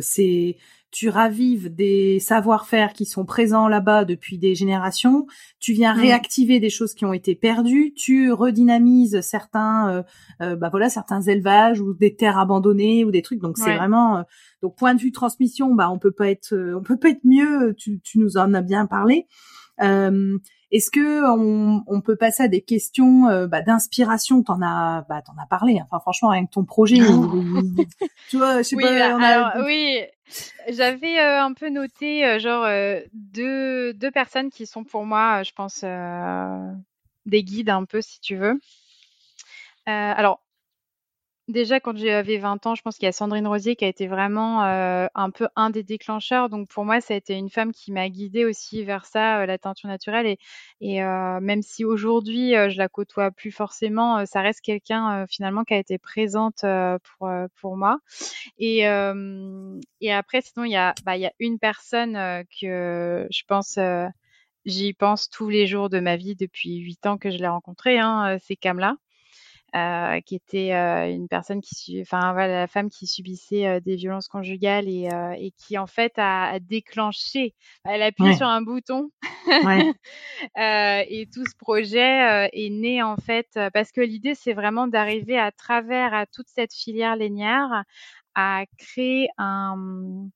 c'est 0.00 0.56
tu 0.90 1.08
ravives 1.08 1.74
des 1.74 2.18
savoir-faire 2.20 2.92
qui 2.92 3.04
sont 3.04 3.24
présents 3.24 3.68
là-bas 3.68 4.04
depuis 4.04 4.38
des 4.38 4.54
générations, 4.54 5.26
tu 5.60 5.72
viens 5.72 5.92
réactiver 5.92 6.60
des 6.60 6.70
choses 6.70 6.94
qui 6.94 7.04
ont 7.04 7.12
été 7.12 7.34
perdues, 7.34 7.92
tu 7.94 8.32
redynamises 8.32 9.20
certains, 9.20 9.90
euh, 9.90 10.02
euh, 10.42 10.56
bah 10.56 10.68
voilà, 10.70 10.88
certains 10.88 11.20
élevages 11.20 11.80
ou 11.80 11.94
des 11.94 12.14
terres 12.16 12.38
abandonnées 12.38 13.04
ou 13.04 13.10
des 13.10 13.22
trucs. 13.22 13.40
Donc 13.40 13.58
c'est 13.58 13.76
vraiment, 13.76 14.18
euh, 14.18 14.22
donc 14.62 14.76
point 14.76 14.94
de 14.94 15.00
vue 15.00 15.12
transmission, 15.12 15.74
bah 15.74 15.90
on 15.90 15.98
peut 15.98 16.12
pas 16.12 16.30
être, 16.30 16.54
on 16.76 16.82
peut 16.82 16.98
pas 16.98 17.10
être 17.10 17.24
mieux. 17.24 17.74
Tu, 17.76 18.00
tu 18.00 18.18
nous 18.18 18.38
en 18.38 18.54
as 18.54 18.62
bien 18.62 18.86
parlé. 18.86 19.26
Est-ce 20.70 20.90
que 20.90 21.24
on, 21.86 22.00
peut 22.02 22.16
passer 22.16 22.42
à 22.42 22.48
des 22.48 22.60
questions 22.60 23.26
euh, 23.28 23.46
bah, 23.46 23.62
d'inspiration? 23.62 24.42
T'en 24.42 24.60
as, 24.60 25.06
bah, 25.08 25.22
t'en 25.22 25.32
as 25.42 25.46
parlé. 25.46 25.80
Enfin, 25.82 25.98
franchement, 26.00 26.30
avec 26.30 26.50
ton 26.50 26.64
projet, 26.64 26.98
tu 28.28 28.36
vois, 28.36 28.58
je 28.58 28.62
sais 28.62 28.76
oui, 28.76 28.82
pas. 28.82 29.16
alors, 29.16 29.64
oui, 29.64 30.00
j'avais 30.68 31.18
euh, 31.18 31.42
un 31.42 31.52
peu 31.54 31.68
noté 31.68 32.24
euh, 32.26 32.38
genre 32.38 32.66
deux 33.12 33.92
deux 33.94 34.10
personnes 34.10 34.50
qui 34.50 34.66
sont 34.66 34.84
pour 34.84 35.04
moi, 35.04 35.42
je 35.42 35.52
pense, 35.52 35.84
des 37.26 37.42
guides 37.42 37.70
un 37.70 37.84
peu, 37.84 38.00
si 38.00 38.20
tu 38.20 38.36
veux. 38.36 38.60
alors, 39.86 40.40
Déjà, 41.48 41.80
quand 41.80 41.96
j'avais 41.96 42.36
20 42.36 42.66
ans, 42.66 42.74
je 42.74 42.82
pense 42.82 42.98
qu'il 42.98 43.06
y 43.06 43.08
a 43.08 43.12
Sandrine 43.12 43.46
Rosier 43.46 43.74
qui 43.74 43.86
a 43.86 43.88
été 43.88 44.06
vraiment 44.06 44.64
euh, 44.64 45.06
un 45.14 45.30
peu 45.30 45.48
un 45.56 45.70
des 45.70 45.82
déclencheurs. 45.82 46.50
Donc 46.50 46.68
pour 46.68 46.84
moi, 46.84 47.00
ça 47.00 47.14
a 47.14 47.16
été 47.16 47.34
une 47.34 47.48
femme 47.48 47.72
qui 47.72 47.90
m'a 47.90 48.10
guidée 48.10 48.44
aussi 48.44 48.84
vers 48.84 49.06
ça, 49.06 49.40
euh, 49.40 49.46
la 49.46 49.56
teinture 49.56 49.88
naturelle. 49.88 50.36
Et, 50.82 51.02
euh, 51.02 51.40
même 51.40 51.62
si 51.62 51.86
aujourd'hui 51.86 52.50
je 52.50 52.76
la 52.76 52.88
côtoie 52.90 53.30
plus 53.30 53.50
forcément, 53.50 54.26
ça 54.26 54.42
reste 54.42 54.60
quelqu'un 54.60 55.26
finalement 55.26 55.64
qui 55.64 55.72
a 55.72 55.78
été 55.78 55.96
présente 55.98 56.64
pour 57.18 57.30
pour 57.60 57.76
moi. 57.78 57.98
Et 58.58 58.80
et 60.00 60.12
après, 60.12 60.40
sinon 60.42 60.64
il 60.64 60.72
y 60.72 60.76
a 60.76 60.94
bah 61.04 61.16
y 61.16 61.26
a 61.26 61.32
une 61.38 61.58
personne 61.58 62.14
que 62.60 63.26
je 63.30 63.42
pense 63.46 63.78
j'y 64.66 64.92
pense 64.94 65.30
tous 65.30 65.48
les 65.48 65.66
jours 65.66 65.88
de 65.88 66.00
ma 66.00 66.16
vie 66.16 66.36
depuis 66.36 66.76
8 66.78 67.06
ans 67.06 67.18
que 67.18 67.30
je 67.30 67.38
l'ai 67.38 67.48
rencontrée. 67.48 67.98
Hein, 67.98 68.38
c'est 68.42 68.56
Kamla. 68.56 68.96
Euh, 69.76 70.20
qui 70.22 70.34
était 70.34 70.72
euh, 70.72 71.12
une 71.12 71.28
personne 71.28 71.60
qui, 71.60 72.00
enfin 72.00 72.32
voilà, 72.32 72.60
la 72.60 72.66
femme 72.66 72.88
qui 72.88 73.06
subissait 73.06 73.66
euh, 73.66 73.80
des 73.80 73.96
violences 73.96 74.26
conjugales 74.26 74.88
et, 74.88 75.10
et, 75.36 75.52
qui 75.58 75.76
en 75.76 75.86
fait 75.86 76.14
a, 76.16 76.58
déclenché, 76.58 77.54
elle 77.84 78.00
a 78.00 78.06
appuyé 78.06 78.34
sur 78.34 78.46
un 78.46 78.62
bouton 78.62 79.10
ouais. 79.46 79.92
et 81.10 81.28
tout 81.30 81.44
ce 81.44 81.54
projet 81.58 82.48
est 82.50 82.70
né 82.70 83.02
en 83.02 83.18
fait 83.18 83.58
parce 83.74 83.92
que 83.92 84.00
l'idée 84.00 84.34
c'est 84.34 84.54
vraiment 84.54 84.88
d'arriver 84.88 85.38
à 85.38 85.52
travers 85.52 86.14
à 86.14 86.24
toute 86.24 86.48
cette 86.48 86.72
filière 86.72 87.16
lainière 87.16 87.84
à 88.34 88.64
créer 88.78 89.28
un, 89.36 90.30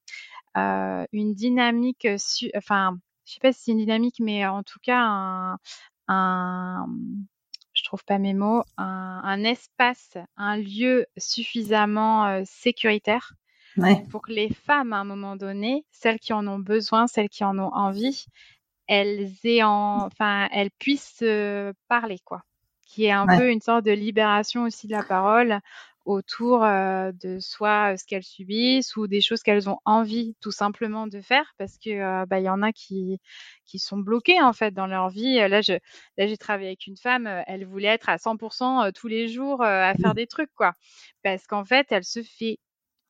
une 0.54 1.34
dynamique, 1.34 2.06
enfin 2.54 2.98
je 3.24 3.32
sais 3.32 3.40
pas 3.40 3.52
si 3.52 3.62
c'est 3.62 3.72
une 3.72 3.78
dynamique, 3.78 4.16
mais 4.20 4.46
en 4.46 4.62
tout 4.62 4.78
cas 4.82 5.00
un, 5.00 5.58
un 6.08 6.86
je 6.86 7.31
trouve 7.93 8.05
pas 8.07 8.16
mes 8.16 8.32
mots, 8.32 8.62
un, 8.78 9.45
espace, 9.45 10.16
un 10.38 10.57
lieu 10.57 11.05
suffisamment 11.18 12.24
euh, 12.24 12.43
sécuritaire 12.47 13.34
pour 14.11 14.22
que 14.22 14.32
les 14.32 14.49
femmes, 14.49 14.95
à 14.95 14.97
un 14.97 15.05
moment 15.05 15.36
donné, 15.36 15.84
celles 15.90 16.18
qui 16.18 16.32
en 16.32 16.47
ont 16.47 16.59
besoin, 16.59 17.07
celles 17.07 17.28
qui 17.28 17.45
en 17.45 17.59
ont 17.59 17.70
envie, 17.74 18.24
elles 18.86 19.30
aient 19.45 19.62
enfin, 19.62 20.49
elles 20.53 20.70
puissent 20.78 21.22
parler, 21.88 22.18
quoi. 22.24 22.40
Qui 22.86 23.05
est 23.05 23.11
un 23.11 23.26
peu 23.26 23.51
une 23.51 23.61
sorte 23.61 23.84
de 23.84 23.93
libération 23.93 24.62
aussi 24.62 24.86
de 24.86 24.93
la 24.93 25.03
parole 25.03 25.61
autour 26.05 26.64
euh, 26.64 27.12
de 27.12 27.38
soit 27.38 27.96
ce 27.96 28.05
qu'elles 28.05 28.24
subissent 28.24 28.96
ou 28.96 29.07
des 29.07 29.20
choses 29.20 29.42
qu'elles 29.42 29.68
ont 29.68 29.78
envie 29.84 30.34
tout 30.40 30.50
simplement 30.50 31.07
de 31.07 31.20
faire 31.20 31.55
parce 31.59 31.78
que 31.78 31.90
euh, 31.90 32.26
bah 32.26 32.40
il 32.40 32.44
y 32.44 32.48
en 32.48 32.62
a 32.62 32.72
qui 32.72 33.20
qui 33.66 33.78
sont 33.78 33.98
bloqués 33.98 34.40
en 34.42 34.53
fait 34.53 34.72
dans 34.72 34.86
leur 34.86 35.11
vie. 35.11 35.36
Là 35.36 35.61
je 35.61 35.74
là 36.16 36.26
j'ai 36.26 36.36
travaillé 36.36 36.68
avec 36.68 36.86
une 36.86 36.96
femme 36.96 37.26
euh, 37.26 37.42
elle 37.46 37.64
voulait 37.66 37.88
être 37.88 38.09
à 38.09 38.16
100% 38.16 38.92
tous 38.92 39.09
les 39.09 39.28
jours 39.28 39.62
à 39.62 39.94
faire 39.94 40.12
mmh. 40.12 40.14
des 40.14 40.26
trucs 40.26 40.53
quoi. 40.55 40.72
Parce 41.22 41.46
qu'en 41.46 41.64
fait 41.64 41.86
elle 41.90 42.05
se 42.05 42.22
fait 42.22 42.59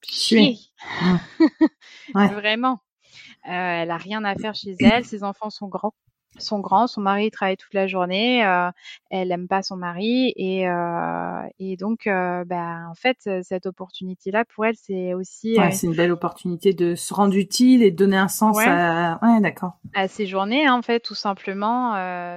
chier. 0.05 0.57
Mmh. 2.14 2.26
vraiment. 2.34 2.80
Elle 3.45 3.90
a 3.90 3.97
rien 3.97 4.24
à 4.24 4.34
faire 4.34 4.55
chez 4.55 4.74
elle 4.80 5.05
ses 5.05 5.22
enfants 5.22 5.51
sont 5.51 5.68
grands 5.68 5.95
son 6.39 6.61
grand, 6.61 6.87
son 6.87 7.01
mari 7.01 7.30
travaille 7.30 7.57
toute 7.57 7.74
la 7.74 7.87
journée, 7.87 8.45
euh, 8.45 8.70
elle 9.11 9.30
aime 9.33 9.49
pas 9.49 9.62
son 9.62 9.76
mari 9.76 10.33
et, 10.37 10.66
euh, 10.68 11.43
et 11.59 11.76
donc 11.76 12.07
euh, 12.07 12.45
bah, 12.45 12.89
en 12.89 12.95
fait 12.95 13.18
cette 13.43 13.66
opportunité 13.66 14.30
là 14.30 14.45
pour 14.45 14.64
elle 14.64 14.76
c'est 14.76 15.14
aussi 15.14 15.59
ouais, 15.59 15.72
c'est 15.72 15.87
une 15.87 15.95
belle 15.95 16.12
opportunité 16.12 16.72
de 16.72 16.95
se 16.95 17.12
rendre 17.12 17.37
utile 17.37 17.83
et 17.83 17.91
de 17.91 17.97
donner 17.97 18.16
un 18.16 18.28
sens 18.28 18.59
à 18.61 19.18
ouais 19.22 19.41
d'accord 19.41 19.78
à 19.95 20.09
ses 20.09 20.26
journées 20.26 20.66
hein, 20.66 20.74
en 20.74 20.83
fait 20.83 21.01
tout 21.01 21.14
simplement 21.14 21.93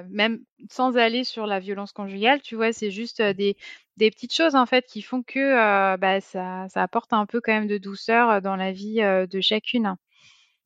même 0.09 0.39
sans 0.69 0.97
aller 0.97 1.23
sur 1.23 1.45
la 1.45 1.59
violence 1.59 1.91
conjugale 1.91 2.41
tu 2.41 2.55
vois 2.55 2.73
c'est 2.73 2.91
juste 2.91 3.21
des 3.21 3.55
des 3.97 4.11
petites 4.11 4.35
choses 4.35 4.55
en 4.55 4.65
fait 4.65 4.85
qui 4.87 5.01
font 5.01 5.23
que 5.23 5.95
bah, 5.97 6.19
ça, 6.19 6.67
ça 6.67 6.83
apporte 6.83 7.13
un 7.13 7.25
peu 7.25 7.39
quand 7.39 7.53
même 7.53 7.67
de 7.67 7.77
douceur 7.77 8.41
dans 8.41 8.57
la 8.57 8.71
vie 8.73 8.95
de 8.95 9.41
chacune. 9.41 9.95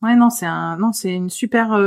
Ouais 0.02 0.16
non 0.16 0.30
c'est 0.30 0.46
un 0.46 0.78
non 0.78 0.94
c'est 0.94 1.14
une 1.14 1.30
super 1.30 1.78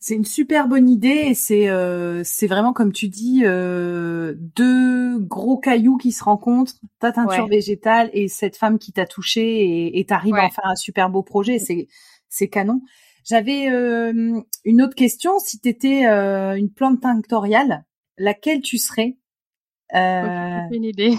c'est 0.00 0.14
une 0.14 0.24
super 0.24 0.68
bonne 0.68 0.88
idée 0.88 1.26
et 1.26 1.34
c'est 1.34 1.68
euh, 1.68 2.22
c'est 2.24 2.46
vraiment 2.46 2.72
comme 2.72 2.92
tu 2.92 3.08
dis 3.08 3.42
euh, 3.44 4.34
deux 4.36 5.18
gros 5.18 5.58
cailloux 5.58 5.96
qui 5.96 6.12
se 6.12 6.22
rencontrent, 6.22 6.74
ta 7.00 7.10
teinture 7.10 7.48
végétale 7.48 8.08
et 8.12 8.28
cette 8.28 8.56
femme 8.56 8.78
qui 8.78 8.92
t'a 8.92 9.06
touché 9.06 9.98
et 9.98 10.04
t'arrives 10.04 10.36
à 10.36 10.46
en 10.46 10.50
faire 10.50 10.66
un 10.66 10.76
super 10.76 11.10
beau 11.10 11.22
projet. 11.22 11.58
C'est 11.58 11.88
c'est 12.28 12.48
canon. 12.48 12.80
J'avais 13.24 13.68
euh, 13.70 14.40
une 14.64 14.82
autre 14.82 14.94
question. 14.94 15.38
Si 15.38 15.60
t'étais 15.60 16.06
euh, 16.06 16.54
une 16.54 16.72
plante 16.72 17.00
tinctoriale, 17.00 17.84
laquelle 18.16 18.62
tu 18.62 18.78
serais? 18.78 19.18
Aucune 19.92 20.84
idée. 20.84 21.14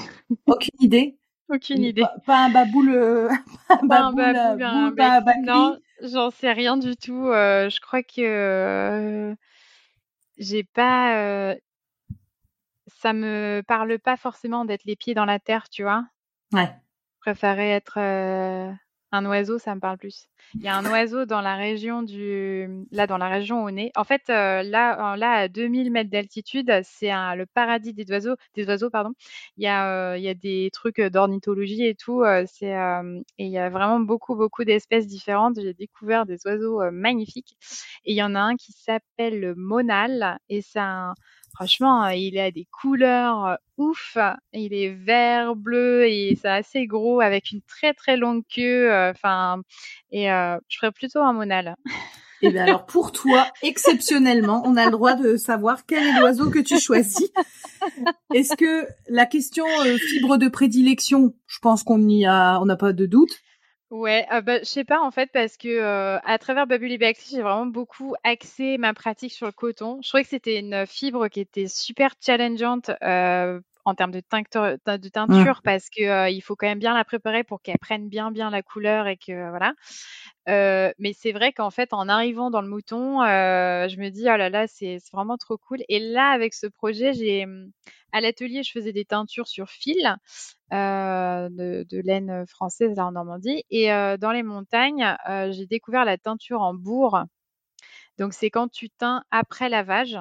Aucune 0.47 0.80
idée? 0.80 1.18
Aucune 1.50 1.84
idée. 1.84 2.04
Pas, 2.26 2.45
un 2.45 2.50
baboule. 2.50 3.30
pas 3.89 4.02
un 4.02 4.14
baboule. 4.14 4.64
un 4.64 4.91
baboule, 4.91 5.34
non, 5.43 5.80
J'en 6.02 6.30
sais 6.30 6.52
rien 6.52 6.78
du 6.78 6.95
tout. 6.95 7.28
Euh, 7.28 7.70
je 7.70 7.82
crois 7.82 8.04
que 8.04 8.22
euh, 8.22 9.36
j'ai 10.38 10.64
pas. 10.64 11.18
Euh, 11.18 11.56
ça 12.88 13.14
me 13.14 13.62
parle 13.68 14.00
pas 14.00 14.18
forcément 14.18 14.66
d'être 14.66 14.86
les 14.86 14.95
pieds 14.95 15.14
dans 15.14 15.26
la 15.26 15.39
terre, 15.39 15.70
tu 15.70 15.84
vois. 15.84 16.06
Ouais. 16.54 16.70
Je 17.16 17.20
préférais 17.22 17.70
être 17.70 17.97
Un 17.97 19.26
oiseau, 19.26 19.60
ça 19.60 19.76
me 19.76 19.80
parle 19.80 19.97
plus. 19.97 20.28
Il 20.56 20.62
y 20.62 20.68
a 20.68 20.76
un 20.76 20.86
oiseau 20.86 21.26
dans 21.26 21.41
la 21.41 21.56
région 21.56 22.02
du, 22.04 22.68
là, 22.91 23.08
dans 23.08 23.18
la 23.18 23.30
région 23.30 23.64
où 23.64 23.70
on 23.70 23.78
est. 23.78 23.91
En 23.95 24.04
fait, 24.04 24.24
euh, 24.30 24.64
là, 24.64 25.16
là, 25.16 25.32
à 25.32 25.47
2000 25.47 25.91
mètres 25.91 26.10
d'altitude, 26.10 26.72
c'est 26.84 27.10
le 27.10 27.45
paradis 27.45 27.93
des 27.93 28.10
oiseaux, 28.12 28.36
des 28.56 28.66
oiseaux, 28.68 28.89
pardon. 28.89 29.12
Il 29.58 29.64
y 29.64 29.68
a, 29.68 30.12
euh, 30.14 30.18
il 30.18 30.24
y 30.24 30.30
a 30.30 30.34
des 30.34 30.70
trucs 30.74 31.00
d'ornithologie 31.02 31.86
et 31.86 31.95
tout. 31.95 32.24
Euh, 32.24 32.45
c'est, 32.47 32.72
et 33.38 33.45
il 33.45 33.52
y 33.52 33.58
a 33.58 33.70
vraiment 33.70 34.00
beaucoup, 34.00 34.36
beaucoup 34.36 34.64
d'espèces 34.64 35.08
différentes. 35.08 35.60
J'ai 35.62 35.74
découvert 35.74 36.26
des 36.26 36.38
oiseaux 36.45 36.82
magnifiques. 36.91 37.56
Et 38.06 38.14
il 38.14 38.16
y 38.16 38.24
en 38.24 38.36
a 38.36 38.39
un 38.39 38.56
qui 38.56 38.72
s'appelle 38.72 39.39
le 39.39 39.56
monal 39.56 40.39
et 40.50 40.62
un, 40.76 41.14
Franchement, 41.54 42.06
euh, 42.06 42.14
il 42.14 42.38
a 42.39 42.52
des 42.52 42.66
couleurs 42.72 43.45
euh, 43.45 43.56
ouf. 43.78 44.18
Il 44.54 44.74
est 44.74 44.89
vert, 44.93 45.56
bleu 45.56 46.08
et 46.08 46.38
c'est 46.39 46.50
assez 46.50 46.86
gros 46.86 47.22
avec 47.22 47.52
une 47.52 47.62
très 47.64 47.93
très 47.93 48.18
longue 48.18 48.43
queue. 48.54 48.91
Euh, 48.91 49.12
enfin, 49.12 49.62
et 50.12 50.26
je 50.26 50.78
ferais 50.78 50.91
plutôt 50.91 51.20
un 51.20 51.34
monal. 51.34 51.76
Et 52.41 52.47
eh 52.47 52.51
bien 52.51 52.64
alors 52.64 52.86
pour 52.86 53.12
toi, 53.12 53.47
exceptionnellement, 53.64 54.64
on 54.66 54.78
a 54.78 54.86
le 54.86 54.91
droit 54.91 55.14
de 55.16 55.36
savoir 55.36 55.86
quel 55.86 56.07
est 56.07 56.20
l'oiseau 56.20 56.49
que 56.49 56.60
tu 56.60 56.80
choisis. 56.80 57.30
Est-ce 58.34 58.55
que 58.55 58.88
la 59.10 59.26
question 59.26 59.66
fibre 59.97 60.38
de 60.38 60.47
prédilection, 60.47 61.34
je 61.47 61.60
pense 61.60 61.84
qu'on 61.84 62.07
y 62.07 62.26
a, 62.26 62.60
on 62.62 62.66
n'a 62.66 62.78
pas 62.78 62.93
de 62.93 63.05
doute. 63.05 63.41
Ouais, 63.91 64.28
euh, 64.32 64.41
bah, 64.41 64.60
je 64.60 64.66
sais 64.66 64.84
pas 64.84 65.01
en 65.01 65.10
fait 65.10 65.32
parce 65.34 65.57
que 65.57 65.68
euh, 65.68 66.20
à 66.24 66.38
travers 66.38 66.68
Babuli 66.68 66.99
Baxi, 66.99 67.36
j'ai 67.36 67.41
vraiment 67.41 67.66
beaucoup 67.66 68.14
axé 68.24 68.78
ma 68.78 68.93
pratique 68.93 69.34
sur 69.34 69.47
le 69.47 69.51
coton. 69.51 69.99
Je 70.03 70.10
trouvais 70.10 70.24
que 70.24 70.30
c'était 70.30 70.60
une 70.60 70.86
fibre 70.86 71.28
qui 71.28 71.39
était 71.39 71.68
super 71.68 72.14
challengeante 72.24 72.91
euh, 73.01 73.60
en 73.89 73.95
termes 73.95 74.11
de, 74.11 74.21
teinture, 74.21 74.77
de 74.85 75.09
teinture 75.09 75.61
parce 75.63 75.89
que 75.89 76.03
euh, 76.03 76.29
il 76.29 76.41
faut 76.41 76.55
quand 76.55 76.67
même 76.67 76.79
bien 76.79 76.93
la 76.93 77.03
préparer 77.03 77.43
pour 77.43 77.61
qu'elle 77.61 77.79
prenne 77.79 78.07
bien 78.07 78.31
bien 78.31 78.49
la 78.49 78.61
couleur 78.61 79.07
et 79.07 79.17
que 79.17 79.49
voilà. 79.49 79.73
Euh, 80.47 80.91
mais 80.99 81.13
c'est 81.13 81.31
vrai 81.31 81.53
qu'en 81.53 81.69
fait, 81.69 81.93
en 81.93 82.07
arrivant 82.09 82.49
dans 82.49 82.61
le 82.61 82.69
mouton, 82.69 83.21
euh, 83.21 83.87
je 83.87 83.97
me 83.97 84.09
dis 84.09 84.23
oh 84.23 84.37
là 84.37 84.49
là, 84.49 84.67
c'est 84.67 84.97
vraiment 85.11 85.37
trop 85.37 85.57
cool. 85.57 85.79
Et 85.89 85.99
là, 85.99 86.29
avec 86.31 86.53
ce 86.53 86.67
projet, 86.67 87.13
j'ai 87.13 87.45
à 88.11 88.21
l'atelier, 88.21 88.63
je 88.63 88.71
faisais 88.71 88.93
des 88.93 89.05
teintures 89.05 89.47
sur 89.47 89.69
fil 89.69 90.17
euh, 90.73 91.49
de, 91.49 91.85
de, 91.89 92.01
laine 92.01 92.45
française 92.47 92.95
là 92.95 93.05
en 93.05 93.11
Normandie. 93.11 93.63
Et 93.69 93.87
dans 94.19 94.31
les 94.31 94.43
montagnes, 94.43 95.15
j'ai 95.51 95.65
découvert 95.67 96.05
la 96.05 96.17
teinture 96.17 96.61
en 96.61 96.73
bourre. 96.73 97.23
Donc 98.17 98.33
c'est 98.33 98.49
quand 98.49 98.69
tu 98.69 98.89
teins 98.89 99.23
après 99.31 99.69
lavage. 99.69 100.19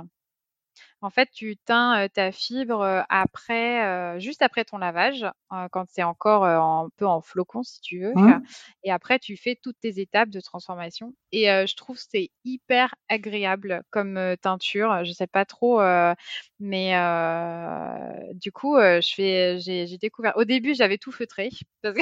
En 1.01 1.11
fait, 1.11 1.29
tu 1.33 1.57
teins 1.57 2.09
ta 2.09 2.33
fibre 2.33 3.05
après, 3.09 4.19
juste 4.21 4.43
après 4.43 4.65
ton 4.65 4.79
lavage, 4.79 5.25
quand 5.71 5.85
c'est 5.89 6.03
encore 6.03 6.45
un 6.45 6.89
peu 6.97 7.07
en 7.07 7.21
flocon, 7.21 7.63
si 7.63 7.81
tu 7.81 8.01
veux. 8.01 8.15
Mmh. 8.15 8.43
Et 8.85 8.91
après, 8.91 9.19
tu 9.19 9.37
fais 9.37 9.57
toutes 9.63 9.79
tes 9.81 10.01
étapes 10.01 10.31
de 10.31 10.41
transformation. 10.41 11.15
Et 11.31 11.45
je 11.45 11.77
trouve 11.77 11.97
que 11.97 12.05
c'est 12.11 12.31
hyper 12.45 12.95
agréable 13.09 13.83
comme 13.91 14.19
teinture. 14.41 15.05
Je 15.05 15.13
sais 15.13 15.29
pas 15.29 15.45
trop, 15.45 15.81
mais 16.59 16.95
du 18.35 18.51
coup, 18.51 18.77
je 18.77 19.13
fais, 19.15 19.59
j'ai 19.61 19.99
découvert. 19.99 20.37
Au 20.37 20.45
début, 20.45 20.75
j'avais 20.75 20.99
tout 20.99 21.13
feutré 21.13 21.51
parce 21.83 21.95
que 21.95 22.01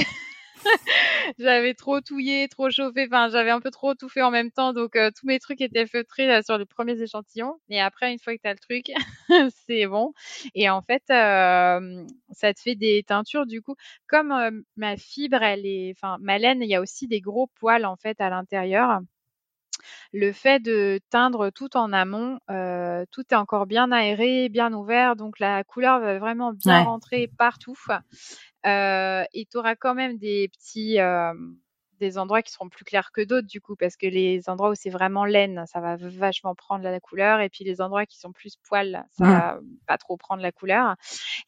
j'avais 1.39 1.75
trop 1.75 2.01
touillé, 2.01 2.49
trop 2.49 2.71
chauffé, 2.71 3.07
enfin 3.07 3.29
j'avais 3.31 3.51
un 3.51 3.61
peu 3.61 3.71
trop 3.71 3.95
tout 3.95 4.09
fait 4.09 4.23
en 4.23 4.31
même 4.31 4.51
temps, 4.51 4.73
donc 4.73 4.97
euh, 4.97 5.11
tous 5.17 5.27
mes 5.27 5.39
trucs 5.39 5.61
étaient 5.61 5.87
feutrés 5.87 6.43
sur 6.43 6.59
les 6.59 6.67
premiers 6.67 7.01
échantillons. 7.01 7.57
Et 7.69 7.81
après, 7.81 8.13
une 8.13 8.19
fois 8.19 8.37
que 8.37 8.43
tu 8.43 8.49
le 8.49 8.59
truc, 8.59 8.93
c'est 9.67 9.87
bon. 9.87 10.13
Et 10.55 10.69
en 10.71 10.83
fait, 10.83 11.03
euh, 11.11 12.05
ça 12.33 12.55
te 12.55 12.61
fait 12.61 12.75
des 12.75 13.03
teintures 13.07 13.47
du 13.47 13.63
coup. 13.63 13.75
Comme 14.09 14.33
euh, 14.33 14.51
ma 14.77 14.97
fibre, 14.97 15.43
elle 15.43 15.67
est, 15.67 15.95
enfin 15.97 16.17
ma 16.21 16.39
laine, 16.39 16.63
il 16.63 16.69
y 16.69 16.75
a 16.75 16.81
aussi 16.81 17.07
des 17.09 17.21
gros 17.21 17.49
poils 17.59 17.87
en 17.87 17.97
fait 17.97 18.21
à 18.21 18.31
l'intérieur 18.31 19.01
le 20.13 20.33
fait 20.33 20.61
de 20.61 21.01
teindre 21.11 21.51
tout 21.51 21.77
en 21.77 21.93
amont, 21.93 22.39
euh, 22.51 23.05
tout 23.11 23.25
est 23.31 23.37
encore 23.37 23.67
bien 23.67 23.93
aéré, 23.93 24.49
bien 24.49 24.73
ouvert, 24.73 25.17
donc 25.17 25.39
la 25.39 25.65
couleur 25.65 26.01
va 26.01 26.19
vraiment 26.19 26.53
bien 26.53 26.83
rentrer 26.83 27.31
partout. 27.39 27.77
Euh, 28.67 29.25
et 29.33 29.47
tu 29.47 29.59
auras 29.59 29.77
quand 29.77 29.95
même 29.95 30.19
des 30.19 30.49
petits 30.49 30.99
euh, 30.99 31.33
des 32.01 32.19
endroits 32.19 32.43
qui 32.43 32.53
seront 32.53 32.69
plus 32.69 32.85
clairs 32.85 33.11
que 33.13 33.21
d'autres 33.21 33.47
du 33.47 33.61
coup 33.61 33.77
parce 33.77 33.97
que 33.97 34.07
les 34.07 34.49
endroits 34.49 34.71
où 34.71 34.75
c'est 34.75 34.91
vraiment 34.91 35.25
laine 35.25 35.65
ça 35.67 35.81
va 35.81 35.97
vachement 35.97 36.55
prendre 36.55 36.83
la 36.83 37.01
couleur 37.01 37.41
et 37.41 37.49
puis 37.49 37.65
les 37.65 37.81
endroits 37.81 38.07
qui 38.07 38.19
sont 38.19 38.33
plus 38.33 38.57
poils 38.57 39.05
ça 39.13 39.25
mmh. 39.25 39.31
va 39.31 39.61
pas 39.87 39.99
trop 39.99 40.17
prendre 40.17 40.43
la 40.43 40.53
couleur 40.53 40.97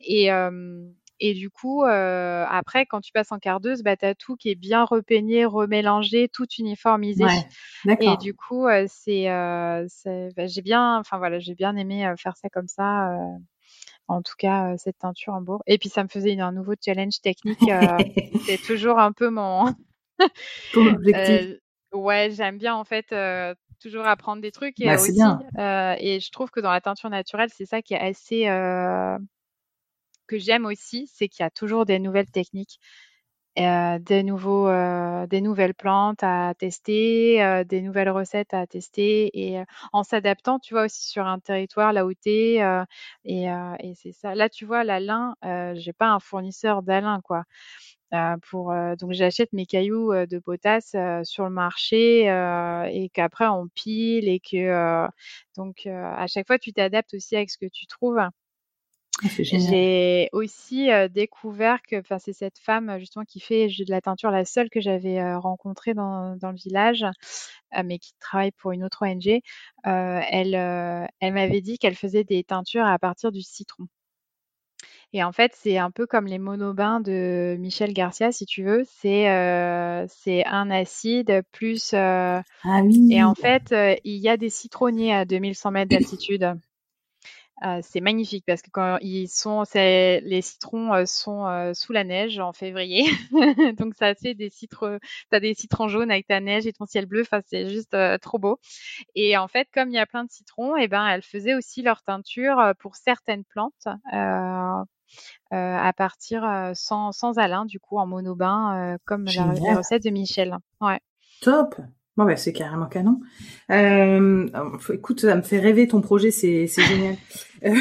et 0.01 0.32
euh, 0.32 0.89
et 1.20 1.34
du 1.34 1.50
coup, 1.50 1.84
euh, 1.84 2.44
après, 2.48 2.86
quand 2.86 3.00
tu 3.00 3.12
passes 3.12 3.32
en 3.32 3.38
cardeuse, 3.38 3.82
bah, 3.82 3.96
tu 3.96 4.06
as 4.06 4.14
tout 4.14 4.36
qui 4.36 4.50
est 4.50 4.54
bien 4.54 4.84
repeigné, 4.84 5.44
remélangé, 5.44 6.28
tout 6.28 6.46
uniformisé. 6.58 7.24
et 8.00 8.16
du 8.18 8.34
coup, 8.34 8.66
euh, 8.66 8.86
c'est, 8.88 9.30
euh, 9.30 9.86
bah, 10.36 10.46
j'ai 10.46 10.62
bien, 10.62 10.98
enfin 10.98 11.18
voilà, 11.18 11.38
j'ai 11.38 11.54
bien 11.54 11.76
aimé 11.76 12.12
faire 12.18 12.36
ça 12.36 12.48
comme 12.48 12.68
ça 12.68 13.10
en 14.10 14.22
tout 14.22 14.36
cas 14.38 14.74
cette 14.78 14.98
teinture 14.98 15.34
en 15.34 15.42
bourre. 15.42 15.62
Et 15.66 15.76
puis 15.76 15.90
ça 15.90 16.02
me 16.02 16.08
faisait 16.08 16.38
un 16.40 16.52
nouveau 16.52 16.74
challenge 16.82 17.20
technique. 17.20 17.58
c'est 18.46 18.62
toujours 18.62 18.98
un 18.98 19.12
peu 19.12 19.28
mon 19.28 19.66
ton 20.72 20.86
objectif. 20.86 21.58
ouais, 21.92 22.30
j'aime 22.30 22.58
bien 22.58 22.74
en 22.74 22.84
fait 22.84 23.14
toujours 23.80 24.06
apprendre 24.06 24.40
des 24.40 24.50
trucs 24.50 24.80
et 24.80 24.86
bah, 24.86 24.94
aussi 24.94 25.20
et 26.00 26.20
je 26.20 26.30
trouve 26.30 26.50
que 26.50 26.60
dans 26.60 26.70
la 26.70 26.80
teinture 26.80 27.10
naturelle, 27.10 27.50
c'est 27.54 27.66
ça 27.66 27.82
qui 27.82 27.94
est 27.94 28.00
assez 28.00 28.46
j'aime 30.37 30.66
aussi, 30.66 31.07
c'est 31.12 31.29
qu'il 31.29 31.43
y 31.45 31.47
a 31.47 31.51
toujours 31.51 31.85
des 31.87 31.99
nouvelles 31.99 32.31
techniques. 32.31 32.79
Euh, 33.59 33.99
euh, 34.68 35.26
des 35.26 35.41
nouvelles 35.41 35.74
plantes 35.74 36.22
à 36.22 36.55
tester, 36.57 37.43
euh, 37.43 37.64
des 37.64 37.81
nouvelles 37.83 38.11
recettes 38.11 38.55
à 38.55 38.66
tester 38.68 39.31
et 39.35 39.61
en 39.93 40.05
s'adaptant, 40.05 40.61
tu 40.61 40.74
vois 40.74 40.85
aussi 40.85 41.09
sur 41.09 41.26
un 41.26 41.41
territoire 41.41 41.93
là 41.93 42.07
où 42.07 42.12
tu 42.14 42.31
es 42.31 42.61
et, 43.24 43.47
c'est 43.97 44.12
ça. 44.12 44.35
Là, 44.37 44.49
tu 44.49 44.64
vois, 44.64 44.85
la 44.85 45.01
lin, 45.01 45.35
j'ai 45.74 45.93
pas 45.93 46.09
un 46.11 46.20
fournisseur 46.20 46.83
d'alin 46.83 47.20
quoi. 47.24 47.45
donc 48.12 49.12
j'achète 49.12 49.53
mes 49.53 49.66
cailloux 49.66 50.12
de 50.14 50.39
potasse 50.39 50.95
sur 51.24 51.45
le 51.45 51.51
marché 51.51 52.22
et 52.93 53.09
qu'après 53.12 53.47
on 53.49 53.66
pile 53.74 54.29
et 54.29 54.41
que 54.41 55.07
donc 55.57 55.87
à 55.87 56.26
chaque 56.29 56.47
fois 56.47 56.59
tu 56.59 56.72
t'adaptes 56.72 57.14
aussi 57.14 57.35
avec 57.37 57.51
ce 57.51 57.59
que 57.59 57.66
tu 57.72 57.87
trouves. 57.87 58.20
Ah, 59.24 59.28
j'ai 59.38 60.28
aussi 60.32 60.88
découvert 61.10 61.82
que, 61.82 61.96
c'est 62.18 62.32
cette 62.32 62.58
femme 62.58 62.98
justement 62.98 63.24
qui 63.24 63.40
fait 63.40 63.66
de 63.66 63.90
la 63.90 64.00
teinture, 64.00 64.30
la 64.30 64.44
seule 64.44 64.70
que 64.70 64.80
j'avais 64.80 65.34
rencontrée 65.34 65.94
dans, 65.94 66.36
dans, 66.36 66.50
le 66.50 66.56
village, 66.56 67.04
mais 67.84 67.98
qui 67.98 68.12
travaille 68.20 68.52
pour 68.52 68.72
une 68.72 68.84
autre 68.84 69.04
ONG. 69.04 69.40
elle, 69.84 71.08
elle 71.20 71.32
m'avait 71.32 71.60
dit 71.60 71.78
qu'elle 71.78 71.96
faisait 71.96 72.24
des 72.24 72.44
teintures 72.44 72.86
à 72.86 72.98
partir 72.98 73.32
du 73.32 73.42
citron. 73.42 73.88
Et 75.14 75.24
en 75.24 75.32
fait, 75.32 75.52
c'est 75.54 75.78
un 75.78 75.90
peu 75.90 76.06
comme 76.06 76.26
les 76.26 76.38
monobains 76.38 77.00
de 77.00 77.56
Michel 77.58 77.94
Garcia, 77.94 78.30
si 78.30 78.44
tu 78.44 78.62
veux. 78.62 78.84
C'est 78.86 79.24
c'est 80.08 80.44
un 80.46 80.70
acide 80.70 81.42
plus. 81.52 81.94
ah 81.94 82.42
oui. 82.82 83.08
Et 83.10 83.22
en 83.22 83.34
fait, 83.34 83.74
il 84.04 84.16
y 84.16 84.28
a 84.28 84.36
des 84.36 84.50
citronniers 84.50 85.14
à 85.14 85.24
2100 85.24 85.70
mètres 85.70 85.90
d'altitude. 85.90 86.58
Euh, 87.64 87.80
c'est 87.82 88.00
magnifique 88.00 88.44
parce 88.46 88.62
que 88.62 88.70
quand 88.70 88.98
ils 89.00 89.28
sont, 89.28 89.64
les 89.74 90.42
citrons 90.42 90.94
euh, 90.94 91.06
sont 91.06 91.46
euh, 91.46 91.74
sous 91.74 91.92
la 91.92 92.04
neige 92.04 92.38
en 92.38 92.52
février, 92.52 93.04
donc 93.78 93.94
ça 93.94 94.14
fait 94.14 94.34
des 94.34 94.48
citrons, 94.48 94.98
t'as 95.30 95.40
des 95.40 95.54
citrons 95.54 95.88
jaunes 95.88 96.11
avec 96.11 96.28
ta 96.28 96.40
neige 96.40 96.66
et 96.66 96.72
ton 96.72 96.86
ciel 96.86 97.06
bleu, 97.06 97.22
enfin 97.22 97.40
c'est 97.46 97.68
juste 97.68 97.96
trop 98.20 98.38
beau. 98.38 98.61
Et 99.14 99.36
en 99.36 99.48
fait, 99.48 99.68
comme 99.74 99.88
il 99.90 99.94
y 99.94 99.98
a 99.98 100.06
plein 100.06 100.24
de 100.24 100.30
citrons, 100.30 100.76
et 100.76 100.84
eh 100.84 100.88
ben 100.88 101.06
elles 101.06 101.22
faisaient 101.22 101.54
aussi 101.54 101.82
leur 101.82 102.02
teinture 102.02 102.74
pour 102.78 102.96
certaines 102.96 103.44
plantes. 103.44 103.88
à 105.50 105.92
partir 105.96 106.72
sans, 106.74 107.12
sans 107.12 107.38
alun 107.38 107.64
du 107.64 107.80
coup 107.80 107.98
en 107.98 108.06
monobain 108.06 108.98
comme 109.04 109.24
la, 109.24 109.74
recette 109.74 110.04
de 110.04 110.11
Michel. 110.11 110.56
Ouais. 110.80 111.00
Top. 111.40 111.76
Bon, 112.18 112.24
bah, 112.24 112.36
c'est 112.36 112.52
carrément 112.52 112.86
canon. 112.86 113.20
Euh, 113.70 114.48
écoute, 114.92 115.20
ça 115.20 115.36
me 115.36 115.42
fait 115.42 115.60
rêver 115.60 115.86
ton 115.86 116.00
projet, 116.00 116.32
c'est 116.32 116.66
génial. 116.66 117.16
Euh, 117.64 117.74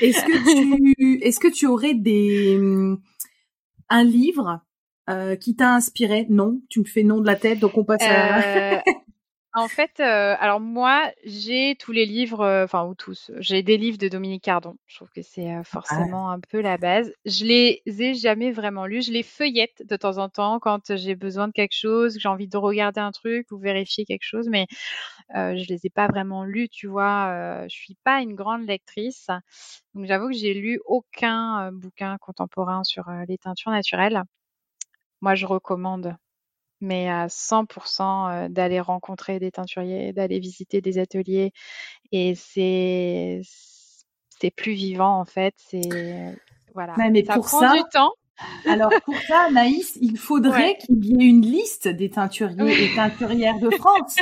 est-ce 0.00 0.22
que 0.24 0.94
tu 0.94 1.18
est-ce 1.24 1.40
que 1.40 1.48
tu 1.48 1.66
aurais 1.66 1.94
des 1.94 2.56
un 3.88 4.04
livre 4.04 4.60
euh, 5.10 5.34
qui 5.34 5.56
t'a 5.56 5.74
inspiré? 5.74 6.28
Non, 6.30 6.60
tu 6.68 6.78
me 6.78 6.84
fais 6.84 7.02
non 7.02 7.20
de 7.20 7.26
la 7.26 7.34
tête, 7.34 7.58
donc 7.58 7.76
on 7.76 7.82
passe 7.82 8.04
à. 8.04 8.84
Euh, 9.56 9.60
en 9.60 9.68
fait, 9.68 10.00
euh, 10.00 10.36
alors 10.40 10.60
moi, 10.60 11.10
j'ai 11.24 11.76
tous 11.76 11.92
les 11.92 12.06
livres, 12.06 12.40
euh, 12.40 12.64
enfin 12.64 12.84
ou 12.86 12.94
tous. 12.94 13.30
J'ai 13.38 13.62
des 13.62 13.76
livres 13.76 13.98
de 13.98 14.08
Dominique 14.08 14.42
Cardon. 14.44 14.76
Je 14.86 14.96
trouve 14.96 15.10
que 15.10 15.22
c'est 15.22 15.54
euh, 15.54 15.62
forcément 15.64 16.30
un 16.30 16.40
peu 16.40 16.60
la 16.60 16.76
base. 16.78 17.12
Je 17.24 17.44
les 17.44 17.82
ai 17.86 18.14
jamais 18.14 18.50
vraiment 18.52 18.86
lus. 18.86 19.02
Je 19.06 19.12
les 19.12 19.22
feuillette 19.22 19.82
de 19.88 19.96
temps 19.96 20.18
en 20.18 20.28
temps 20.28 20.58
quand 20.60 20.96
j'ai 20.96 21.14
besoin 21.14 21.48
de 21.48 21.52
quelque 21.52 21.74
chose, 21.76 22.14
que 22.14 22.20
j'ai 22.20 22.28
envie 22.28 22.48
de 22.48 22.56
regarder 22.56 23.00
un 23.00 23.12
truc 23.12 23.50
ou 23.52 23.58
vérifier 23.58 24.04
quelque 24.04 24.24
chose, 24.24 24.48
mais 24.48 24.66
je 25.34 25.66
les 25.68 25.86
ai 25.86 25.90
pas 25.90 26.06
vraiment 26.08 26.44
lus. 26.44 26.68
Tu 26.68 26.86
vois, 26.86 27.64
je 27.68 27.74
suis 27.74 27.96
pas 28.04 28.20
une 28.22 28.34
grande 28.34 28.66
lectrice, 28.66 29.28
donc 29.94 30.06
j'avoue 30.06 30.28
que 30.28 30.34
j'ai 30.36 30.54
lu 30.54 30.80
aucun 30.86 31.72
bouquin 31.72 32.18
contemporain 32.18 32.84
sur 32.84 33.04
les 33.28 33.38
teintures 33.38 33.70
naturelles. 33.72 34.22
Moi, 35.20 35.34
je 35.34 35.46
recommande 35.46 36.16
mais 36.84 37.08
à 37.08 37.26
100% 37.28 38.48
d'aller 38.50 38.80
rencontrer 38.80 39.38
des 39.38 39.50
teinturiers, 39.50 40.12
d'aller 40.12 40.38
visiter 40.38 40.80
des 40.80 40.98
ateliers. 40.98 41.52
Et 42.12 42.34
c'est 42.34 43.40
c'est 44.40 44.50
plus 44.50 44.72
vivant 44.72 45.18
en 45.18 45.24
fait. 45.24 45.54
C'est 45.56 46.36
voilà. 46.74 46.94
mais 47.10 47.24
ça 47.24 47.34
pour 47.34 47.46
prend 47.46 47.60
ça, 47.60 47.72
du 47.72 47.82
temps. 47.92 48.12
Alors 48.66 48.90
pour 49.04 49.16
ça, 49.28 49.48
Naïs, 49.50 49.96
il 50.00 50.18
faudrait 50.18 50.76
qu'il 50.78 51.04
y 51.04 51.12
ait 51.12 51.28
une 51.28 51.42
liste 51.42 51.86
des 51.86 52.10
teinturiers 52.10 52.84
et 52.84 52.94
teinturières 52.94 53.60
de 53.60 53.70
France, 53.70 54.16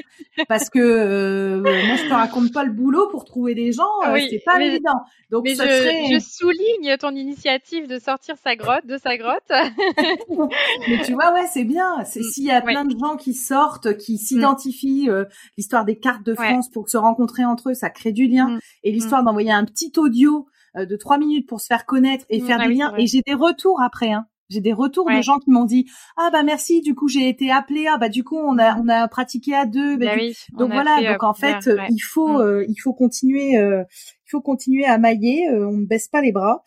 parce 0.48 0.68
que 0.68 0.78
euh, 0.78 1.60
moi 1.60 1.96
je 1.96 2.08
te 2.08 2.12
raconte 2.12 2.52
pas 2.52 2.64
le 2.64 2.72
boulot 2.72 3.08
pour 3.08 3.24
trouver 3.24 3.54
des 3.54 3.72
gens, 3.72 3.88
euh, 4.06 4.18
c'est 4.28 4.42
pas 4.44 4.60
évident. 4.60 5.00
Donc 5.30 5.44
mais 5.44 5.54
je, 5.54 6.18
souligne 6.20 6.96
ton 6.98 7.14
initiative 7.14 7.88
de 7.88 7.98
sortir 7.98 8.36
sa 8.36 8.54
grotte, 8.54 8.84
de 8.86 8.98
sa 8.98 9.16
grotte. 9.16 9.48
mais 10.88 11.02
tu 11.04 11.14
vois, 11.14 11.32
ouais, 11.32 11.46
c'est 11.50 11.64
bien. 11.64 12.04
C'est 12.04 12.20
mm. 12.20 12.24
s'il 12.24 12.44
y 12.44 12.50
a 12.50 12.60
plein 12.60 12.84
de 12.84 12.94
gens 12.98 13.16
qui 13.16 13.32
sortent, 13.32 13.96
qui 13.96 14.14
mm. 14.14 14.18
s'identifient, 14.18 15.08
euh, 15.08 15.24
l'histoire 15.56 15.86
des 15.86 15.96
cartes 15.96 16.24
de 16.24 16.34
France 16.34 16.68
pour 16.70 16.90
se 16.90 16.98
rencontrer 16.98 17.46
entre 17.46 17.70
eux, 17.70 17.74
ça 17.74 17.88
crée 17.88 18.12
du 18.12 18.26
lien. 18.26 18.48
Mm. 18.48 18.58
Et 18.84 18.92
l'histoire 18.92 19.22
d'envoyer 19.22 19.52
un 19.52 19.64
petit 19.64 19.92
audio 19.96 20.46
de 20.74 20.96
trois 20.96 21.18
minutes 21.18 21.48
pour 21.48 21.60
se 21.60 21.66
faire 21.66 21.86
connaître 21.86 22.24
et 22.28 22.40
faire 22.40 22.58
ah 22.60 22.66
du 22.66 22.74
lien. 22.74 22.94
Et 22.96 23.06
j'ai 23.06 23.22
des 23.26 23.34
retours 23.34 23.80
après. 23.82 24.12
Hein. 24.12 24.26
J'ai 24.52 24.60
des 24.60 24.72
retours 24.74 25.08
de 25.10 25.22
gens 25.22 25.38
qui 25.38 25.50
m'ont 25.50 25.64
dit 25.64 25.88
ah 26.18 26.28
bah 26.30 26.42
merci 26.42 26.82
du 26.82 26.94
coup 26.94 27.08
j'ai 27.08 27.26
été 27.28 27.50
appelée. 27.50 27.86
Ah 27.88 27.96
bah 27.96 28.10
du 28.10 28.22
coup 28.22 28.36
on 28.36 28.58
a 28.58 28.76
on 28.76 28.86
a 28.88 29.08
pratiqué 29.08 29.54
à 29.54 29.64
deux. 29.64 29.96
Bah, 29.96 30.14
bah 30.14 30.22
donc 30.58 30.72
voilà 30.72 31.12
donc 31.12 31.22
en 31.22 31.32
fait 31.32 31.70
il 31.88 32.00
faut 32.00 32.38
mm. 32.38 32.40
euh, 32.40 32.64
il 32.68 32.76
faut 32.76 32.92
continuer 32.92 33.56
euh, 33.56 33.82
il 34.26 34.30
faut 34.30 34.42
continuer 34.42 34.84
à 34.84 34.98
mailler 34.98 35.48
on 35.50 35.78
ne 35.78 35.86
baisse 35.86 36.08
pas 36.08 36.20
les 36.20 36.32
bras. 36.32 36.64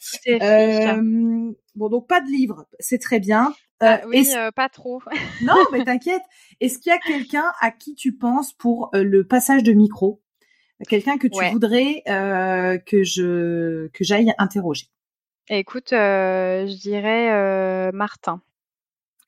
Bon 1.75 1.89
donc 1.89 2.07
pas 2.07 2.21
de 2.21 2.27
livre 2.27 2.65
c'est 2.79 2.99
très 2.99 3.19
bien. 3.19 3.53
Ah 3.81 4.01
oui 4.07 4.27
pas 4.55 4.69
trop. 4.69 5.01
Non 5.43 5.57
mais 5.71 5.83
t'inquiète. 5.83 6.23
Est-ce 6.61 6.79
qu'il 6.79 6.89
y 6.89 6.95
a 6.95 6.97
quelqu'un 6.97 7.45
à 7.61 7.69
qui 7.69 7.93
tu 7.93 8.15
penses 8.15 8.51
pour 8.53 8.89
le 8.93 9.27
passage 9.27 9.61
de 9.61 9.73
micro? 9.73 10.23
Quelqu'un 10.87 11.17
que 11.17 11.27
tu 11.27 11.43
voudrais 11.51 12.03
euh, 12.07 12.77
que 12.77 13.03
je 13.03 13.87
que 13.87 14.03
j'aille 14.03 14.33
interroger 14.37 14.87
Écoute, 15.47 15.93
euh, 15.93 16.65
je 16.65 16.75
dirais 16.75 17.31
euh, 17.31 17.91
Martin. 17.93 18.41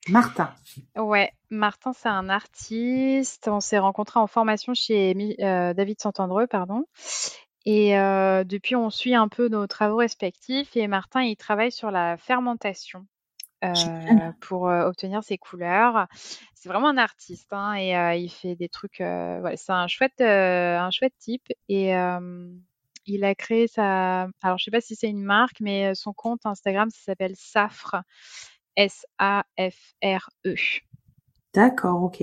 Martin. 0.08 0.52
Ouais, 0.96 1.32
Martin, 1.50 1.92
c'est 1.92 2.08
un 2.08 2.28
artiste. 2.28 3.46
On 3.46 3.60
s'est 3.60 3.78
rencontrés 3.78 4.18
en 4.18 4.26
formation 4.26 4.74
chez 4.74 5.14
David 5.38 6.00
Santandreux, 6.00 6.46
pardon. 6.46 6.86
Et 7.66 7.90
depuis, 8.46 8.74
on 8.74 8.88
suit 8.88 9.14
un 9.14 9.28
peu 9.28 9.48
nos 9.48 9.66
travaux 9.66 9.98
respectifs. 9.98 10.76
Et 10.76 10.86
Martin, 10.88 11.22
il 11.22 11.36
travaille 11.36 11.70
sur 11.70 11.90
la 11.90 12.16
fermentation. 12.16 13.06
Euh, 13.64 14.30
pour 14.40 14.68
euh, 14.68 14.86
obtenir 14.86 15.24
ses 15.24 15.36
couleurs. 15.36 16.06
C'est 16.54 16.68
vraiment 16.68 16.88
un 16.88 16.96
artiste 16.96 17.52
hein, 17.52 17.74
et 17.74 17.96
euh, 17.96 18.14
il 18.14 18.28
fait 18.28 18.54
des 18.54 18.68
trucs. 18.68 18.98
voilà, 18.98 19.56
c'est 19.56 19.72
un 19.72 19.88
chouette, 19.88 20.20
un 20.20 20.90
chouette 20.90 21.14
type 21.18 21.46
et 21.68 21.92
il 23.06 23.24
a 23.24 23.34
créé 23.34 23.66
sa. 23.66 24.28
Alors 24.42 24.58
je 24.58 24.64
sais 24.64 24.70
pas 24.70 24.80
si 24.80 24.94
c'est 24.94 25.08
une 25.08 25.24
marque, 25.24 25.60
mais 25.60 25.94
son 25.94 26.12
compte 26.12 26.44
Instagram 26.46 26.90
ça 26.90 27.00
s'appelle 27.02 27.34
Safre, 27.36 27.96
S-A-F-R-E. 28.76 30.54
D'accord, 31.54 32.02
ok. 32.02 32.22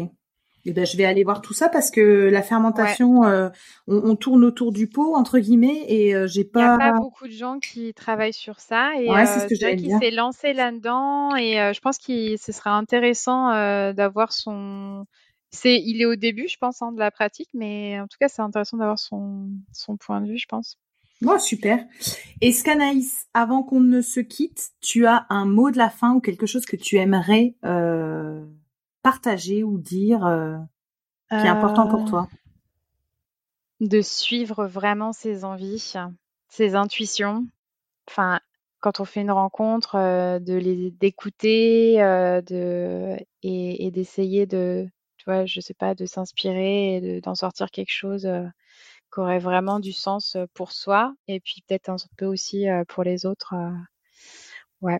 Eh 0.68 0.74
ben, 0.74 0.84
je 0.86 0.98
vais 0.98 1.06
aller 1.06 1.24
voir 1.24 1.42
tout 1.42 1.54
ça 1.54 1.70
parce 1.70 1.92
que 1.92 2.02
la 2.02 2.42
fermentation, 2.42 3.24
euh, 3.24 3.50
on, 3.88 4.16
tourne 4.16 4.44
autour 4.44 4.72
du 4.72 4.88
pot 4.88 5.16
entre 5.16 5.38
guillemets 5.38 5.86
et 5.88 6.16
euh, 6.16 6.26
j'ai 6.26 6.44
pas. 6.44 6.60
Il 6.60 6.78
n'y 6.78 6.84
a 6.84 6.92
pas 6.92 6.98
beaucoup 6.98 7.28
de 7.28 7.34
gens 7.34 7.60
qui 7.60 7.94
travaillent 7.94 8.34
sur 8.34 8.60
ça 8.60 9.00
et 9.00 9.08
ouais, 9.08 9.28
c'est 9.28 9.42
ce 9.42 9.46
que 9.48 9.64
euh, 9.64 9.76
qu'il 9.76 9.96
s'est 10.00 10.10
lancé 10.10 10.54
là-dedans 10.54 11.36
et 11.36 11.72
je 11.74 11.80
pense 11.82 12.00
que 12.00 12.36
ce 12.38 12.52
serait 12.52 12.72
intéressant 12.72 13.52
d'avoir 13.94 14.34
son. 14.34 15.06
C'est, 15.52 15.80
il 15.80 16.02
est 16.02 16.06
au 16.06 16.16
début, 16.16 16.50
je 16.50 16.58
pense, 16.58 16.82
hein, 16.82 16.92
de 16.92 17.00
la 17.00 17.12
pratique, 17.12 17.48
mais 17.54 17.98
en 18.02 18.08
tout 18.08 18.18
cas, 18.20 18.28
c'est 18.28 18.42
intéressant 18.42 18.76
d'avoir 18.76 19.00
son, 19.00 19.48
son 19.72 19.96
point 19.96 20.20
de 20.20 20.28
vue, 20.28 20.38
je 20.38 20.48
pense. 20.48 20.78
Oh, 21.24 21.38
super. 21.40 21.80
Et 22.42 22.52
Scanaïs, 22.52 23.28
avant 23.34 23.64
qu'on 23.64 23.80
ne 23.80 24.02
se 24.02 24.20
quitte, 24.20 24.72
tu 24.82 25.06
as 25.06 25.26
un 25.30 25.46
mot 25.46 25.72
de 25.72 25.78
la 25.78 25.90
fin 25.90 26.14
ou 26.14 26.20
quelque 26.20 26.46
chose 26.46 26.66
que 26.66 26.76
tu 26.76 26.98
aimerais 26.98 27.56
partager 29.06 29.64
ou 29.64 29.78
dire 29.78 30.26
euh, 30.26 30.58
qui 31.30 31.46
est 31.46 31.50
important 31.50 31.88
pour 31.88 32.06
toi? 32.06 32.28
euh, 33.82 33.88
De 33.88 34.02
suivre 34.02 34.66
vraiment 34.66 35.14
ses 35.14 35.46
envies, 35.46 35.94
ses 36.50 36.74
intuitions. 36.76 37.46
Enfin, 38.10 38.40
quand 38.80 39.00
on 39.00 39.06
fait 39.06 39.22
une 39.22 39.32
rencontre, 39.32 39.96
euh, 39.96 40.40
de 40.40 40.56
les 40.56 40.90
d'écouter, 40.90 41.98
de 41.98 43.16
et, 43.44 43.92
d'essayer 43.92 44.48
de, 44.48 44.88
tu 45.18 45.26
vois, 45.26 45.46
je 45.46 45.62
sais 45.62 45.76
pas, 45.76 45.94
de 45.94 46.06
s'inspirer 46.08 46.96
et 46.98 47.22
d'en 47.22 47.36
sortir 47.36 47.70
quelque 47.70 47.94
chose 47.94 48.28
qui 49.14 49.20
aurait 49.20 49.40
vraiment 49.40 49.80
du 49.80 49.94
sens 49.94 50.36
pour 50.56 50.72
soi 50.72 51.14
et 51.28 51.40
puis 51.40 51.64
peut-être 51.68 51.90
un 51.90 51.98
peu 52.18 52.26
aussi 52.26 52.66
pour 52.90 53.04
les 53.04 53.28
autres. 53.28 53.54
ouais. 54.82 55.00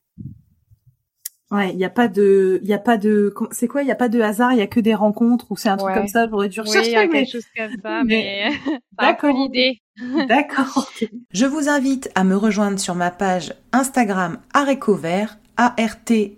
Ouais, 1.56 1.72
il 1.72 1.80
y 1.80 1.86
a 1.86 1.90
pas 1.90 2.08
de, 2.08 2.60
il 2.64 2.68
y 2.68 2.74
a 2.74 2.80
pas 2.80 2.98
de, 2.98 3.34
c'est 3.52 3.68
quoi 3.68 3.82
Il 3.82 3.88
y 3.88 3.92
a 3.92 3.96
pas 3.96 4.10
de 4.10 4.20
hasard, 4.20 4.52
il 4.54 4.60
y 4.60 4.62
a 4.62 4.68
que 4.68 4.82
des 4.82 4.94
rencontres 4.96 5.46
ou 5.52 5.58
c'est 5.58 5.70
un 5.70 5.78
truc 5.78 5.94
comme 5.94 6.08
ça. 6.08 6.28
J'aurais 6.28 6.50
dû 6.50 6.60
rechercher. 6.60 6.80
Oui, 6.80 6.88
il 6.88 6.94
y 6.94 6.98
a 6.98 7.08
quelque 7.08 7.32
chose 7.32 7.46
comme 7.56 7.72
ça, 7.82 8.04
mais, 8.06 8.52
d'accord 9.00 9.34
l'idée. 9.36 9.82
D'accord. 10.28 10.92
Je 11.32 11.46
vous 11.46 11.70
invite 11.70 12.12
à 12.16 12.26
me 12.26 12.36
rejoindre 12.36 12.78
sur 12.80 12.96
ma 12.96 13.12
page 13.12 13.54
Instagram 13.72 14.40
Arécovert, 14.54 15.38
A-R-T-E-C-O-V-E-R-T, 15.56 16.34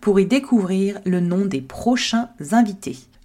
pour 0.00 0.18
y 0.18 0.26
découvrir 0.26 1.00
le 1.04 1.20
nom 1.20 1.44
des 1.44 1.60
prochains 1.60 2.30
invités. 2.50 2.96